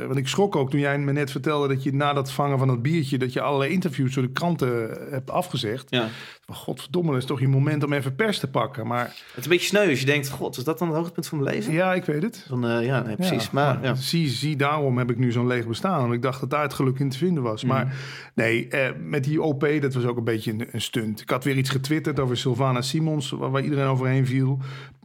eh, 0.00 0.06
want 0.06 0.18
ik 0.18 0.28
schrok 0.28 0.56
ook 0.56 0.70
toen 0.70 0.80
jij 0.80 0.98
me 0.98 1.12
net 1.12 1.30
vertelde 1.30 1.68
dat 1.68 1.82
je 1.82 1.94
na 1.94 2.12
dat 2.12 2.32
vangen 2.32 2.58
van 2.58 2.68
dat 2.68 2.82
biertje, 2.82 3.18
dat 3.18 3.32
je 3.32 3.40
allerlei 3.40 3.72
interviews 3.72 4.14
door 4.14 4.22
de 4.22 4.32
kranten 4.32 4.98
hebt 5.10 5.30
afgezegd. 5.30 5.90
Ja. 5.90 6.08
Godverdomme, 6.46 7.10
dat 7.10 7.20
is 7.20 7.26
toch 7.26 7.40
je 7.40 7.48
moment 7.48 7.84
om 7.84 7.92
even 7.92 8.14
pers 8.14 8.38
te 8.38 8.50
pakken. 8.50 8.86
Maar 8.86 9.04
Het 9.04 9.36
is 9.36 9.44
een 9.44 9.50
beetje 9.50 9.66
sneu 9.66 9.88
als 9.90 10.00
je 10.00 10.06
denkt, 10.06 10.28
god, 10.28 10.56
is 10.56 10.64
dat 10.64 10.78
dan 10.78 10.88
het 10.88 10.96
hoogtepunt 10.96 11.26
van 11.26 11.38
mijn 11.42 11.54
leven? 11.54 11.72
ja, 11.72 11.94
ik 11.94 12.04
weet 12.04 12.22
het. 12.22 12.44
Dan, 12.48 12.66
eh, 12.66 12.84
ja, 12.84 13.02
nee, 13.02 13.16
precies. 13.16 13.44
Ja, 13.44 13.50
maar, 13.52 13.78
ja. 13.82 13.94
Zie, 13.94 14.28
zie, 14.28 14.56
daarom 14.56 14.98
heb 14.98 15.10
ik 15.10 15.18
nu 15.18 15.32
zo'n 15.32 15.46
leeg 15.46 15.66
bestaan. 15.66 16.00
Want 16.00 16.12
ik 16.12 16.22
dacht 16.22 16.40
dat 16.40 16.50
daar 16.50 16.62
het 16.62 16.74
geluk 16.74 16.98
in 16.98 17.08
te 17.08 17.18
vinden 17.18 17.42
was. 17.42 17.64
Maar 17.64 17.94
nee, 18.34 18.68
eh, 18.68 18.90
met 18.98 19.24
die 19.24 19.42
OP, 19.42 19.68
dat 19.80 19.94
was 19.94 20.04
ook 20.04 20.16
een 20.16 20.24
beetje 20.24 20.52
een, 20.52 20.68
een 20.70 20.80
stunt. 20.80 21.20
Ik 21.20 21.30
had 21.30 21.44
weer 21.44 21.56
iets 21.56 21.70
getwitterd 21.70 22.20
over 22.20 22.36
Sylvana 22.36 22.80
Simons, 22.80 23.30
waar, 23.30 23.50
waar 23.50 23.62
iedereen 23.62 23.86
overheen 23.86 24.26
viel. 24.26 24.58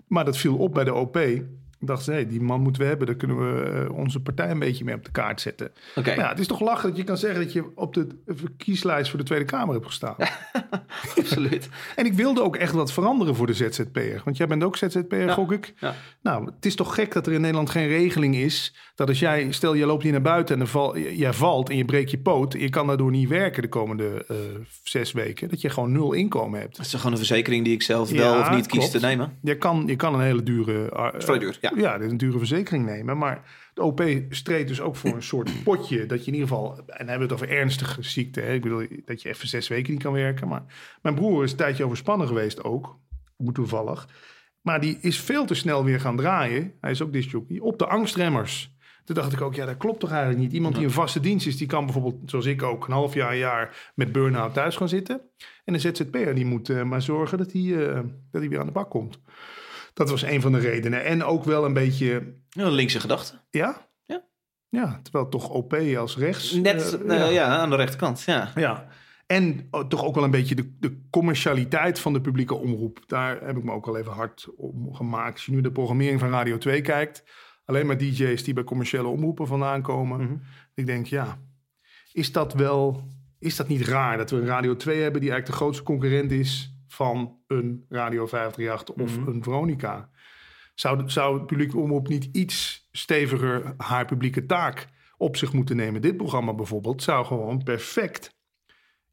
Maar 0.08 0.26
dat 0.26 0.38
viel 0.38 0.58
op 0.58 0.74
bij 0.74 0.84
de 0.84 0.94
OP. 0.94 1.20
Dacht, 1.86 2.06
hey, 2.06 2.28
die 2.28 2.42
man 2.42 2.62
moeten 2.62 2.82
we 2.82 2.88
hebben. 2.88 3.08
Daar 3.08 3.16
kunnen 3.16 3.38
we 3.38 3.62
eh, 3.62 3.98
onze 3.98 4.20
partij 4.20 4.52
een 4.52 4.60
beetje 4.60 4.84
mee 4.84 4.96
op 4.96 5.06
de 5.06 5.12
kaart 5.12 5.42
zetten. 5.42 5.72
Oké. 5.96 6.12
Het 6.12 6.40
is 6.40 6.48
toch 6.48 6.60
lachen 6.60 6.90
dat 6.90 6.98
je 6.98 7.04
kan 7.04 7.18
zeggen 7.18 7.40
dat 7.44 7.54
je 7.54 7.72
op 7.76 7.94
de 7.94 8.08
kieslijst 8.58 9.10
voor 9.10 9.20
de 9.20 9.26
Tweede 9.26 9.46
Kamer 9.46 9.74
hebt 9.74 9.86
gestaan. 9.86 10.16
absoluut. 11.20 11.70
En 11.96 12.06
ik 12.06 12.14
wilde 12.14 12.42
ook 12.42 12.56
echt 12.56 12.74
wat 12.74 12.92
veranderen 12.94 13.36
voor 13.36 13.48
de 13.48 13.54
ZZP'er. 13.54 14.22
Want 14.24 14.38
jij 14.38 14.48
bent 14.48 14.64
ook 14.64 14.78
ZZP'er, 14.78 15.26
Ja. 15.26 15.34
gok 15.34 15.52
ik. 15.52 15.74
Ja. 15.80 15.96
Nou, 16.22 16.46
het 16.46 16.66
is 16.66 16.76
toch 16.76 16.96
gek 16.96 17.14
dat 17.14 17.28
er 17.28 17.34
in 17.34 17.42
Nederland 17.42 17.70
geen 17.70 17.88
regeling 17.88 18.36
is... 18.36 18.76
dat 18.96 19.08
als 19.08 19.20
jij, 19.20 19.52
stel 19.52 19.74
je 19.74 19.86
loopt 19.86 20.04
hier 20.04 20.12
naar 20.12 20.22
buiten 20.22 20.56
en 20.56 20.62
er 20.62 20.68
val, 20.68 20.98
jij 20.98 21.34
valt 21.34 21.70
en 21.70 21.78
je 21.78 21.86
breekt 21.86 22.12
je 22.12 22.18
poot... 22.18 22.54
je 22.54 22.70
kan 22.70 22.88
daardoor 22.88 23.12
niet 23.12 23.30
werken 23.30 23.62
de 23.62 23.68
komende 23.70 24.26
eh, 24.28 24.36
zes 24.84 25.12
weken... 25.12 25.50
dat 25.50 25.62
je 25.62 25.70
gewoon 25.70 25.92
nul 25.92 26.14
inkomen 26.14 26.60
hebt. 26.60 26.78
Dat 26.78 26.86
is 26.86 26.94
gewoon 26.94 27.12
een 27.12 27.18
verzekering 27.18 27.64
die 27.64 27.74
ik 27.74 27.82
zelf 27.82 28.12
Ja, 28.12 28.18
wel 28.18 28.40
of 28.40 28.50
niet 28.52 28.68
kies 28.68 28.92
te 28.92 29.00
nemen. 29.00 29.38
Je 29.42 29.58
kan, 29.58 29.84
je 29.88 29.96
kan 29.96 30.14
een 30.14 30.22
hele 30.22 30.44
dure... 30.44 30.90
eh, 30.90 31.08
vrij 31.18 31.40
duur, 31.40 31.58
ja. 31.62 31.72
Ja, 31.76 32.00
een 32.00 32.18
dure 32.18 32.38
verzekering 32.38 32.86
nemen. 32.86 33.18
Maar 33.18 33.70
de 33.74 33.82
OP 33.82 34.04
streed 34.30 34.68
dus 34.68 34.82
ook 34.82 34.96
voor 34.96 35.14
een 35.14 35.24
soort 35.24 35.52
potje... 35.64 36.06
dat 36.06 36.20
je 36.20 36.28
in 36.28 36.34
ieder 36.34 36.50
geval... 36.50 36.78
en 36.78 36.86
dan 36.88 37.08
hebben 37.08 37.28
we 37.28 37.34
het 37.34 37.44
over 37.44 37.50
ernstige 37.50 38.04
ziekte. 38.04 38.42
Hè? 38.42 38.54
Ik 38.54 38.62
bedoel, 38.62 38.88
dat 39.06 39.22
je 39.22 39.30
even 39.30 39.48
zes 39.48 39.68
weken 39.68 39.94
niet 39.94 40.04
kan 40.04 40.14
werken. 40.14 40.48
Maar 40.48 40.64
mijn 41.02 41.16
broer 41.16 41.44
is 41.44 41.52
een 41.52 41.58
tijdje 41.58 41.84
overspannen 41.84 42.28
geweest 42.28 42.64
ook. 42.64 43.00
Hoe 43.36 43.52
toevallig. 43.52 44.08
Maar 44.62 44.82
die 44.82 44.98
is 45.02 45.20
veel 45.20 45.46
te 45.46 45.54
snel 45.54 45.84
weer 45.84 46.00
gaan 46.00 46.18
draaien. 46.18 46.74
Hij 46.82 46.92
is 46.92 47.02
ook 47.02 47.14
discjockey. 47.14 47.60
Op 47.60 47.80
de 47.80 47.86
angstremmers. 47.86 48.74
Toen 49.04 49.16
dacht 49.16 49.34
ik 49.34 49.42
ook, 49.42 49.56
ja, 49.56 49.66
dat 49.66 49.78
klopt 49.78 50.00
toch 50.00 50.12
eigenlijk 50.12 50.42
niet. 50.42 50.54
Iemand 50.54 50.76
die 50.76 50.84
een 50.84 50.92
vaste 50.92 51.20
dienst 51.20 51.48
is, 51.48 51.58
die 51.58 51.68
kan 51.68 51.86
bijvoorbeeld, 51.86 52.16
zoals 52.26 52.46
ik 52.46 52.64
ook, 52.64 52.88
een 52.88 52.94
half 52.94 53.14
jaar, 53.14 53.32
een 53.32 53.38
jaar 53.38 53.92
met 53.96 54.12
burn-out 54.12 54.54
thuis 54.54 54.76
gaan 54.76 54.90
zitten. 54.90 55.22
En 55.64 55.74
een 55.74 55.80
ZZP'er, 55.80 56.36
die 56.36 56.46
moet 56.46 56.70
eh, 56.70 56.84
maar 56.84 57.02
zorgen 57.02 57.38
dat 57.38 57.52
hij, 57.52 57.94
dat 58.32 58.42
hij 58.42 58.50
weer 58.50 58.60
aan 58.60 58.66
de 58.66 58.72
bak 58.72 58.90
komt. 58.90 59.20
Dat 59.96 60.10
was 60.10 60.22
een 60.22 60.42
van 60.42 60.52
de 60.52 60.60
redenen. 60.60 61.06
En 61.06 61.24
ook 61.24 61.44
wel 61.44 61.66
een 61.66 61.74
beetje, 61.74 62.34
Ja, 62.50 62.70
linkse 62.70 63.00
gedachte. 63.00 63.40
ja? 63.50 63.88
Ja. 64.06 64.26
Ja, 64.70 65.00
terwijl 65.04 65.30
toch 65.30 65.50
OP 65.50 65.74
als 65.74 66.18
rechts. 66.18 66.52
Net 66.52 67.00
eh, 67.02 67.26
eh, 67.28 67.34
ja. 67.34 67.46
aan 67.58 67.70
de 67.70 67.76
rechterkant. 67.76 68.22
Ja. 68.22 68.52
ja. 68.56 68.88
En 69.26 69.68
oh, 69.72 69.88
toch 69.88 70.04
ook 70.06 70.16
wel 70.16 70.24
een 70.24 70.32
beetje 70.32 70.56
de, 70.56 70.78
de 70.80 71.02
commercialiteit 71.10 72.00
van 72.00 72.14
de 72.14 72.22
publieke 72.22 72.56
omroep. 72.56 73.04
Daar 73.08 73.46
heb 73.46 73.58
ik 73.58 73.64
me 73.64 73.72
ook 73.72 73.88
al 73.88 73.98
even 73.98 74.12
hard 74.12 74.48
om 74.56 74.94
gemaakt. 74.94 75.34
Als 75.34 75.46
je 75.46 75.52
nu 75.52 75.62
de 75.62 75.72
programmering 75.72 76.20
van 76.20 76.30
Radio 76.30 76.58
2 76.58 76.82
kijkt, 76.82 77.24
alleen 77.66 77.86
maar 77.86 77.98
DJ's 77.98 78.44
die 78.44 78.54
bij 78.54 78.64
commerciële 78.64 79.08
omroepen 79.08 79.48
vandaan 79.48 79.82
komen. 79.82 80.22
Mhm. 80.22 80.36
Ik 80.74 80.86
denk, 80.86 81.06
ja, 81.06 81.40
is 82.12 82.32
dat 82.32 82.54
wel, 82.54 83.08
is 83.40 83.56
dat 83.56 83.68
niet 83.68 83.88
raar 83.88 84.18
dat 84.18 84.30
we 84.30 84.38
een 84.38 84.46
Radio 84.46 84.76
2 84.76 85.02
hebben 85.02 85.22
die 85.22 85.30
eigenlijk 85.30 85.60
de 85.60 85.64
grootste 85.64 85.84
concurrent 85.84 86.32
is 86.32 86.75
van 86.88 87.38
een 87.48 87.86
Radio 87.90 88.26
538 88.28 88.96
of 88.96 89.18
Mhm. 89.20 89.30
een 89.30 89.44
Veronica? 89.44 90.10
Zou, 90.76 91.10
zou 91.10 91.38
het 91.38 91.46
publieke 91.48 91.78
omroep 91.78 92.08
niet 92.08 92.30
iets 92.32 92.88
steviger 92.92 93.74
haar 93.78 94.06
publieke 94.06 94.46
taak 94.46 94.88
op 95.18 95.38
zich 95.38 95.54
moeten 95.54 95.76
nemen? 95.76 96.02
Dit 96.02 96.18
programma 96.18 96.54
bijvoorbeeld 96.54 97.04
zou 97.04 97.26
gewoon 97.26 97.64
perfect 97.64 98.34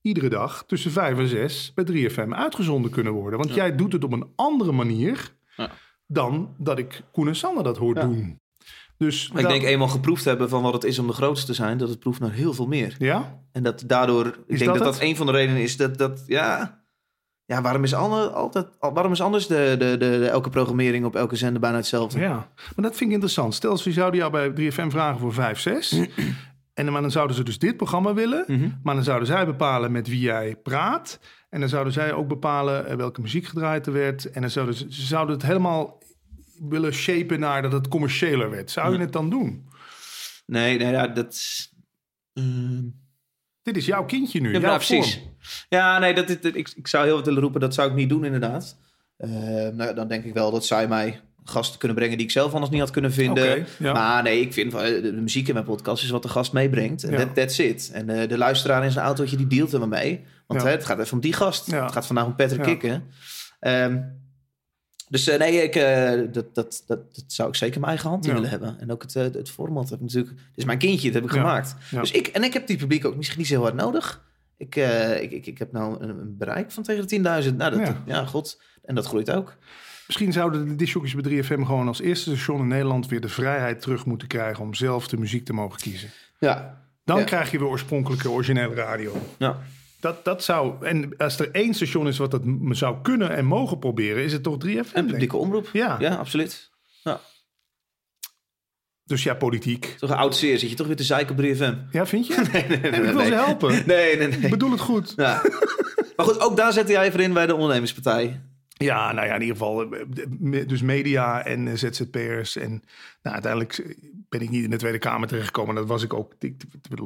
iedere 0.01 0.29
dag 0.29 0.65
tussen 0.67 0.91
5 0.91 1.19
en 1.19 1.29
6 1.29 1.73
bij 1.75 1.85
3FM 1.85 2.33
uitgezonden 2.35 2.91
kunnen 2.91 3.13
worden. 3.13 3.39
Want 3.39 3.55
jij 3.55 3.77
doet 3.77 3.93
het 3.93 4.05
op 4.05 4.13
een 4.13 4.33
andere 4.37 4.73
manier 4.73 5.35
Ja. 5.57 5.71
dan 6.07 6.55
dat 6.59 6.79
ik 6.79 7.03
Koen 7.13 7.29
en 7.29 7.37
Sander 7.37 7.65
dat 7.65 7.77
hoor 7.77 7.95
Ja. 7.95 8.01
doen. 8.03 8.41
Dus 8.97 9.29
ik 9.29 9.35
dat- 9.37 9.51
denk 9.51 9.63
eenmaal 9.63 9.89
geproefd 9.89 10.25
hebben 10.25 10.49
van 10.49 10.63
wat 10.63 10.73
het 10.73 10.85
is 10.85 10.99
om 10.99 11.07
de 11.07 11.13
grootste 11.13 11.47
te 11.47 11.55
zijn, 11.55 11.79
dat 11.79 11.89
het 11.89 11.99
proeft 11.99 12.21
naar 12.21 12.33
heel 12.33 12.53
veel 12.55 12.67
meer. 12.67 12.95
Ja? 12.99 13.41
En 13.53 13.63
dat 13.63 13.83
daardoor, 13.87 14.27
ik 14.27 14.35
Is 14.47 14.59
denk 14.59 14.71
dat 14.71 14.83
dat 14.83 14.93
dat, 14.93 15.03
een 15.03 15.17
van 15.17 15.27
de 15.27 15.33
redenen 15.33 15.63
is 15.63 15.77
dat, 15.77 15.99
dat 15.99 16.25
ja, 16.27 16.82
ja 17.45 17.63
waarom 17.63 17.85
is, 17.85 17.95
alle, 17.95 18.29
altijd, 18.31 18.67
waarom 18.79 19.13
is 19.13 19.21
anders 19.21 19.47
de, 19.47 19.75
de, 19.79 19.97
de, 19.99 20.19
de- 20.19 20.29
elke 20.29 20.51
programmering 20.51 21.05
op 21.05 21.17
elke 21.17 21.37
zender 21.37 21.61
bijna 21.61 21.77
hetzelfde? 21.77 22.21
Ja, 22.21 22.35
maar 22.57 22.85
dat 22.85 22.97
vind 22.97 23.01
ik 23.09 23.11
interessant. 23.11 23.55
Stel, 23.55 23.77
ze 23.77 23.93
zouden 23.93 24.21
jou 24.21 24.53
bij 24.53 24.71
3FM 24.71 24.87
vragen 24.87 25.21
voor 25.21 25.33
5, 25.33 25.59
6. 25.59 25.93
en 26.75 26.93
maar 26.93 27.03
dan 27.03 27.11
zouden 27.11 27.37
ze 27.37 27.43
dus 27.43 27.59
dit 27.59 27.77
programma 27.77 28.15
willen. 28.15 28.45
Mhm. 28.47 28.69
Maar 28.83 28.95
dan 28.95 29.05
zouden 29.05 29.27
zij 29.27 29.47
bepalen 29.47 29.93
met 29.93 30.09
wie 30.09 30.21
jij 30.21 30.57
praat. 30.57 31.21
En 31.49 31.61
dan 31.61 31.69
zouden 31.69 31.93
zij 31.93 32.13
ook 32.13 32.29
bepalen 32.29 32.87
eh, 32.87 32.97
welke 32.97 33.21
muziek 33.21 33.47
gedraaid 33.47 33.87
er 33.87 33.93
werd. 33.93 34.31
En 34.31 34.41
dan 34.41 34.51
zouden 34.51 34.75
ze, 34.75 34.87
ze 34.91 35.07
zouden 35.07 35.35
het 35.35 35.45
helemaal 35.45 36.03
willen 36.69 36.93
shapen 36.93 37.41
naar 37.41 37.63
dat 37.63 37.73
het 37.73 37.89
commerciëler 37.89 38.51
werd. 38.51 38.71
Zou 38.71 38.93
je 38.93 38.99
het 38.99 39.13
dan 39.13 39.31
doen? 39.31 39.69
Nee, 40.47 40.79
nee 40.79 40.93
ja, 40.93 41.07
dat 41.07 41.33
is... 41.33 41.75
ehm, 43.65 43.75
Dit 43.75 43.77
is 43.77 43.87
jouw 43.87 44.05
kindje 44.05 44.41
nu, 44.41 44.47
Ja, 44.47 44.53
jouw 44.53 44.61
nou, 44.63 44.77
precies. 44.77 45.15
vorm. 45.15 45.31
Ja, 45.69 45.99
nee, 45.99 46.15
dat, 46.15 46.31
ik, 46.31 46.73
ik 46.77 46.89
zou 46.89 47.05
heel 47.05 47.15
wat 47.17 47.25
willen 47.27 47.43
roepen, 47.43 47.61
dat 47.61 47.75
zou 47.75 47.89
ik 47.91 47.95
niet 47.97 48.09
doen 48.09 48.25
inderdaad. 48.25 48.77
Eh, 49.17 49.31
nou, 49.73 49.95
dan 49.95 50.09
denk 50.09 50.25
ik 50.25 50.35
wel 50.35 50.51
dat 50.51 50.67
zij 50.67 50.89
mij 50.89 51.21
gasten 51.45 51.79
kunnen 51.79 51.97
brengen 51.97 52.17
die 52.17 52.27
ik 52.27 52.33
zelf 52.33 52.53
anders 52.53 52.71
niet 52.71 52.81
had 52.81 52.91
kunnen 52.91 53.13
vinden. 53.13 53.67
Ja. 53.79 53.93
Maar 53.93 54.23
nee, 54.23 54.41
ik 54.41 54.53
vind 54.53 54.75
eh, 54.75 54.81
de 55.03 55.13
muziek 55.21 55.49
in 55.49 55.55
mijn 55.55 55.67
podcast 55.67 56.03
is 56.05 56.11
wat 56.11 56.23
de 56.23 56.29
gast 56.29 56.53
meebrengt. 56.53 57.05
En 57.05 57.11
Ja. 57.11 57.17
that, 57.19 57.35
that's 57.35 57.59
it. 57.59 57.91
En 57.93 58.09
eh, 58.09 58.29
de 58.29 58.39
luisteraar 58.39 58.85
in 58.85 58.91
zijn 58.91 59.05
autootje, 59.05 59.37
die 59.37 59.47
dealt 59.47 59.73
er 59.73 59.79
maar 59.79 59.89
mee. 59.89 60.25
Want 60.47 60.61
Ja. 60.61 60.67
hè, 60.67 60.73
het 60.75 60.85
gaat 60.85 60.99
even 60.99 61.13
om 61.13 61.21
die 61.21 61.33
gast. 61.33 61.67
Het 61.67 61.93
gaat 61.93 62.07
vandaag 62.07 62.25
om 62.25 62.35
Patrick. 62.37 62.63
Kikken. 62.63 63.05
Ehm, 63.61 63.99
dus 65.13 65.29
eh, 65.29 65.39
nee, 65.39 65.63
ik, 65.63 65.75
eh, 65.75 66.21
dat, 66.33 66.55
dat, 66.55 66.83
dat, 66.87 67.15
dat 67.15 67.25
zou 67.27 67.49
ik 67.49 67.55
zeker 67.55 67.77
mijn 67.81 67.93
eigen 67.93 68.09
hand 68.11 68.25
in 68.25 68.29
Ja. 68.31 68.35
willen 68.37 68.51
hebben. 68.51 68.81
En 68.81 68.93
ook 68.93 69.03
het, 69.03 69.17
eh, 69.17 69.23
het 69.23 69.51
format 69.51 69.91
heb 69.91 70.01
natuurlijk... 70.01 70.31
Het 70.39 70.57
is 70.57 70.65
mijn 70.65 70.79
kindje, 70.79 71.11
dat 71.11 71.15
heb 71.23 71.31
ik 71.31 71.37
Ja. 71.37 71.41
gemaakt. 71.43 71.75
Ja. 71.91 72.01
Dus 72.01 72.11
ik, 72.11 72.27
en 72.27 72.43
ik 72.45 72.53
heb 72.53 72.67
die 72.67 72.77
publiek 72.77 73.05
ook 73.05 73.17
misschien 73.17 73.39
niet 73.39 73.47
zo 73.47 73.61
hard 73.63 73.75
nodig. 73.75 74.25
Ik, 74.57 74.77
ik, 75.21 75.31
ik, 75.33 75.47
ik 75.47 75.59
heb 75.59 75.73
nou 75.73 76.03
een, 76.03 76.09
een 76.09 76.37
bereik 76.37 76.71
van 76.71 76.83
tegen 76.83 77.09
de 77.09 77.17
10.000. 77.51 77.57
Nou, 77.57 77.71
dat, 77.71 77.87
Ja. 77.87 78.03
ja. 78.07 78.25
god. 78.27 78.61
En 78.85 78.95
dat 78.95 79.07
groeit 79.07 79.31
ook. 79.31 79.57
Misschien 80.07 80.33
zouden 80.33 80.69
de 80.69 80.77
discjockeys 80.77 81.15
bij 81.15 81.43
3FM 81.43 81.61
gewoon 81.67 81.89
als 81.89 82.01
eerste 82.01 82.31
station 82.31 82.61
in 82.61 82.69
Nederland 82.69 83.07
weer 83.09 83.21
de 83.21 83.29
vrijheid 83.29 83.81
terug 83.81 84.07
moeten 84.07 84.29
krijgen 84.29 84.65
om 84.65 84.75
zelf 84.75 85.09
de 85.09 85.17
muziek 85.17 85.45
te 85.45 85.53
mogen 85.53 85.81
kiezen. 85.81 86.11
Ja. 86.39 86.81
Dan 87.05 87.25
krijg 87.25 87.51
je 87.51 87.59
weer 87.59 87.69
oorspronkelijke, 87.69 88.31
originele 88.31 88.75
radio. 88.75 89.17
ja. 89.39 89.59
Dat, 90.03 90.25
dat 90.25 90.45
zou, 90.45 90.87
en 90.87 91.17
als 91.17 91.39
er 91.39 91.51
één 91.51 91.75
station 91.75 92.09
is 92.09 92.19
wat 92.19 92.31
dat 92.31 92.45
m- 92.45 92.73
zou 92.73 92.97
kunnen 93.03 93.31
en 93.31 93.45
mogen 93.45 93.79
proberen, 93.79 94.25
is 94.25 94.33
het 94.33 94.43
toch 94.43 94.57
3FM? 94.67 94.93
En 94.93 95.07
publieke 95.07 95.37
omroep. 95.37 95.69
Ja. 95.73 95.97
Ja, 96.01 96.15
absoluut. 96.15 96.71
Ja. 97.03 97.21
Dus 99.05 99.23
ja, 99.23 99.35
politiek. 99.35 99.95
Toch 99.99 100.11
een 100.11 100.17
oud 100.17 100.37
zeer. 100.37 100.59
Zit 100.59 100.71
je 100.71 100.77
toch 100.77 100.87
weer 100.87 100.97
te 100.97 101.03
zeiken 101.05 101.37
op 101.39 101.45
3FM? 101.45 101.91
Ja, 101.91 102.07
vind 102.07 102.27
je? 102.27 102.35
Nee, 102.53 102.67
nee, 102.69 102.91
ik 102.91 103.13
wil 103.13 103.25
ze 103.25 103.35
helpen. 103.35 103.71
Nee, 103.87 104.17
nee, 104.17 104.29
nee. 104.29 104.39
Ik 104.39 104.51
bedoel 104.51 104.71
het 104.71 104.81
goed. 104.81 105.13
Ja. 105.17 105.43
Maar 106.17 106.27
goed, 106.27 106.41
ook 106.41 106.57
daar 106.57 106.73
zette 106.73 106.93
jij 106.93 107.07
even 107.07 107.21
in 107.21 107.33
bij 107.33 107.47
de 107.47 107.55
ondernemerspartij. 107.55 108.43
Ja, 108.83 109.13
nou 109.13 109.27
ja, 109.27 109.35
in 109.35 109.41
ieder 109.41 109.57
geval. 109.57 109.93
eh, 109.93 110.05
me- 110.39 110.67
Dus 110.67 110.83
media 110.83 111.45
en 111.45 111.69
eh, 111.69 111.75
ZZP'ers. 111.75 112.57
En 112.57 112.71
nou, 113.23 113.35
uiteindelijk 113.35 113.73
eh, 113.79 113.97
ben 114.29 114.41
ik 114.41 114.51
niet 114.51 114.65
in 114.65 114.71
de 114.71 114.77
Tweede 114.77 114.99
Kamer 114.99 115.29
terechtgekomen. 115.29 115.75
Dat 115.75 115.87
was 115.87 116.03
ik 116.03 116.15
ook. 116.15 116.35
Ik, 116.39 116.55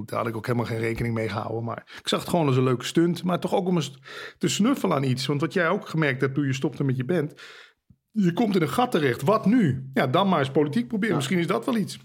daar 0.07 0.19
had 0.19 0.27
ik 0.29 0.37
ook 0.37 0.47
helemaal 0.47 0.67
geen 0.67 0.79
rekening 0.79 1.15
mee 1.15 1.29
gehouden. 1.29 1.65
Maar 1.65 1.83
ik 2.01 2.09
zag 2.09 2.21
het 2.21 2.29
gewoon 2.29 2.47
als 2.47 2.57
een 2.57 2.63
leuke 2.63 2.85
stunt. 2.85 3.23
Maar 3.25 3.41
toch 3.41 3.55
ook 3.55 3.67
om 3.69 3.77
eens 3.77 3.99
te 4.39 4.49
snuffelen 4.49 4.97
aan 4.97 5.03
iets. 5.03 5.27
Want 5.27 5.41
wat 5.41 5.53
jij 5.53 5.69
ook 5.69 5.89
gemerkt 5.89 6.21
hebt 6.21 6.35
toen 6.35 6.47
je 6.47 6.53
stopte 6.53 6.85
met 6.85 6.97
je 6.97 7.05
band. 7.05 7.35
Je 8.11 8.33
komt 8.33 8.57
in 8.57 8.63
een 8.63 8.69
gat 8.69 8.91
terecht. 8.91 9.23
Wat 9.23 9.47
nu? 9.47 9.91
Ja, 9.95 10.07
dan 10.07 10.29
maar 10.29 10.39
eens 10.39 10.51
politiek 10.51 10.89
proberen. 10.89 11.15
Misschien 11.17 11.39
is 11.39 11.47
dat 11.47 11.65
wel 11.65 11.77
iets. 11.77 11.99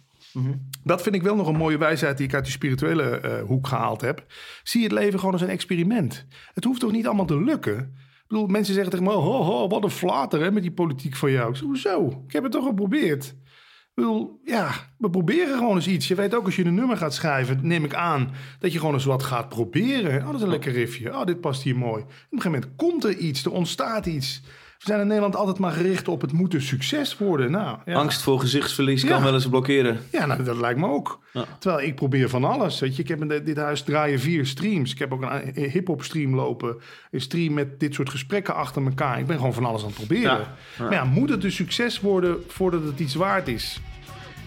Dat 0.84 1.02
vind 1.02 1.16
ik 1.16 1.22
wel 1.24 1.36
nog 1.36 1.48
een 1.48 1.56
mooie 1.56 1.78
wijsheid 1.78 2.18
die 2.18 2.28
ik 2.28 2.34
uit 2.34 2.44
die 2.44 2.54
spirituele 2.54 3.04
eh, 3.10 3.44
hoek 3.44 3.68
gehaald 3.68 4.02
heb. 4.02 4.26
Zie 4.64 4.84
het 4.84 4.92
leven 4.92 5.20
gewoon 5.20 5.34
als 5.34 5.42
een 5.42 5.50
experiment. 5.50 6.26
Het 6.54 6.64
hoeft 6.64 6.80
toch 6.80 6.92
niet 6.92 7.06
allemaal 7.08 7.26
te 7.26 7.42
lukken? 7.44 7.96
Bedoel, 8.32 8.48
mensen 8.48 8.74
zeggen 8.74 8.92
tegen 8.92 9.08
me, 9.08 9.14
ho, 9.14 9.44
ho, 9.44 9.68
wat 9.68 9.84
een 9.84 9.90
flater 9.90 10.42
hè, 10.42 10.52
met 10.52 10.62
die 10.62 10.72
politiek 10.72 11.16
van 11.16 11.32
jou. 11.32 11.50
Ik 11.50 11.56
zeg, 11.56 11.66
hoezo? 11.66 12.24
Ik 12.28 12.34
heb 12.34 12.44
het 12.44 12.52
toch 12.52 12.66
geprobeerd. 12.66 13.26
Ik 13.26 13.92
bedoel, 13.94 14.40
ja, 14.44 14.72
we 14.98 15.10
proberen 15.10 15.58
gewoon 15.58 15.76
eens 15.76 15.88
iets. 15.88 16.08
Je 16.08 16.16
weet 16.16 16.36
ook 16.36 16.46
als 16.46 16.56
je 16.56 16.66
een 16.66 16.76
nummer 16.76 16.98
gaat 16.98 17.14
schrijven, 17.14 17.60
neem 17.62 17.84
ik 17.86 17.94
aan, 17.94 18.32
dat 18.60 18.72
je 18.72 18.80
gewoon 18.80 18.94
eens 18.94 19.06
wat 19.06 19.24
gaat 19.24 19.50
proberen. 19.50 20.20
Oh, 20.20 20.26
dat 20.26 20.36
is 20.36 20.42
een 20.42 20.50
lekker 20.50 20.72
riffje. 20.72 21.14
Oh, 21.14 21.26
dit 21.26 21.42
past 21.42 21.62
hier 21.64 21.76
mooi. 21.76 22.02
Op 22.02 22.10
een 22.10 22.42
gegeven 22.42 22.52
moment 22.52 22.76
komt 22.76 23.04
er 23.04 23.18
iets, 23.18 23.46
er 23.46 23.52
ontstaat 23.52 24.06
iets. 24.06 24.42
We 24.82 24.88
zijn 24.88 25.00
in 25.00 25.08
Nederland 25.08 25.36
altijd 25.36 25.58
maar 25.58 25.72
gericht 25.72 26.08
op 26.08 26.22
het 26.22 26.32
moet 26.32 26.54
een 26.54 26.62
succes 26.62 27.18
worden. 27.18 27.52
Nou, 27.52 27.78
ja. 27.86 27.94
Angst 27.94 28.22
voor 28.22 28.40
gezichtsverlies 28.40 29.04
kan 29.06 29.24
wel 29.24 29.34
eens 29.34 29.48
blokkeren. 29.50 30.00
Ja, 30.12 30.26
nou, 30.26 30.44
dat 30.44 30.58
lijkt 30.58 30.80
me 30.80 30.88
ook. 30.88 31.20
Ja. 31.34 31.44
Terwijl 31.60 31.88
ik 31.88 31.96
probeer 31.96 32.30
van 32.30 32.44
alles. 32.44 32.80
Weet 32.80 32.96
je. 32.96 33.02
Ik 33.02 33.08
heb 33.08 33.22
in 33.22 33.28
dit 33.44 33.58
huis 33.58 33.82
draaien 33.82 34.20
vier 34.20 34.46
streams. 34.46 34.92
Ik 34.92 35.00
heb 35.00 35.14
ook 35.14 35.22
een, 35.22 35.52
een 35.64 35.70
hip-hop 35.70 36.04
stream 36.04 36.36
lopen. 36.36 36.76
Een 37.12 37.22
stream 37.22 37.54
met 37.54 37.80
dit 37.80 37.94
soort 37.94 38.10
gesprekken 38.10 38.56
achter 38.56 38.84
elkaar. 38.86 39.20
Ik 39.20 39.26
ben 39.28 39.38
gewoon 39.38 39.54
van 39.54 39.66
alles 39.66 39.82
aan 39.82 39.88
het 39.88 39.96
proberen. 39.96 40.48
Maar 40.80 40.94
ja, 40.94 41.04
moet 41.04 41.30
het 41.30 41.44
een 41.44 41.52
succes 41.52 42.00
worden 42.00 42.44
voordat 42.48 42.84
het 42.84 43.00
iets 43.00 43.16
waard 43.16 43.48
is? 43.48 43.80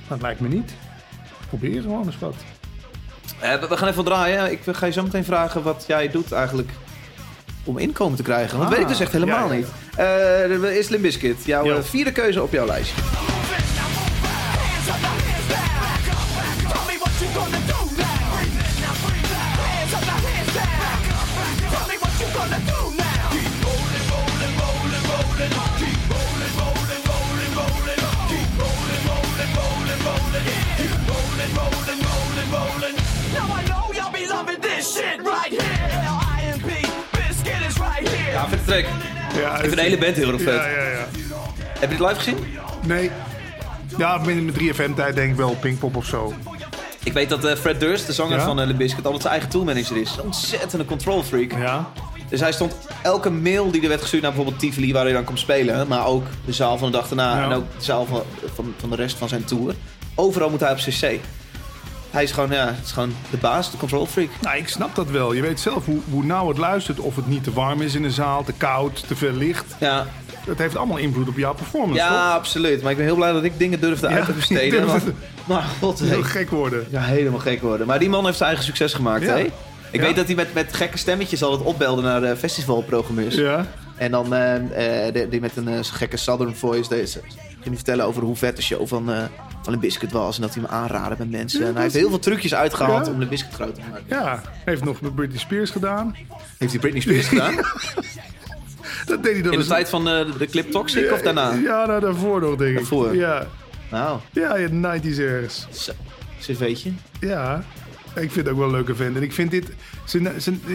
Dat 0.09 0.20
lijkt 0.22 0.41
me 0.41 0.49
niet. 0.49 0.74
Probeer 1.49 1.82
gewoon 1.82 2.07
eens 2.07 2.18
wat. 2.18 2.35
Eh, 3.41 3.55
we- 3.61 3.76
gaan 3.76 3.89
even 3.89 4.05
draaien. 4.05 4.53
Ik 4.53 4.61
ga 4.72 4.87
je 4.87 4.93
zo 4.93 5.03
meteen 5.03 5.24
vragen 5.24 5.62
wat 5.62 5.85
jij 5.89 6.09
doet 6.11 6.32
eigenlijk 6.32 6.70
om 7.65 7.79
inkomen 7.79 8.17
te 8.17 8.23
krijgen. 8.23 8.59
Want 8.59 8.71
Ah, 8.71 8.75
weet 8.77 8.83
ik 8.85 8.89
dus 8.89 9.01
echt 9.01 9.12
helemaal 9.12 9.49
ja, 9.49 9.53
ja. 9.55 9.59
niet. 9.59 9.67
Er 9.97 10.73
is 10.73 10.89
Limp 10.89 11.03
Bizkit. 11.03 11.37
Jouw 11.45 11.65
eh, 11.71 11.83
vierde 11.83 12.12
keuze 12.12 12.43
op 12.43 12.53
jouw 12.53 12.67
lijstje. 12.67 12.95
Ja, 38.83 39.55
Ik 39.55 39.61
vind 39.61 39.75
de 39.77 39.81
hele 39.83 39.99
band 39.99 40.16
heel 40.16 40.33
erg 40.33 40.43
vet. 40.43 40.55
Ja, 40.55 40.66
ja, 40.68 40.83
ja. 40.91 41.07
Heb 41.79 41.91
je 41.91 41.97
het 41.97 41.99
live 42.09 42.14
gezien? 42.14 42.37
Nee. 42.87 43.11
Ja, 43.99 44.20
in 44.27 44.45
mijn 44.45 44.75
3FM-tijd 44.75 45.14
denk 45.14 45.31
ik 45.31 45.37
wel 45.37 45.57
Pinkpop 45.61 45.97
of 45.97 46.07
zo. 46.07 46.35
Ik 47.05 47.12
weet 47.12 47.29
dat 47.29 47.45
eh, 47.45 47.57
Fred 47.57 47.81
Durst, 47.81 48.07
de 48.07 48.12
zanger 48.12 48.39
Ja? 48.39 48.45
van 48.45 48.61
uh, 48.70 48.77
Bizkit, 48.77 49.05
altijd 49.05 49.22
zijn 49.22 49.33
eigen 49.33 49.51
toolmanager 49.51 49.97
is. 49.97 50.16
Ontzettende 50.22 50.85
control 50.85 51.22
freak. 51.22 51.53
Ja. 51.53 51.91
Dus 52.29 52.41
hij 52.41 52.53
stond 52.53 52.75
elke 53.03 53.31
mail 53.31 53.70
die 53.70 53.83
er 53.83 53.89
werd 53.89 54.01
gestuurd 54.01 54.22
naar 54.22 54.33
bijvoorbeeld 54.33 54.61
Tivoli, 54.62 54.93
waar 54.93 55.05
hij 55.05 55.12
dan 55.12 55.25
kon 55.25 55.39
spelen, 55.39 55.89
maar 55.89 56.07
ook 56.07 56.27
de 56.45 56.53
zaal 56.53 56.79
van 56.79 56.91
de 56.91 56.97
dag 56.97 57.09
daarna 57.09 57.37
Ja. 57.39 57.45
en 57.45 57.53
ook 57.57 57.64
de 57.79 57.85
zaal 57.85 58.07
van, 58.07 58.22
van, 58.55 58.75
van 58.81 58.91
de 58.91 58.97
rest 58.97 59.16
van 59.16 59.29
zijn 59.29 59.45
tour. 59.45 59.75
Overal 60.14 60.51
moet 60.51 60.61
hij 60.61 60.70
op 60.70 60.77
cc. 60.77 61.18
Hij 62.15 62.23
is 62.23 62.33
gewoon, 62.33 62.51
ja, 62.51 62.75
is 62.85 62.93
gewoon 62.93 63.15
de 63.31 63.37
baas, 63.37 63.71
de 63.71 63.77
control 63.77 64.07
freak. 64.07 64.29
Nou, 64.41 64.57
ik 64.57 64.69
snap 64.69 64.95
dat 64.95 65.11
wel. 65.11 65.33
Je 65.33 65.41
weet 65.43 65.61
zelf 65.61 65.85
hoe, 65.85 65.99
hoe 66.11 66.25
nauw 66.25 66.49
het 66.49 66.59
luistert. 66.59 66.99
Of 66.99 67.17
het 67.17 67.27
niet 67.27 67.45
te 67.45 67.53
warm 67.53 67.81
is 67.81 67.95
in 67.95 68.03
de 68.03 68.11
zaal, 68.11 68.45
te 68.45 68.53
koud, 68.53 69.05
te 69.09 69.17
veel 69.17 69.33
licht. 69.33 69.65
Ja, 69.81 70.07
Dat 70.47 70.59
heeft 70.59 70.77
allemaal 70.77 70.97
invloed 70.97 71.29
op 71.29 71.37
jouw 71.37 71.55
performance, 71.55 72.03
ja 72.03 72.09
toch? 72.09 72.39
absoluut. 72.39 72.83
Maar 72.83 72.91
ik 72.91 72.97
ben 72.97 73.07
heel 73.07 73.15
blij 73.15 73.33
dat 73.33 73.45
ik 73.45 73.59
dingen 73.59 73.81
durfde 73.81 74.07
uit 74.07 74.25
te 74.25 74.33
besteden. 74.41 74.87
Want, 74.87 75.03
maar 75.45 75.62
god, 75.81 75.99
Heel 76.01 76.09
hey. 76.09 76.23
gek 76.23 76.51
worden. 76.51 76.87
ja, 76.91 77.01
helemaal 77.01 77.41
gek 77.41 77.62
worden. 77.62 77.87
Maar 77.87 77.99
die 77.99 78.09
man 78.09 78.25
heeft 78.25 78.37
zijn 78.37 78.49
eigen 78.49 78.67
succes 78.67 78.93
gemaakt, 78.95 79.25
Ja. 79.25 79.29
hè? 79.37 79.39
Ik 79.41 80.01
Ja. 80.01 80.07
weet 80.07 80.17
dat 80.17 80.27
hij 80.27 80.35
met, 80.35 80.55
met 80.55 80.73
gekke 80.75 80.99
stemmetjes 80.99 81.43
altijd 81.43 81.62
opbelde 81.69 82.03
naar 82.03 82.21
de 82.21 82.37
festivalprogrammeurs. 82.37 83.35
Ja. 83.35 83.67
En 83.97 84.11
dan 84.11 84.35
eh, 84.35 85.09
eh, 85.09 85.31
die, 85.31 85.41
met 85.41 85.57
een 85.57 85.69
eh, 85.69 85.79
gekke 85.83 86.17
Southern 86.17 86.57
voice 86.57 86.89
deze, 86.89 87.21
ging 87.65 87.77
hij 87.77 87.85
vertellen 87.85 88.05
over 88.05 88.23
hoe 88.23 88.37
vet 88.37 88.57
de 88.57 88.62
show 88.62 88.87
van, 88.87 89.12
eh 89.12 89.23
van 89.62 89.73
een 89.73 89.81
biscuit 89.81 90.12
was. 90.12 90.37
En 90.37 90.43
dat 90.43 90.55
hij 90.55 90.62
hem 90.62 90.73
aanraden 90.73 91.19
met 91.19 91.31
mensen. 91.31 91.61
Ja, 91.61 91.67
en 91.67 91.73
hij 91.75 91.83
heeft 91.83 91.95
heel 91.95 92.09
veel 92.09 92.19
trucjes 92.19 92.55
uitgehaald 92.55 93.07
Ja. 93.07 93.12
om 93.12 93.19
de 93.19 93.27
biscuit 93.27 93.55
groot 93.55 93.75
te 93.75 93.81
maken. 93.91 94.05
Ja, 94.09 94.43
heeft 94.65 94.85
nog 94.85 95.01
met 95.01 95.15
Britney 95.15 95.39
Spears 95.39 95.71
gedaan. 95.71 96.17
Heeft 96.59 96.71
hij 96.73 96.81
Britney 96.81 97.01
Spears 97.01 97.27
gedaan? 97.35 97.55
Dat 99.07 99.23
deed 99.23 99.33
hij 99.33 99.43
dan 99.43 99.53
In 99.53 99.59
de 99.59 99.67
tijd 99.67 99.89
van 99.89 100.09
eh, 100.09 100.27
de 100.39 100.47
clip 100.47 100.71
Toxic 100.71 101.12
of 101.12 101.21
daarna? 101.23 101.53
Ja, 101.53 101.87
nou, 101.87 102.01
daarvoor 102.01 102.41
nog, 102.41 102.57
denk 102.57 102.71
ik. 102.71 102.77
Daarvoor? 102.77 103.15
Ja, 103.17 103.47
Nou, 103.91 104.19
ja, 104.33 104.57
ja 104.57 104.69
90s 104.69 105.19
ergens. 105.19 105.67
zo. 105.71 105.93
cv'tje. 106.41 106.91
Ja, 107.21 107.65
ik 108.15 108.33
vind 108.33 108.37
het 108.47 108.49
ook 108.49 108.57
wel 108.57 108.67
een 108.67 108.73
leuke 108.75 108.95
vent. 108.95 109.17
En 109.17 109.23
ik 109.23 109.33
vind 109.33 109.51
dit, 109.51 109.69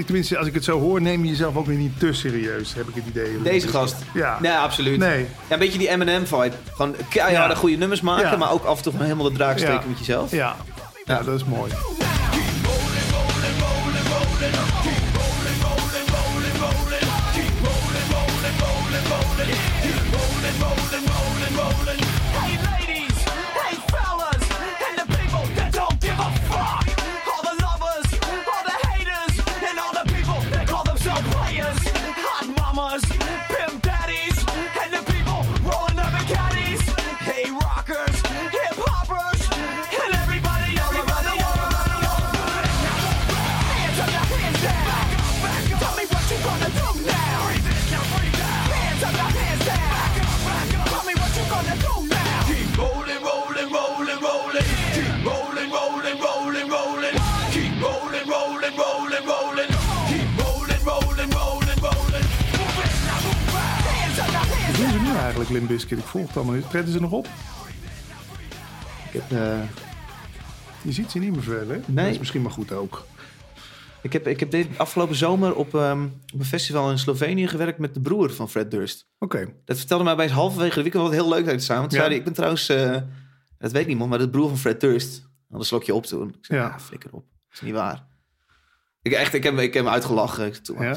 tenminste 0.05 0.37
als 0.37 0.47
ik 0.47 0.53
het 0.53 0.63
zo 0.63 0.79
hoor, 0.79 1.01
neem 1.01 1.23
je 1.23 1.29
jezelf 1.29 1.55
ook 1.55 1.65
weer 1.65 1.77
niet 1.77 1.99
te 1.99 2.13
serieus, 2.13 2.73
heb 2.73 2.87
ik 2.87 2.95
het 2.95 3.03
idee. 3.07 3.41
Deze 3.41 3.67
gast. 3.67 3.95
Ja. 4.13 4.37
Nee, 4.41 4.51
absoluut. 4.51 4.97
Nee. 4.99 5.19
Ja, 5.19 5.27
een 5.53 5.59
beetje 5.59 5.77
die 5.79 5.89
Eminem-vibe. 5.89 6.51
Gewoon 6.73 6.95
keiharde 7.09 7.53
Ja. 7.53 7.59
goede 7.59 7.75
nummers 7.75 8.01
maken, 8.01 8.39
maar 8.39 8.51
ook 8.51 8.63
af 8.63 8.77
en 8.77 8.83
toe 8.83 8.93
helemaal 8.97 9.29
de 9.29 9.37
draak 9.37 9.57
steken 9.57 9.89
met 9.89 9.97
jezelf. 9.97 10.31
Ja. 10.31 10.55
ja, 11.05 11.21
dat 11.21 11.35
is 11.35 11.45
mooi. 11.45 11.71
Limp 65.49 65.67
Bizkit? 65.67 65.97
Ik 65.99 66.03
volg 66.05 66.27
het 66.27 66.35
allemaal 66.37 66.55
niet. 66.55 66.69
Treden 66.69 66.91
ze 66.91 66.99
nog 67.01 67.11
op? 67.11 67.27
Ik 69.11 69.21
heb, 69.21 69.31
eh, 69.31 69.59
Je 70.81 70.91
ziet 70.91 71.11
ze 71.11 71.19
niet 71.19 71.31
meer 71.31 71.43
veel, 71.43 71.67
hè? 71.67 71.79
Nee. 71.85 72.03
Dat 72.05 72.05
is 72.13 72.19
misschien 72.19 72.41
maar 72.41 72.51
goed 72.51 72.71
ook. 72.71 73.05
ik 74.01 74.13
heb, 74.13 74.27
ik 74.27 74.39
heb 74.39 74.51
dit 74.51 74.67
afgelopen 74.77 75.15
zomer 75.15 75.55
op, 75.55 75.75
ehm, 75.75 76.03
op 76.33 76.39
een 76.39 76.45
festival 76.45 76.91
in 76.91 76.99
Slovenië 76.99 77.47
gewerkt 77.47 77.79
met 77.79 77.93
de 77.93 77.99
broer 78.01 78.31
van 78.31 78.49
Fred 78.49 78.71
Durst. 78.71 79.07
Oké. 79.19 79.53
Dat 79.65 79.77
vertelde 79.77 80.03
mij 80.03 80.15
bij 80.15 80.29
halverwege 80.29 80.75
de 80.75 80.81
weekend 80.81 81.03
wat 81.03 81.11
heel 81.11 81.29
leuk 81.29 81.47
uit 81.47 81.59
te 81.59 81.65
samen. 81.65 81.89
Toen 81.89 81.97
Ja. 81.97 82.03
zei 82.03 82.07
hij, 82.07 82.17
ik 82.17 82.23
ben 82.23 82.33
trouwens, 82.33 82.69
eh, 82.69 82.97
dat 83.57 83.71
weet 83.71 83.87
niemand, 83.87 84.09
maar 84.09 84.19
de 84.19 84.29
broer 84.29 84.47
van 84.49 84.57
Fred 84.57 84.81
Durst. 84.81 85.27
Had 85.49 85.59
een 85.59 85.65
slokje 85.65 85.93
op 85.93 86.05
toen. 86.05 86.29
Ik 86.29 86.45
zei, 86.45 86.59
Ja. 86.59 86.65
ja, 86.67 86.79
flikker 86.79 87.09
op. 87.13 87.25
Dat 87.31 87.53
is 87.53 87.61
niet 87.61 87.73
waar. 87.73 88.05
Ik, 89.01 89.11
echt, 89.11 89.33
ik, 89.33 89.43
heb, 89.43 89.57
ik 89.59 89.73
heb 89.73 89.83
hem 89.83 89.93
uitgelachen. 89.93 90.45
Ik 90.45 90.53
zei, 90.53 90.65
toen, 90.65 90.81
Ja. 90.85 90.91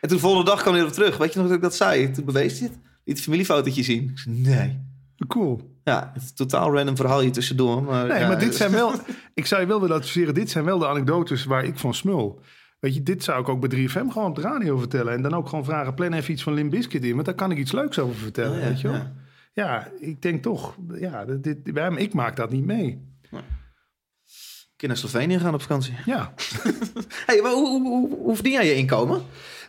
En 0.00 0.08
toen 0.08 0.16
de 0.16 0.18
volgende 0.18 0.50
dag 0.50 0.60
kwam 0.60 0.72
hij 0.72 0.82
erop 0.82 0.94
terug. 0.94 1.16
Weet 1.16 1.32
je 1.32 1.38
nog 1.38 1.48
dat 1.48 1.56
ik 1.56 1.62
dat 1.62 1.74
zei? 1.74 2.10
Toen 2.10 2.24
bewees 2.24 2.58
hij 2.58 2.68
het. 2.68 2.78
Een 3.04 3.16
familiefotootje 3.16 3.82
zien? 3.82 4.08
Ik 4.10 4.18
zei, 4.18 4.34
nee. 4.38 4.80
Cool. 5.28 5.70
Ja, 5.84 6.10
het 6.14 6.22
is 6.22 6.28
een 6.28 6.34
totaal 6.34 6.74
random 6.74 6.96
verhaal 6.96 7.20
hier 7.20 7.32
tussendoor. 7.32 7.82
Maar, 7.82 8.06
Nee, 8.06 8.18
ja, 8.18 8.28
maar 8.28 8.38
dit 8.38 8.54
zijn 8.54 8.70
wel... 8.70 8.92
Ik 9.34 9.46
zou 9.46 9.60
je 9.60 9.66
wel 9.66 9.80
willen 9.80 9.96
adviseren, 9.96 10.34
dit 10.34 10.50
zijn 10.50 10.64
wel 10.64 10.78
de 10.78 10.86
anekdotes 10.88 11.44
waar 11.44 11.64
ik 11.64 11.78
van 11.78 11.94
smul. 11.94 12.40
Weet 12.80 12.94
je, 12.94 13.02
dit 13.02 13.24
zou 13.24 13.40
ik 13.40 13.48
ook 13.48 13.68
bij 13.68 13.78
3FM 13.88 14.06
gewoon 14.08 14.28
op 14.28 14.34
de 14.34 14.40
radio 14.40 14.76
vertellen. 14.78 15.12
En 15.12 15.22
dan 15.22 15.34
ook 15.34 15.48
gewoon 15.48 15.64
vragen, 15.64 15.94
plan 15.94 16.12
even 16.12 16.32
iets 16.32 16.42
van 16.42 16.52
Limp 16.54 16.70
Bizkit 16.70 17.04
in. 17.04 17.14
Want 17.14 17.26
daar 17.26 17.34
kan 17.34 17.50
ik 17.50 17.58
iets 17.58 17.72
leuks 17.72 17.98
over 17.98 18.14
vertellen, 18.16 18.58
ja, 18.58 18.64
weet 18.66 18.80
je 18.80 18.88
wel. 18.88 18.96
ja. 18.96 19.12
Ja. 19.52 19.88
ik 20.00 20.22
denk 20.22 20.42
toch, 20.42 20.76
ja, 20.94 21.24
dit, 21.24 21.58
wij- 21.64 21.94
ik 21.94 22.14
maak 22.14 22.36
dat 22.36 22.50
niet 22.50 22.64
mee. 22.64 23.10
Een 23.30 24.88
keer 24.88 24.88
naar 24.88 24.96
Slovenië 24.96 25.38
gaan 25.38 25.54
op 25.54 25.60
vakantie. 25.60 25.94
Ja. 26.04 26.32
Hey, 27.26 27.40
maar 27.42 27.52
hoe, 27.52 27.68
hoe, 27.68 27.82
hoe, 27.88 28.16
hoe 28.18 28.34
verdien 28.34 28.52
jij 28.52 28.66
je 28.66 28.74
inkomen? 28.74 29.22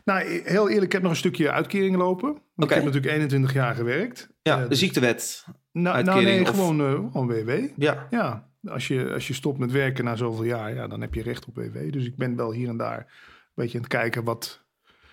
Nou, 0.04 0.42
heel 0.44 0.70
eerlijk, 0.70 0.86
ik 0.86 0.92
heb 0.92 1.02
nog 1.02 1.12
een 1.12 1.18
stukje 1.18 1.52
uitkering 1.52 1.96
lopen. 1.96 2.38
Ik 2.56 2.70
heb 2.70 2.84
natuurlijk 2.84 3.14
21 3.14 3.54
jaar 3.54 3.76
gewerkt. 3.76 4.30
Ja, 4.42 4.56
Eh, 4.56 4.62
de 4.64 4.68
dus- 4.70 4.80
ziektewet. 4.80 5.44
Nou, 5.48 5.56
nou 5.72 5.96
uitkering 5.96 6.26
nee, 6.30 6.42
of- 6.42 6.50
gewoon, 6.50 6.80
eh, 6.82 7.12
gewoon 7.12 7.28
WW. 7.28 7.52
Ja. 7.76 8.08
Ja, 8.10 8.48
als 8.66 8.88
je, 8.88 9.14
als 9.14 9.28
je 9.28 9.34
stopt 9.34 9.58
met 9.60 9.72
werken 9.72 10.04
na 10.06 10.16
zoveel 10.16 10.44
jaar, 10.44 10.74
ja, 10.74 10.88
dan 10.88 11.02
heb 11.02 11.14
je 11.14 11.22
recht 11.22 11.46
op 11.46 11.56
WW. 11.56 11.92
Dus 11.92 12.06
ik 12.06 12.16
ben 12.16 12.36
wel 12.36 12.52
hier 12.52 12.70
en 12.70 12.78
daar 12.78 12.98
een 12.98 13.06
beetje 13.56 13.78
aan 13.78 13.84
het 13.84 13.94
kijken 13.94 14.24
wat... 14.24 14.62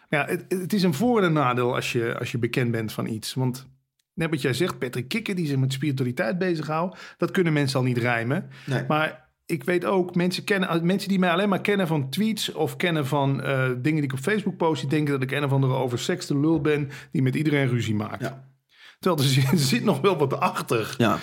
Ja, 0.08 0.26
het, 0.26 0.44
het 0.48 0.72
is 0.72 0.82
een 0.82 0.94
voor- 0.94 1.22
en 1.22 1.32
nadeel 1.32 1.74
als 1.74 1.92
je, 1.92 2.18
als 2.18 2.32
je 2.32 2.38
bekend 2.38 2.70
bent 2.70 2.92
van 2.92 3.06
iets. 3.06 3.34
Want 3.34 3.68
net 4.14 4.30
wat 4.30 4.40
jij 4.42 4.52
zegt, 4.52 4.78
Patrick 4.78 5.08
Kikker 5.08 5.34
die 5.34 5.46
zich 5.46 5.56
met 5.58 5.72
spiritualiteit 5.72 6.38
bezighoudt... 6.38 7.14
dat 7.18 7.30
kunnen 7.30 7.52
mensen 7.52 7.78
al 7.78 7.84
niet 7.84 7.98
rijmen. 7.98 8.48
Nee. 8.66 8.84
Maar 8.88 9.28
ik 9.50 9.64
weet 9.64 9.84
ook, 9.84 10.14
mensen, 10.14 10.44
kennen, 10.44 10.86
mensen 10.86 11.08
die 11.08 11.18
mij 11.18 11.30
alleen 11.30 11.48
maar 11.48 11.60
kennen 11.60 11.86
van 11.86 12.10
tweets... 12.10 12.52
of 12.52 12.76
kennen 12.76 13.06
van 13.06 13.42
eh, 13.42 13.64
dingen 13.64 13.82
die 13.82 14.02
ik 14.02 14.12
op 14.12 14.18
Facebook 14.18 14.56
post... 14.56 14.80
die 14.80 14.90
denken 14.90 15.12
dat 15.12 15.22
ik 15.22 15.30
een 15.30 15.44
of 15.44 15.52
andere 15.52 15.74
oversexte 15.74 16.38
lul 16.38 16.60
ben... 16.60 16.90
die 17.12 17.22
met 17.22 17.34
iedereen 17.34 17.68
ruzie 17.68 17.94
maakt. 17.94 18.20
Ja. 18.20 18.48
Terwijl 18.98 19.22
er 19.22 19.28
zit, 19.40 19.50
er 19.50 19.58
zit 19.58 19.84
nog 19.84 20.00
wel 20.00 20.16
wat 20.16 20.40
achter. 20.40 20.94
Ja. 20.98 21.18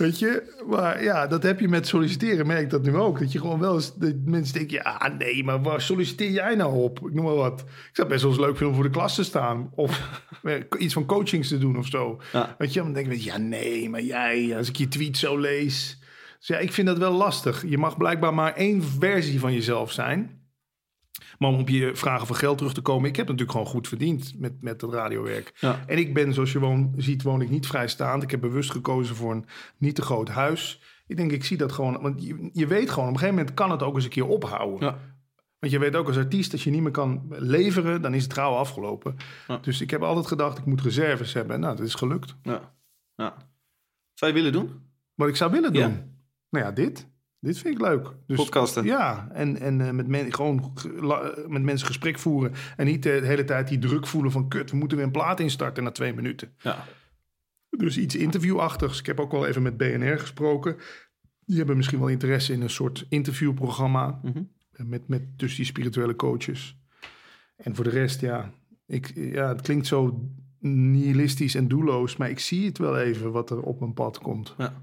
Weet 0.00 0.18
je, 0.18 0.62
maar 0.66 1.02
ja, 1.02 1.26
dat 1.26 1.42
heb 1.42 1.60
je 1.60 1.68
met 1.68 1.86
solliciteren, 1.86 2.46
merk 2.46 2.62
ik 2.62 2.70
dat 2.70 2.82
nu 2.82 2.96
ook. 2.96 3.18
Dat 3.18 3.32
je 3.32 3.38
gewoon 3.38 3.58
wel 3.58 3.74
eens, 3.74 3.94
dat 3.94 4.14
mensen 4.24 4.54
denken, 4.54 4.76
ja, 4.76 5.12
nee, 5.18 5.44
maar 5.44 5.62
waar 5.62 5.80
solliciteer 5.80 6.30
jij 6.30 6.54
nou 6.54 6.74
op? 6.74 6.98
Ik 6.98 7.14
noem 7.14 7.24
maar 7.24 7.34
wat. 7.34 7.60
Ik 7.60 7.90
zou 7.92 8.08
best 8.08 8.22
wel 8.22 8.30
eens 8.30 8.40
leuk 8.40 8.56
vinden 8.56 8.68
om 8.68 8.74
voor 8.74 8.84
de 8.84 8.90
klas 8.90 9.14
te 9.14 9.24
staan. 9.24 9.70
Of 9.74 10.20
eh, 10.42 10.54
iets 10.78 10.94
van 10.94 11.06
coachings 11.06 11.48
te 11.48 11.58
doen 11.58 11.78
of 11.78 11.86
zo. 11.86 12.20
Ja. 12.32 12.54
Weet 12.58 12.72
je, 12.72 12.82
dan 12.82 12.92
denk 12.92 13.06
ik, 13.06 13.20
ja, 13.20 13.38
nee, 13.38 13.90
maar 13.90 14.02
jij, 14.02 14.56
als 14.56 14.68
ik 14.68 14.76
je 14.76 14.88
tweet 14.88 15.16
zo 15.16 15.38
lees. 15.38 15.99
Dus 16.40 16.48
ja, 16.48 16.58
ik 16.58 16.72
vind 16.72 16.86
dat 16.86 16.98
wel 16.98 17.12
lastig. 17.12 17.68
Je 17.68 17.78
mag 17.78 17.96
blijkbaar 17.96 18.34
maar 18.34 18.54
één 18.54 18.82
versie 18.82 19.40
van 19.40 19.52
jezelf 19.52 19.92
zijn. 19.92 20.38
Maar 21.38 21.50
om 21.50 21.60
op 21.60 21.68
je 21.68 21.94
vragen 21.94 22.26
van 22.26 22.36
geld 22.36 22.58
terug 22.58 22.72
te 22.72 22.80
komen, 22.80 23.08
ik 23.08 23.16
heb 23.16 23.26
natuurlijk 23.26 23.52
gewoon 23.52 23.66
goed 23.66 23.88
verdiend 23.88 24.34
met, 24.38 24.62
met 24.62 24.80
het 24.80 24.92
radiowerk. 24.92 25.52
Ja. 25.60 25.84
En 25.86 25.98
ik 25.98 26.14
ben, 26.14 26.34
zoals 26.34 26.52
je 26.52 26.58
woon, 26.58 26.94
ziet, 26.96 27.22
woon 27.22 27.40
ik 27.40 27.50
niet 27.50 27.66
vrijstaand. 27.66 28.22
Ik 28.22 28.30
heb 28.30 28.40
bewust 28.40 28.70
gekozen 28.70 29.16
voor 29.16 29.32
een 29.32 29.44
niet 29.78 29.94
te 29.94 30.02
groot 30.02 30.28
huis. 30.28 30.80
Ik 31.06 31.16
denk, 31.16 31.32
ik 31.32 31.44
zie 31.44 31.56
dat 31.56 31.72
gewoon. 31.72 32.00
Want 32.00 32.22
je, 32.22 32.50
je 32.52 32.66
weet 32.66 32.90
gewoon, 32.90 33.08
op 33.08 33.14
een 33.14 33.20
gegeven 33.20 33.38
moment 33.38 33.54
kan 33.54 33.70
het 33.70 33.82
ook 33.82 33.94
eens 33.94 34.04
een 34.04 34.10
keer 34.10 34.26
ophouden. 34.26 34.88
Ja. 34.88 34.98
Want 35.58 35.72
je 35.72 35.78
weet 35.78 35.96
ook 35.96 36.06
als 36.06 36.16
artiest, 36.16 36.52
als 36.52 36.64
je 36.64 36.70
niet 36.70 36.82
meer 36.82 36.90
kan 36.90 37.26
leveren, 37.28 38.02
dan 38.02 38.14
is 38.14 38.22
het 38.22 38.30
trouw 38.32 38.54
afgelopen. 38.54 39.16
Ja. 39.48 39.56
Dus 39.56 39.80
ik 39.80 39.90
heb 39.90 40.02
altijd 40.02 40.26
gedacht, 40.26 40.58
ik 40.58 40.64
moet 40.64 40.80
reserves 40.80 41.32
hebben. 41.32 41.60
Nou, 41.60 41.76
dat 41.76 41.86
is 41.86 41.94
gelukt. 41.94 42.36
ja. 42.42 42.74
ja. 43.14 43.36
Zou 44.14 44.32
je 44.32 44.38
willen 44.38 44.52
doen? 44.52 44.70
Wat 45.14 45.28
ik 45.28 45.36
zou 45.36 45.50
willen 45.50 45.72
doen. 45.72 46.09
Nou 46.50 46.64
ja, 46.64 46.72
dit. 46.72 47.08
Dit 47.40 47.58
vind 47.58 47.74
ik 47.74 47.80
leuk. 47.80 48.12
Dus, 48.26 48.36
Podcasten. 48.36 48.84
Ja, 48.84 49.28
en, 49.32 49.60
en 49.60 49.80
eh, 49.80 49.90
met, 49.90 50.06
men, 50.06 50.34
gewoon 50.34 50.72
la- 51.00 51.20
eh, 51.22 51.46
met 51.46 51.62
mensen 51.62 51.86
gesprek 51.86 52.18
voeren. 52.18 52.52
En 52.76 52.86
niet 52.86 53.02
de 53.02 53.20
hele 53.24 53.44
tijd 53.44 53.68
die 53.68 53.78
druk 53.78 54.06
voelen 54.06 54.32
van... 54.32 54.48
kut, 54.48 54.70
we 54.70 54.76
moeten 54.76 54.96
weer 54.96 55.06
een 55.06 55.12
plaat 55.12 55.40
instarten 55.40 55.84
na 55.84 55.90
twee 55.90 56.14
minuten. 56.14 56.52
Ja. 56.58 56.84
Dus 57.70 57.98
iets 57.98 58.16
interviewachtigs. 58.16 58.98
Ik 58.98 59.06
heb 59.06 59.20
ook 59.20 59.32
wel 59.32 59.46
even 59.46 59.62
met 59.62 59.76
BNR 59.76 60.18
gesproken. 60.18 60.76
Die 61.44 61.56
hebben 61.58 61.76
misschien 61.76 61.98
wel 61.98 62.08
interesse 62.08 62.52
in 62.52 62.60
een 62.62 62.70
soort 62.70 63.06
interviewprogramma. 63.08 64.20
Mhm. 64.22 64.42
Eh, 64.72 64.86
Met, 64.86 65.08
met 65.08 65.38
dus 65.38 65.56
die 65.56 65.64
spirituele 65.64 66.16
coaches. 66.16 66.78
En 67.56 67.74
voor 67.74 67.84
de 67.84 67.90
rest, 67.90 68.20
ja, 68.20 68.50
ik, 68.86 69.12
ja, 69.14 69.48
het 69.48 69.60
klinkt 69.60 69.86
zo 69.86 70.28
nihilistisch 70.58 71.54
en 71.54 71.68
doelloos. 71.68 72.16
Maar 72.16 72.30
ik 72.30 72.38
zie 72.38 72.66
het 72.66 72.78
wel 72.78 72.98
even 72.98 73.32
wat 73.32 73.50
er 73.50 73.60
op 73.60 73.80
mijn 73.80 73.94
pad 73.94 74.18
komt. 74.18 74.54
Ja. 74.58 74.82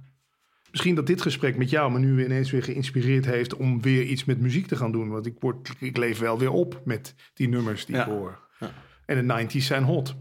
Misschien 0.71 0.95
dat 0.95 1.07
dit 1.07 1.21
gesprek 1.21 1.57
met 1.57 1.69
jou 1.69 1.91
me 1.91 1.99
nu 1.99 2.23
ineens 2.25 2.51
weer 2.51 2.63
geïnspireerd 2.63 3.25
heeft 3.25 3.55
om 3.55 3.81
weer 3.81 4.03
iets 4.03 4.25
met 4.25 4.39
muziek 4.39 4.67
te 4.67 4.75
gaan 4.75 4.91
doen. 4.91 5.09
Want 5.09 5.25
ik, 5.25 5.35
word, 5.39 5.69
ik 5.79 5.97
leef 5.97 6.19
wel 6.19 6.39
weer 6.39 6.51
op 6.51 6.81
met 6.85 7.15
die 7.33 7.49
nummers 7.49 7.85
die 7.85 7.95
Ja. 7.95 8.01
ik 8.05 8.07
hoor. 8.11 8.39
Ja. 8.59 8.71
En 9.05 9.27
de 9.27 9.45
90s 9.45 9.65
zijn 9.65 9.83
hot. 9.83 10.15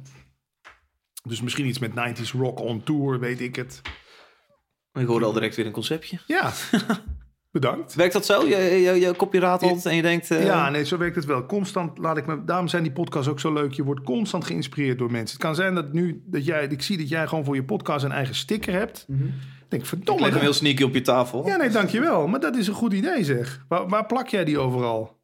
Dus 1.23 1.43
misschien 1.43 1.67
iets 1.67 1.79
met 1.79 1.91
90s 1.91 2.31
rock 2.33 2.61
on 2.61 2.83
tour, 2.83 3.21
weet 3.21 3.41
ik 3.41 3.57
het. 3.57 3.81
Ik 4.93 5.07
hoorde 5.07 5.25
al 5.27 5.33
direct 5.33 5.57
weer 5.57 5.67
een 5.67 5.73
conceptje. 5.73 6.19
Ja, 6.27 6.53
bedankt. 7.53 7.95
Werkt 7.95 8.13
dat 8.13 8.27
zo? 8.27 8.47
Je, 8.47 8.57
je, 8.57 8.91
je 9.01 9.15
kopje 9.17 9.41
ratelt 9.41 9.87
en 9.87 9.97
je 9.97 10.03
denkt... 10.03 10.31
eh, 10.31 10.45
Ja, 10.45 10.71
nee, 10.71 10.85
zo 10.85 10.99
werkt 10.99 11.17
het 11.17 11.25
wel. 11.25 11.47
Constant 11.47 11.99
laat 11.99 12.17
ik 12.17 12.27
me. 12.27 12.45
Daarom 12.45 12.69
zijn 12.69 12.83
die 12.83 12.93
podcasts 12.93 13.29
ook 13.29 13.41
zo 13.41 13.53
leuk. 13.53 13.73
Je 13.73 13.85
wordt 13.85 14.03
constant 14.05 14.45
geïnspireerd 14.45 14.99
door 14.99 15.11
mensen. 15.11 15.37
Het 15.37 15.47
kan 15.47 15.55
zijn 15.55 15.75
dat 15.75 15.93
nu 15.93 16.23
dat 16.27 16.45
jij, 16.45 16.67
ik 16.67 16.83
zie 16.83 16.97
dat 16.99 17.09
jij 17.09 17.27
gewoon 17.27 17.45
voor 17.45 17.55
je 17.55 17.65
podcast 17.65 18.05
een 18.05 18.13
eigen 18.13 18.35
sticker 18.35 18.73
hebt. 18.73 19.07
Ik 19.67 19.73
denk, 19.73 19.83
Ik 19.83 19.89
verdomme. 19.89 20.21
leg 20.23 20.31
hem 20.31 20.39
dat- 20.39 20.49
heel 20.49 20.59
sneaky 20.59 20.83
op 20.83 20.95
je 20.95 21.01
tafel. 21.01 21.47
Ja, 21.47 21.57
nee, 21.57 21.69
dankjewel. 21.71 22.27
Maar 22.27 22.41
dat 22.41 22.57
is 22.57 22.67
een 22.69 22.75
goed 22.75 22.93
idee, 22.93 23.25
zeg. 23.25 23.65
Waar, 23.69 23.89
waar 23.89 24.07
plak 24.07 24.29
jij 24.29 24.45
die 24.45 24.59
overal? 24.59 25.17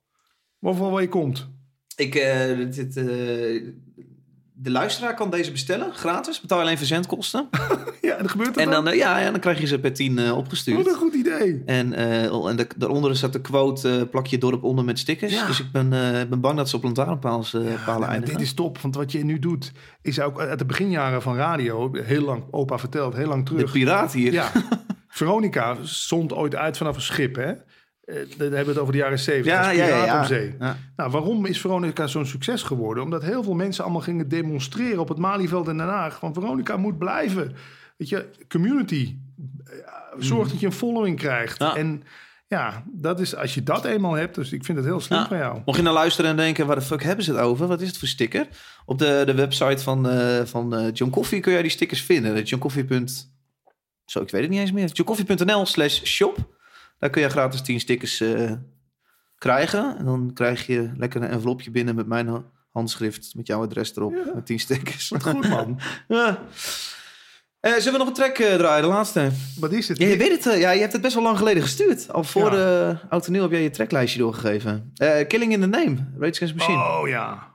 Overal 0.61 0.90
waar 0.90 1.03
je 1.03 1.09
komt. 1.09 1.49
Ik, 1.97 2.14
eh, 2.14 2.57
dit, 2.70 2.97
eh, 2.97 3.05
de 4.55 4.70
luisteraar 4.70 5.14
kan 5.14 5.30
deze 5.30 5.51
bestellen, 5.51 5.93
gratis. 5.95 6.40
Betaal 6.40 6.61
alleen 6.61 6.78
verzendkosten. 6.78 7.49
Ja, 8.01 8.16
en 8.16 8.28
gebeurt 8.30 8.55
dat 8.55 8.64
En 8.64 8.70
dan? 8.70 8.84
dan, 8.84 8.93
eh, 8.93 8.99
ja, 8.99 9.18
ja, 9.18 9.30
dan 9.30 9.40
krijg 9.40 9.61
je 9.61 9.66
ze 9.66 9.78
per 9.78 9.93
10 9.93 10.18
eh, 10.18 10.28
Wat 10.28 10.36
opgestuurd. 10.38 10.86
een 10.86 10.95
goed 10.95 11.14
idee. 11.14 11.22
En, 11.66 11.93
eh, 11.93 12.49
en 12.49 12.57
de, 12.57 12.66
daaronder 12.76 13.16
staat 13.16 13.32
de 13.32 13.40
quote, 13.40 13.99
eh, 13.99 14.09
plak 14.11 14.26
je 14.26 14.38
dorp 14.38 14.62
onder 14.62 14.84
met 14.84 14.99
stickers. 14.99 15.32
Ja. 15.32 15.47
Dus 15.47 15.61
ik 15.61 15.72
ben, 15.72 15.93
eh, 15.93 16.28
ben 16.28 16.40
bang 16.40 16.57
dat 16.57 16.68
ze 16.68 16.76
op 16.76 16.82
lantaarnpaals, 16.82 17.57
palen 17.84 18.12
Ja, 18.12 18.18
dit 18.18 18.40
is 18.40 18.55
top, 18.55 18.78
want 18.78 18.95
wat 18.95 19.12
je 19.12 19.24
nu 19.24 19.38
doet... 19.38 19.72
is 20.03 20.20
ook 20.20 20.40
uit 20.40 20.59
de 20.59 20.64
beginjaren 20.64 21.22
van 21.22 21.36
radio... 21.36 21.90
heel 21.93 22.22
lang, 22.22 22.45
opa 22.51 22.78
vertelt, 22.78 23.14
heel 23.14 23.28
lang 23.28 23.49
De 23.49 23.55
terug... 23.55 23.72
piraat 23.72 24.12
hier. 24.12 24.32
Ja, 24.32 24.51
Veronica 25.09 25.76
stond 25.82 26.32
ooit 26.32 26.55
uit 26.55 26.76
vanaf 26.76 26.97
een 26.97 27.03
schip, 27.03 27.34
hè? 27.34 27.53
Dan 28.05 28.24
hebben 28.38 28.64
we 28.64 28.70
het 28.70 28.78
over 28.78 28.93
de 28.93 28.99
jaren 28.99 29.18
70. 29.18 29.53
Ja, 29.53 29.70
ja, 29.70 29.86
ja, 29.86 30.05
ja. 30.05 30.20
op 30.20 30.26
zee. 30.26 30.55
Ja. 30.59 30.76
Nou, 30.97 31.11
waarom 31.11 31.47
is 31.47 31.61
Veronica 31.61 32.07
zo'n 32.07 32.26
succes 32.26 32.62
geworden? 32.62 33.03
Omdat 33.03 33.22
heel 33.22 33.43
veel 33.43 33.55
mensen 33.55 33.84
allemaal 33.84 34.03
gingen 34.03 34.28
demonstreren 34.28 34.99
op 34.99 35.09
het 35.09 35.18
Malieveld 35.18 35.68
in 35.68 35.76
Den 35.76 35.88
Haag. 35.88 36.18
Van 36.18 36.34
Veronica 36.34 36.76
moet 36.76 36.99
blijven. 36.99 37.55
Weet 37.97 38.09
je, 38.09 38.28
community. 38.49 39.16
Zorg 40.18 40.48
dat 40.48 40.60
je 40.60 40.66
een 40.66 40.72
following 40.72 41.18
krijgt. 41.18 41.58
Mhm. 41.58 41.68
Ja. 41.70 41.76
En 41.76 42.02
ja, 42.46 42.84
dat 42.86 43.20
is 43.20 43.36
als 43.36 43.54
je 43.54 43.62
dat 43.62 43.84
eenmaal 43.84 44.12
hebt. 44.12 44.34
Dus 44.34 44.52
ik 44.52 44.64
vind 44.64 44.78
het 44.78 44.86
heel 44.86 45.00
slim 45.00 45.18
Ja. 45.18 45.28
van 45.28 45.36
jou. 45.38 45.60
Mocht 45.64 45.76
je 45.78 45.82
nou 45.84 45.94
luisteren 45.96 46.30
en 46.30 46.36
denken, 46.36 46.66
waar 46.66 46.76
de 46.76 46.82
fuck 46.82 47.02
hebben 47.02 47.24
ze 47.24 47.30
het 47.32 47.40
over? 47.40 47.66
Wat 47.66 47.80
is 47.80 47.88
het 47.88 47.98
voor 47.98 48.08
sticker? 48.08 48.48
Op 48.84 48.98
de, 48.98 49.22
de 49.26 49.34
website 49.34 49.82
van, 49.82 50.08
eh, 50.08 50.44
van 50.44 50.74
eh, 50.76 50.86
John 50.92 51.10
Coffee 51.10 51.40
kun 51.40 51.52
jij 51.52 51.62
die 51.62 51.70
stickers 51.70 52.02
vinden. 52.02 52.42
John 52.42 52.62
Coffee. 52.62 53.04
Zo, 54.04 54.20
ik 54.20 54.30
weet 54.30 54.40
het 54.42 54.50
niet 54.50 54.60
eens 54.60 54.72
meer. 54.72 54.86
johncoffee.nl 54.88 55.66
slash 55.66 56.02
shop. 56.04 56.36
Daar 56.98 57.10
kun 57.10 57.22
je 57.22 57.28
gratis 57.28 57.60
10 57.62 57.80
stickers 57.80 58.20
eh, 58.20 58.52
krijgen. 59.38 59.96
En 59.98 60.04
dan 60.04 60.30
krijg 60.34 60.66
je 60.66 60.90
lekker 60.96 61.22
een 61.22 61.28
envelopje 61.28 61.70
binnen 61.70 61.94
met 61.94 62.06
mijn 62.06 62.28
ha- 62.28 62.44
handschrift. 62.72 63.34
Met 63.34 63.46
jouw 63.46 63.62
adres 63.62 63.96
erop. 63.96 64.14
Ja. 64.14 64.34
Met 64.34 64.46
10 64.46 64.58
stickers. 64.60 65.08
Wat 65.08 65.22
goed, 65.22 65.48
man. 65.48 65.80
ja. 66.08 66.38
Eh, 67.62 67.72
zullen 67.72 67.92
we 67.92 67.98
nog 67.98 68.06
een 68.06 68.12
track 68.14 68.38
eh, 68.38 68.54
draaien? 68.54 68.82
De 68.82 68.88
laatste. 68.88 69.30
Wat 69.60 69.72
is 69.72 69.88
het? 69.88 69.98
Ja, 69.98 70.06
je 70.06 70.16
weet 70.16 70.30
het. 70.44 70.54
eh, 70.54 70.60
ja, 70.60 70.70
je 70.70 70.80
hebt 70.80 70.92
het 70.92 71.02
best 71.02 71.14
wel 71.14 71.22
lang 71.22 71.38
geleden 71.38 71.62
gestuurd. 71.62 72.12
Al 72.12 72.24
voor 72.24 72.44
Ja. 72.44 72.50
de 72.50 72.96
oud 73.08 73.26
en 73.26 73.32
nieuw 73.32 73.42
heb 73.42 73.50
jij 73.50 73.62
je 73.62 73.70
tracklijstje 73.70 74.18
doorgegeven. 74.18 74.92
Killing 75.28 75.52
in 75.52 75.60
the 75.60 75.66
Name, 75.66 75.94
Rage 76.18 76.32
Against 76.34 76.38
the 76.40 76.54
Machine. 76.54 76.78
Oh 76.78 77.08
ja. 77.08 77.50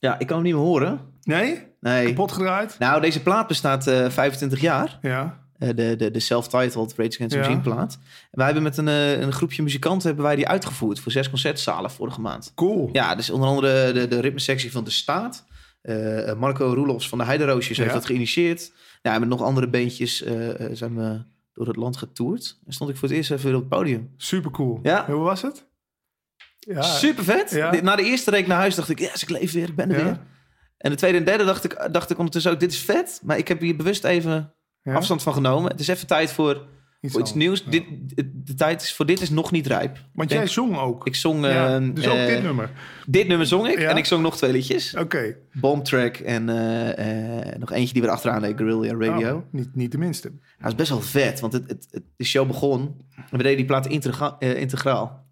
Ja, 0.00 0.18
ik 0.18 0.26
kan 0.26 0.36
hem 0.36 0.44
niet 0.46 0.54
meer 0.54 0.62
horen. 0.62 1.00
Nee? 1.22 1.62
Nee. 1.80 2.06
Kapot 2.06 2.32
gedraaid? 2.32 2.76
Nou, 2.78 3.00
deze 3.00 3.22
plaat 3.22 3.46
bestaat 3.46 3.86
eh 3.86 4.10
25 4.10 4.60
jaar. 4.60 4.98
Ja. 5.02 5.42
De, 5.58 5.74
de, 5.96 6.10
de 6.10 6.20
self-titled 6.20 6.94
Rage 6.96 7.10
Against 7.14 7.28
the 7.30 7.36
Ja. 7.36 7.40
Machine 7.42 7.60
plaat. 7.60 7.92
En 7.92 7.98
wij 8.30 8.44
hebben 8.44 8.62
met 8.62 8.76
een, 8.76 8.86
een 9.22 9.32
groepje 9.32 9.62
muzikanten 9.62 10.06
hebben 10.06 10.24
wij 10.24 10.36
die 10.36 10.48
uitgevoerd 10.48 11.00
voor 11.00 11.12
zes 11.12 11.28
concertzalen 11.30 11.90
vorige 11.90 12.20
maand. 12.20 12.52
Cool. 12.54 12.88
Ja, 12.92 13.14
dus 13.14 13.30
onder 13.30 13.48
andere 13.48 13.92
de, 13.92 14.08
de 14.08 14.20
ritmesectie 14.20 14.72
van 14.72 14.84
De 14.84 14.90
Staat. 14.90 15.44
Marco 16.36 16.72
Roelofs 16.74 17.08
van 17.08 17.18
de 17.18 17.24
Heideroosjes 17.24 17.76
heeft 17.78 17.92
dat 17.92 18.06
geïnitieerd. 18.06 18.72
Ja, 19.04 19.14
en 19.14 19.20
met 19.20 19.28
nog 19.28 19.42
andere 19.42 19.68
beentjes 19.68 20.22
eh, 20.22 20.60
eh, 20.66 20.76
zijn 20.76 20.96
we 20.96 21.22
door 21.52 21.66
het 21.66 21.76
land 21.76 21.96
getoerd. 21.96 22.58
En 22.66 22.72
stond 22.72 22.90
ik 22.90 22.96
voor 22.96 23.08
het 23.08 23.16
eerst 23.16 23.30
even 23.30 23.54
op 23.54 23.60
het 23.60 23.68
podium. 23.68 24.12
Super 24.16 24.50
cool. 24.50 24.78
Ja. 24.82 25.06
Hoe 25.06 25.14
was 25.22 25.42
het? 25.42 25.66
Ja. 26.58 26.82
Super 26.82 27.24
vet. 27.24 27.50
Ja. 27.50 27.80
Na 27.82 27.96
de 27.96 28.02
eerste 28.04 28.30
reek 28.30 28.46
naar 28.46 28.58
huis 28.58 28.74
dacht 28.74 28.88
ik, 28.88 28.98
yes, 28.98 29.22
ik 29.22 29.28
leef 29.28 29.52
weer, 29.52 29.68
ik 29.68 29.74
ben 29.76 29.90
er 29.90 29.98
Ja. 29.98 30.04
weer. 30.04 30.20
En 30.76 30.90
de 30.90 30.96
tweede 30.96 31.18
en 31.18 31.24
derde 31.24 31.44
dacht 31.44 31.64
ik, 31.64 31.88
dacht 31.90 32.10
ik 32.10 32.16
ondertussen 32.18 32.52
ook, 32.52 32.60
dit 32.60 32.72
is 32.72 32.78
vet. 32.78 33.20
Maar 33.24 33.38
ik 33.38 33.48
heb 33.48 33.60
hier 33.60 33.76
bewust 33.76 34.04
even 34.04 34.54
afstand 34.84 35.22
van 35.22 35.32
genomen. 35.32 35.70
Het 35.70 35.80
is 35.80 35.88
even 35.88 36.06
tijd 36.06 36.32
voor 36.32 36.66
Iets 37.04 37.34
nieuws. 37.34 37.62
Ja. 37.64 37.70
Dit, 37.70 37.84
de, 38.46 38.54
tijd 38.54 38.82
is, 38.82 38.94
voor 38.94 39.06
dit 39.06 39.20
is 39.20 39.30
nog 39.30 39.50
niet 39.50 39.66
rijp. 39.66 39.98
Want 40.12 40.30
jij 40.30 40.46
zong 40.46 40.76
ook. 40.78 41.06
Ik 41.06 41.14
zong... 41.14 41.44
ja, 41.46 41.76
eh, 41.80 41.94
dus 41.94 42.06
ook 42.08 42.16
eh, 42.16 42.26
dit 42.26 42.42
nummer. 42.42 42.70
Dit 43.06 43.28
nummer 43.28 43.46
zong 43.46 43.68
ik 43.68 43.78
en 43.78 43.96
ik 43.96 44.04
zong 44.04 44.22
nog 44.22 44.36
twee 44.36 44.52
liedjes. 44.52 44.94
Oké. 44.96 45.36
Bomb 45.52 45.84
Track 45.84 46.16
en 46.16 46.48
eh, 46.48 47.38
eh, 47.50 47.58
nog 47.58 47.72
eentje 47.72 47.92
die 47.92 48.02
weer 48.02 48.10
achteraan 48.10 48.42
deed, 48.42 48.56
Guerrilla 48.56 49.06
Radio. 49.06 49.36
Oh, 49.36 49.42
niet, 49.50 49.74
niet 49.74 49.92
de 49.92 49.98
minste. 49.98 50.32
Dat 50.58 50.68
is 50.68 50.74
best 50.74 50.90
wel 50.90 51.00
vet, 51.00 51.40
want 51.40 51.52
het, 51.52 51.68
het, 51.68 51.86
het- 51.90 52.04
de 52.16 52.24
show 52.24 52.46
begon... 52.46 52.80
en 53.16 53.36
we 53.36 53.42
deden 53.42 53.56
die 53.56 53.66
plaat 53.66 53.86
integra- 53.86 54.36
eh, 54.38 54.60
integraal. 54.60 55.26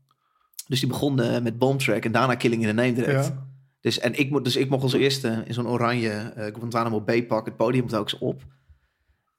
Dus 0.66 0.81
die 0.81 0.89
begon 0.89 1.20
eh, 1.20 1.41
met 1.43 1.59
Bomb 1.59 1.79
Track 1.81 2.05
en 2.05 2.12
daarna 2.12 2.35
Killing 2.35 2.62
in 2.62 2.68
the 2.68 2.75
Name 2.75 2.93
direct. 2.93 3.27
Ja. 3.27 3.47
Dus, 3.81 3.99
en 3.99 4.18
ik, 4.18 4.31
mo- 4.31 4.41
dus 4.41 4.57
ik 4.57 4.68
mocht 4.68 4.83
als 4.83 4.93
eerste 4.93 5.43
in 5.47 5.55
zo'n 5.55 5.68
oranje 5.68 6.09
eh 6.11 6.45
Guantanamo 6.55 7.01
Bay 7.01 7.27
pak 7.27 7.45
het 7.45 7.57
podium 7.57 7.87
telkens 7.87 8.18
op. 8.18 8.43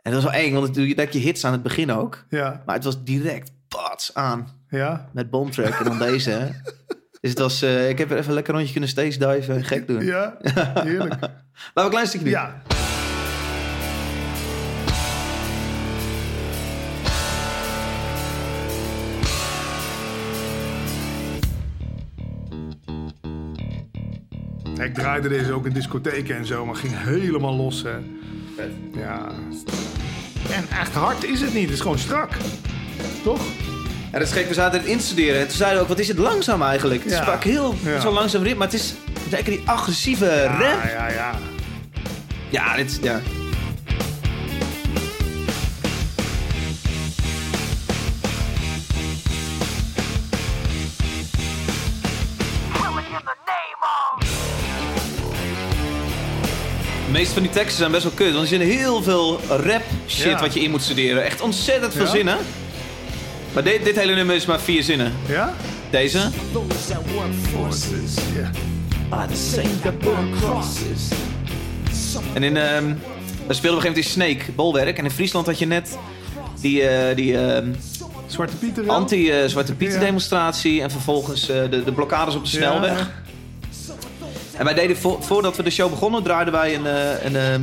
En 0.03 0.11
dat 0.11 0.23
was 0.23 0.31
wel 0.31 0.41
eng, 0.41 0.53
want 0.53 0.67
het- 0.67 0.87
je 0.87 0.93
hebt 0.95 1.13
je 1.13 1.19
hits 1.19 1.45
aan 1.45 1.51
het 1.51 1.63
begin 1.63 1.91
ook. 1.91 2.25
Ja. 2.29 2.61
Maar 2.65 2.75
het 2.75 2.83
was 2.83 3.03
direct 3.03 3.51
pats 3.67 4.13
aan 4.13 4.47
Ja. 4.69 5.09
met 5.11 5.29
Bomb 5.29 5.51
Track 5.51 5.73
en 5.79 5.83
dan 5.85 5.97
deze. 5.97 6.51
Dus 7.21 7.29
het 7.29 7.39
was, 7.39 7.61
eh, 7.61 7.89
ik 7.89 7.97
heb 7.97 8.11
er 8.11 8.15
even 8.17 8.27
een 8.27 8.33
lekker 8.33 8.53
rondje 8.53 8.71
kunnen 8.71 8.89
stage 8.89 9.17
diven 9.17 9.55
en 9.55 9.63
gek 9.63 9.87
doen. 9.87 10.05
Ja. 10.05 10.37
Heerlijk. 10.73 11.19
Laten 11.21 11.41
we 11.73 11.81
een 11.81 11.89
klein 11.89 12.07
stukje 12.07 12.25
doen. 12.25 12.33
Ja. 12.35 12.61
Ik 24.83 24.93
draaide 24.93 25.29
deze 25.29 25.53
ook 25.53 25.65
in 25.65 25.73
discotheken 25.73 26.35
en 26.35 26.45
zo, 26.45 26.65
maar 26.65 26.75
ging 26.75 26.93
helemaal 27.03 27.55
los. 27.55 27.83
Hè. 27.83 27.95
Ja. 28.95 29.27
En 30.51 30.65
echt 30.79 30.93
hard 30.93 31.23
is 31.23 31.41
het 31.41 31.53
niet, 31.53 31.63
het 31.63 31.73
is 31.73 31.81
gewoon 31.81 31.99
strak. 31.99 32.29
Toch? 33.23 33.41
Ja, 34.11 34.19
dat 34.19 34.27
is 34.27 34.33
gek. 34.33 34.47
We 34.47 34.53
zaten 34.53 34.79
het 34.79 34.87
instuderen 34.87 35.39
en 35.41 35.47
toen 35.47 35.55
zeiden 35.57 35.77
we 35.77 35.83
ook, 35.83 35.89
wat 35.89 35.99
is 35.99 36.07
het 36.07 36.17
langzaam 36.17 36.61
eigenlijk? 36.61 37.03
Het 37.03 37.13
Ja. 37.13 37.21
sprak 37.21 37.43
heel 37.43 37.75
zo 38.01 38.11
langzaam 38.11 38.41
ritme, 38.41 38.57
maar 38.57 38.67
het 38.67 38.75
is 38.75 38.93
zeker 39.29 39.51
die 39.51 39.61
agressieve 39.65 40.43
rap. 40.43 40.59
Ja, 40.83 40.87
ja, 40.89 41.07
ja. 41.09 41.31
Ja, 42.49 42.75
dit 42.75 42.89
is, 42.91 42.99
ja. 43.01 43.19
Meeste 57.23 57.33
van 57.41 57.43
die 57.43 57.51
teksten 57.61 57.77
zijn 57.77 57.91
best 57.91 58.03
wel 58.03 58.11
kut, 58.15 58.31
want 58.33 58.41
er 58.41 58.47
zit 58.47 58.61
heel 58.61 59.03
veel 59.03 59.39
rap 59.49 59.81
shit 60.07 60.23
Ja. 60.25 60.39
wat 60.39 60.53
je 60.53 60.59
in 60.59 60.71
moet 60.71 60.81
studeren. 60.81 61.23
Echt 61.23 61.41
ontzettend 61.41 61.93
veel 61.93 62.05
Ja. 62.05 62.09
zinnen. 62.11 62.37
Maar 63.53 63.63
dit, 63.63 63.83
dit 63.83 63.95
hele 63.99 64.13
nummer 64.15 64.35
is 64.35 64.45
maar 64.45 64.59
vier 64.59 64.83
zinnen. 64.83 65.13
Ja? 65.27 65.53
Deze. 65.89 66.19
Those 66.53 66.67
that 66.87 67.01
work 67.13 67.33
forces 67.53 68.13
Ja. 68.35 68.49
are 69.09 69.27
the 69.33 69.49
same 69.53 69.79
that 69.81 69.99
burn 69.99 70.31
crosses. 70.41 71.07
En 72.33 72.43
in, 72.43 72.57
ehm 72.57 72.93
we 73.47 73.53
speelden 73.53 73.79
op 73.79 73.85
een 73.85 73.93
gegeven 73.95 74.19
moment 74.19 74.29
in 74.29 74.37
Snake, 74.39 74.51
bolwerk. 74.55 74.97
En 74.97 75.03
in 75.03 75.11
Friesland 75.11 75.45
had 75.45 75.59
je 75.59 75.65
net 75.65 75.97
die, 76.61 76.83
eh, 76.87 77.15
die 77.15 77.37
ehm, 77.37 77.67
Zwarte 78.27 78.55
Pieter. 78.55 78.87
anti-Zwarte 78.89 79.73
Pieten 79.75 79.99
Ja. 79.99 80.05
demonstratie. 80.05 80.81
En 80.81 80.91
vervolgens 80.91 81.49
eh, 81.49 81.61
de, 81.69 81.83
de 81.83 81.91
blokkades 81.91 82.35
op 82.35 82.43
de 82.43 82.49
snelweg. 82.49 83.09
En 84.63 84.69
wij 84.75 84.81
deden, 84.81 84.97
vo- 84.97 85.17
voordat 85.21 85.55
we 85.55 85.63
de 85.63 85.69
show 85.69 85.89
begonnen, 85.89 86.23
draaiden 86.23 86.53
wij 86.53 86.75
een, 86.75 86.85
eh, 86.85 87.23
een, 87.25 87.35
ehm, 87.35 87.61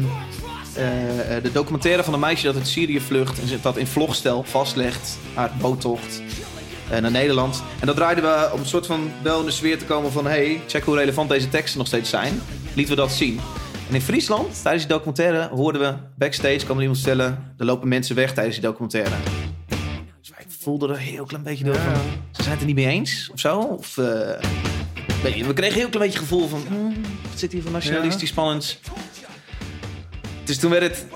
eh, 0.75 1.37
eh, 1.37 1.43
de 1.43 1.53
documentaire 1.53 2.05
van 2.05 2.15
een 2.15 2.21
meisje 2.21 2.47
dat 2.47 2.55
uit 2.57 2.69
Syrië 2.69 3.01
vlucht. 3.01 3.41
En 3.41 3.59
dat 3.63 3.77
in 3.77 3.87
vlogstel 3.87 4.43
vastlegt, 4.43 5.19
haar 5.35 5.51
boottocht 5.61 6.23
eh, 6.91 6.99
naar 7.01 7.11
Nederland. 7.11 7.63
En 7.81 7.87
dat 7.87 7.97
draaiden 7.97 8.25
we 8.25 8.51
om 8.53 8.61
een 8.61 8.67
soort 8.67 8.87
van 8.87 9.11
wel 9.23 9.41
in 9.41 9.47
de 9.47 9.51
sfeer 9.53 9.79
te 9.79 9.85
komen 9.85 10.13
van... 10.13 10.27
hey, 10.27 10.61
check 10.67 10.85
hoe 10.85 10.97
relevant 10.97 11.29
deze 11.29 11.49
teksten 11.49 11.79
nog 11.79 11.87
steeds 11.87 12.11
zijn. 12.11 12.41
Lieten 12.75 12.95
we 12.95 13.01
dat 13.01 13.13
zien. 13.13 13.41
En 13.89 13.95
in 13.95 14.01
Friesland, 14.01 14.63
tijdens 14.63 14.87
die 14.87 14.93
documentaire, 14.93 15.49
hoorden 15.55 15.81
we 15.81 15.95
backstage... 16.19 16.65
kwam 16.65 16.77
er 16.77 16.83
iemand 16.83 17.01
vertellen, 17.01 17.53
er 17.59 17.65
lopen 17.65 17.89
mensen 17.89 18.15
weg 18.17 18.33
tijdens 18.33 18.57
die 18.57 18.65
documentaire. 18.65 19.15
Dus 20.21 20.31
wij 20.37 20.45
voelden 20.59 20.89
er 20.89 20.95
een 20.95 21.01
heel 21.01 21.25
klein 21.25 21.43
beetje 21.45 21.65
door 21.65 21.75
van... 21.77 21.95
Ze 22.31 22.43
zijn 22.43 22.51
het 22.51 22.61
er 22.61 22.67
niet 22.67 22.77
mee 22.77 22.87
eens, 22.87 23.31
of 23.33 23.41
zo. 23.41 23.59
Of, 23.61 23.95
we 23.95 25.29
kregen 25.55 25.57
een 25.57 25.63
heel 25.63 25.89
klein 25.89 25.91
beetje 25.91 26.05
het 26.05 26.29
gevoel 26.29 26.49
van... 26.49 26.63
zit 27.41 27.53
hier 27.53 27.63
van 27.63 27.73
nationalistisch 27.73 28.29
spannends? 28.29 28.79
Dus 30.45 30.59
toen 30.59 30.71
werd 30.71 30.83
het... 30.83 31.07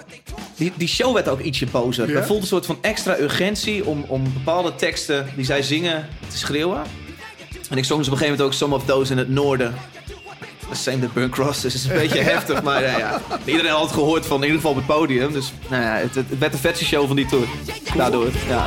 Die, 0.56 0.72
die 0.76 0.88
show 0.88 1.14
werd 1.14 1.28
ook 1.28 1.40
ietsje 1.40 1.66
bozer. 1.66 2.08
Ja? 2.08 2.16
Er 2.16 2.26
voelde 2.26 2.42
een 2.42 2.48
soort 2.48 2.66
van 2.66 2.78
extra 2.80 3.18
urgentie 3.18 3.84
om, 3.84 4.04
om 4.08 4.32
bepaalde 4.32 4.74
teksten 4.74 5.28
die 5.36 5.44
zij 5.44 5.62
zingen 5.62 6.08
te 6.28 6.38
schreeuwen. 6.38 6.82
En 7.70 7.78
ik 7.78 7.84
zong 7.84 7.98
dus 7.98 8.08
op 8.08 8.12
een 8.12 8.18
gegeven 8.18 8.28
moment 8.28 8.40
ook 8.40 8.52
Some 8.52 8.74
of 8.74 8.84
Those 8.84 9.12
in 9.12 9.18
het 9.18 9.28
noorden. 9.28 9.74
The 10.70 10.74
same 10.76 10.98
that 10.98 11.12
burn 11.12 11.30
crosses. 11.30 11.72
Het 11.72 11.82
is 11.82 11.84
een 11.84 11.98
beetje 11.98 12.20
heftig, 12.32 12.62
maar 12.62 12.82
nou 12.82 12.98
ja, 12.98 13.20
iedereen 13.44 13.70
had 13.70 13.82
het 13.82 13.92
gehoord 13.92 14.26
van 14.26 14.36
in 14.36 14.42
ieder 14.42 14.56
geval 14.56 14.70
op 14.70 14.76
het 14.76 14.86
podium. 14.86 15.32
Dus 15.32 15.52
nou 15.68 15.82
ja, 15.82 15.94
het, 15.94 16.14
het 16.14 16.38
werd 16.38 16.52
de 16.52 16.58
vetste 16.58 16.84
show 16.84 17.06
van 17.06 17.16
die 17.16 17.26
tour. 17.26 17.46
Daardoor, 17.96 18.30
ja. 18.48 18.66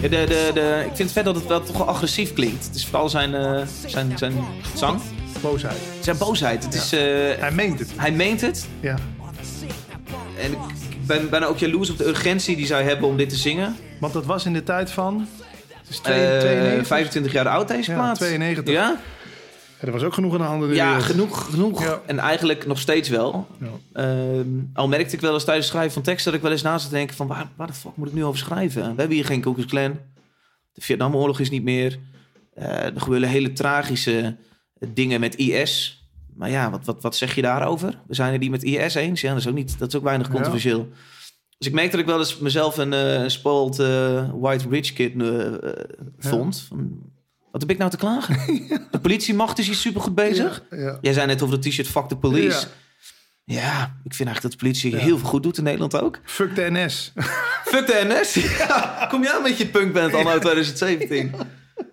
De, 0.00 0.08
de, 0.08 0.50
de, 0.54 0.76
ik 0.80 0.96
vind 0.96 0.98
het 0.98 1.12
vet 1.12 1.24
dat 1.24 1.34
het 1.34 1.46
wel 1.46 1.62
toch 1.62 1.76
wel 1.76 1.86
agressief 1.88 2.32
klinkt. 2.32 2.66
Het 2.66 2.74
is 2.74 2.86
vooral 2.86 3.08
zijn, 3.08 3.34
eh, 3.34 3.60
zijn, 3.86 4.12
zijn 4.18 4.32
zang, 4.74 5.00
Boosheid. 5.40 5.76
zijn 6.00 6.18
boosheid. 6.18 6.64
Het 6.64 6.74
is, 6.74 6.92
eh, 6.92 7.00
Hij 7.38 7.50
meent 7.52 7.78
het. 7.78 7.88
hij 7.96 8.12
meent 8.12 8.40
het. 8.40 8.66
Ja. 8.80 8.94
En 10.38 10.52
ik 10.52 11.06
ben 11.06 11.30
bijna 11.30 11.46
ook 11.46 11.58
jaloers 11.58 11.90
op 11.90 11.98
de 11.98 12.06
urgentie 12.08 12.56
die 12.56 12.66
zij 12.66 12.82
hebben 12.82 13.08
om 13.08 13.16
dit 13.16 13.28
te 13.28 13.36
zingen. 13.36 13.76
Want 14.00 14.12
dat 14.12 14.26
was 14.26 14.44
in 14.44 14.52
de 14.52 14.62
tijd 14.62 14.90
van... 14.90 15.26
Het 15.80 15.88
is 15.90 15.96
Eh, 15.96 16.02
92. 16.38 16.86
25 16.86 17.32
jaar 17.32 17.48
oud 17.48 17.68
deze 17.68 17.90
Ja, 17.90 17.96
plaat. 17.96 18.16
92. 18.16 18.74
Ja, 18.74 18.96
Ja, 19.80 19.86
er 19.86 19.92
was 19.92 20.02
ook 20.02 20.14
genoeg 20.14 20.32
aan 20.32 20.38
de 20.38 20.44
handen. 20.44 20.74
ja 20.74 20.86
wereld. 20.88 21.04
genoeg, 21.04 21.50
genoeg. 21.50 21.82
Ja. 21.82 22.00
En 22.06 22.18
eigenlijk 22.18 22.66
nog 22.66 22.78
steeds 22.78 23.08
wel. 23.08 23.46
Ja. 23.60 23.68
Ehm, 23.92 24.46
al 24.72 24.88
merkte 24.88 25.14
ik 25.14 25.20
wel 25.20 25.34
eens 25.34 25.44
tijdens 25.44 25.66
het 25.66 25.74
schrijven 25.74 25.94
van 25.94 26.02
tekst 26.02 26.24
dat 26.24 26.34
ik 26.34 26.42
wel 26.42 26.50
eens 26.50 26.62
naast 26.62 26.84
te 26.84 26.90
denken 26.94 27.16
van 27.16 27.26
waar, 27.26 27.50
waar 27.56 27.66
de 27.66 27.72
fuck 27.72 27.96
moet 27.96 28.08
ik 28.08 28.14
nu 28.14 28.24
over 28.24 28.38
schrijven? 28.38 28.82
We 28.82 28.86
hebben 28.86 29.10
hier 29.16 29.24
geen 29.24 29.40
Ku 29.40 29.52
Klux 29.52 29.68
Klan. 29.70 29.98
De 30.72 30.80
Vietnamoorlog 30.80 31.40
is 31.40 31.50
niet 31.50 31.62
meer. 31.62 31.98
Eh, 32.54 32.84
er 32.84 33.00
gebeuren 33.00 33.28
hele 33.28 33.52
tragische 33.52 34.36
dingen 34.94 35.20
met 35.20 35.34
IS. 35.34 36.04
Maar 36.34 36.50
ja, 36.50 36.70
wat, 36.70 36.84
wat, 36.84 37.02
wat 37.02 37.16
zeg 37.16 37.34
je 37.34 37.42
daarover? 37.42 37.98
We 38.06 38.14
zijn 38.14 38.32
het 38.32 38.40
niet 38.40 38.50
met 38.50 38.62
IS 38.62 38.94
eens. 38.94 39.20
Ja, 39.20 39.28
dat 39.28 39.38
is 39.38 39.46
ook, 39.48 39.54
niet, 39.54 39.78
dat 39.78 39.88
is 39.88 39.96
ook 39.96 40.02
weinig 40.04 40.26
Ja. 40.26 40.32
controversieel. 40.32 40.88
Dus 41.58 41.68
ik 41.68 41.74
merk 41.74 41.90
dat 41.90 42.00
ik 42.00 42.06
wel 42.06 42.18
eens 42.18 42.38
mezelf 42.38 42.76
een 42.78 42.92
eh 42.92 43.22
spoiled 43.28 43.78
eh, 43.78 44.30
white 44.34 44.68
rich 44.68 44.92
kid 44.92 45.12
vond. 46.18 46.64
Van, 46.68 46.98
wat 47.50 47.60
heb 47.60 47.70
ik 47.70 47.78
nou 47.78 47.90
te 47.90 47.96
klagen? 47.96 48.36
De 48.90 49.00
politiemacht 49.00 49.58
is 49.58 49.66
hier 49.66 49.74
supergoed 49.74 50.14
bezig. 50.14 50.62
Ja. 50.70 50.98
Jij 51.00 51.12
zei 51.12 51.26
net 51.26 51.42
over 51.42 51.54
het 51.54 51.64
t-shirt 51.64 51.88
Fuck 51.88 52.08
the 52.08 52.16
Police. 52.16 52.66
Ja. 53.44 53.82
Ik 54.04 54.14
vind 54.14 54.28
eigenlijk 54.28 54.42
dat 54.42 54.50
de 54.52 54.56
politie 54.56 54.96
heel 54.96 55.18
veel 55.18 55.28
goed 55.28 55.42
doet 55.42 55.58
in 55.58 55.64
Nederland 55.64 56.00
ook. 56.00 56.18
Fuck 56.24 56.54
de 56.54 56.70
NS. 56.70 57.12
Fuck 57.64 57.86
de 57.86 58.04
NS. 58.08 58.32
Kom 59.10 59.22
jij 59.22 59.40
met 59.42 59.58
je 59.58 59.66
punkband 59.66 60.14
anno 60.14 60.38
2017? 60.38 61.34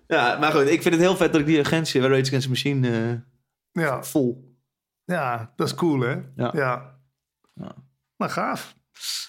Ja, 0.07 0.37
maar 0.39 0.51
goed, 0.51 0.67
ik 0.69 0.81
vind 0.81 0.93
het 0.93 1.03
heel 1.03 1.17
vet 1.17 1.31
dat 1.31 1.41
ik 1.41 1.47
die 1.47 1.59
agentie 1.59 2.01
bij 2.01 2.09
Rage 2.09 2.21
Against 2.21 2.41
the 2.43 2.49
Machine 2.49 2.89
eh, 3.71 3.83
ja. 3.83 4.03
vol. 4.03 4.55
ja, 5.05 5.53
dat 5.55 5.67
is 5.67 5.73
cool, 5.73 5.99
hè? 5.99 6.15
Ja. 6.35 6.95
Maar 8.15 8.29
gaaf. 8.29 8.75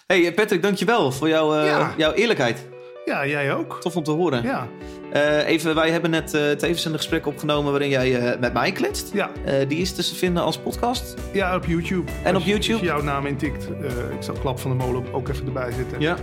Hey 0.06 0.26
eh, 0.26 0.34
Patrick, 0.34 0.62
dankjewel 0.62 1.12
voor 1.12 1.28
jouw, 1.28 1.54
eh, 1.54 1.66
Ja. 1.66 1.94
jouw 1.96 2.12
eerlijkheid. 2.12 2.66
Ja, 3.04 3.26
jij 3.26 3.54
ook. 3.54 3.80
Tof 3.80 3.96
om 3.96 4.02
te 4.02 4.10
horen. 4.10 4.42
Ja, 4.42 4.68
Eh, 5.12 5.48
even, 5.48 5.74
wij 5.74 5.90
hebben 5.90 6.11
net 6.11 6.34
eh 6.34 6.50
tevens 6.50 6.84
een 6.84 6.94
gesprek 6.96 7.26
opgenomen 7.26 7.70
waarin 7.70 7.88
jij 7.88 8.16
eh, 8.32 8.40
met 8.40 8.52
mij 8.52 8.72
kletst. 8.72 9.11
ja. 9.12 9.30
Die 9.68 9.78
is 9.78 9.94
dus 9.94 10.09
te 10.09 10.14
vinden 10.14 10.42
als 10.42 10.59
podcast. 10.59 11.14
ja 11.32 11.56
op 11.56 11.64
YouTube. 11.64 12.11
En 12.24 12.34
Als 12.34 12.42
op 12.42 12.48
je- 12.48 12.54
YouTube? 12.54 12.72
Als 12.78 12.80
je 12.80 12.86
jouw 12.86 13.02
naam 13.02 13.26
intikt, 13.26 13.68
ik 14.16 14.22
zal 14.22 14.34
Klap 14.34 14.59
van 14.59 14.70
de 14.70 14.76
Molen 14.76 15.12
ook 15.12 15.28
even 15.28 15.46
erbij 15.46 15.72
zitten. 15.72 16.00
Ja. 16.00 16.16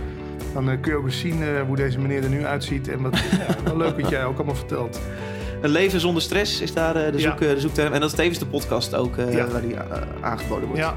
Dan 0.54 0.80
kun 0.80 0.92
je 0.92 0.98
ook 0.98 1.04
eens 1.04 1.18
zien 1.20 1.42
hoe 1.66 1.76
deze 1.76 1.98
meneer 1.98 2.22
er 2.22 2.28
nu 2.28 2.44
uitziet. 2.44 2.88
En 2.88 3.02
wat 3.02 3.18
ja, 3.66 3.74
leuk 3.74 4.00
wat 4.00 4.10
jij 4.10 4.24
ook 4.24 4.36
allemaal 4.36 4.54
vertelt. 4.54 5.00
Een 5.62 5.70
leven 5.70 6.00
zonder 6.00 6.22
stress 6.22 6.60
is 6.60 6.72
daar 6.72 6.94
de, 7.12 7.18
zoek, 7.20 7.38
de 7.38 7.60
zoekterm. 7.60 7.92
En 7.92 8.00
dat 8.00 8.10
is 8.10 8.16
tevens 8.16 8.38
de 8.38 8.46
podcast 8.46 8.94
ook 8.94 9.16
Ja. 9.30 9.48
waar 9.48 9.60
die 9.62 9.76
aangeboden 10.20 10.64
wordt. 10.64 10.80
Ja, 10.82 10.94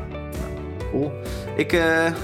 Cool. 0.91 1.11
Ik 1.55 1.71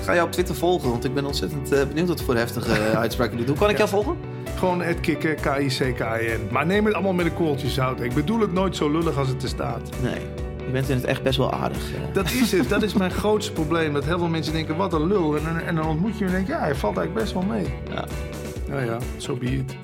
ga 0.05 0.13
jou 0.13 0.21
op 0.25 0.31
Twitter 0.31 0.55
volgen, 0.55 0.89
want 0.89 1.05
ik 1.05 1.13
ben 1.13 1.25
ontzettend 1.25 1.69
benieuwd 1.87 2.07
wat 2.07 2.21
voor 2.21 2.35
heftige 2.35 2.81
uitspraken 3.05 3.31
je 3.31 3.37
doet. 3.37 3.47
Hoe 3.47 3.57
kan 3.57 3.69
ik 3.69 3.77
jou 3.77 3.89
volgen? 3.89 4.15
Gewoon 4.57 4.81
het 4.81 4.99
kikken, 4.99 5.35
K-I-C-K-I-N. 5.35 6.47
Maar 6.51 6.65
neem 6.65 6.85
het 6.85 6.93
allemaal 6.93 7.13
met 7.13 7.25
een 7.25 7.33
korreltje 7.33 7.69
zout. 7.69 8.01
Ik 8.01 8.13
bedoel 8.13 8.39
het 8.39 8.53
nooit 8.53 8.75
zo 8.75 8.91
lullig 8.91 9.17
als 9.17 9.27
het 9.27 9.43
er 9.43 9.49
staat. 9.49 9.89
Nee. 10.01 10.19
Je 10.65 10.71
bent 10.71 10.89
in 10.89 10.95
het 10.95 11.05
echt 11.05 11.23
best 11.23 11.37
wel 11.37 11.53
aardig. 11.53 11.77
eh. 11.93 12.13
Dat 12.13 12.31
is 12.31 12.51
het. 12.51 12.69
Dat 12.69 12.83
is 12.83 12.93
mijn 12.93 13.11
grootste 13.21 13.51
probleem. 13.51 13.93
Dat 13.93 14.05
heel 14.05 14.17
veel 14.17 14.27
mensen 14.27 14.53
denken, 14.53 14.75
wat 14.75 14.93
een 14.93 15.07
lul. 15.07 15.35
En, 15.37 15.43
dan- 15.43 15.59
en 15.59 15.75
dan 15.75 15.85
ontmoet 15.87 16.17
je 16.17 16.23
hem 16.25 16.27
en 16.27 16.33
denk 16.33 16.47
je, 16.47 16.53
ja, 16.53 16.59
hij 16.59 16.75
valt 16.75 16.97
eigenlijk 16.97 17.25
best 17.25 17.33
wel 17.33 17.55
mee. 17.55 17.65
Ja. 17.93 18.05
Nou 18.69 18.85
ja, 18.85 18.97
zo 19.17 19.35
be 19.35 19.45
it. 19.45 19.75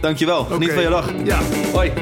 Dankjewel. 0.00 0.44
Geniet 0.44 0.62
Oké. 0.70 0.72
van 0.74 0.82
je 0.82 0.88
dag. 0.88 1.12
Ja. 1.24 1.38
Hoi. 1.72 1.92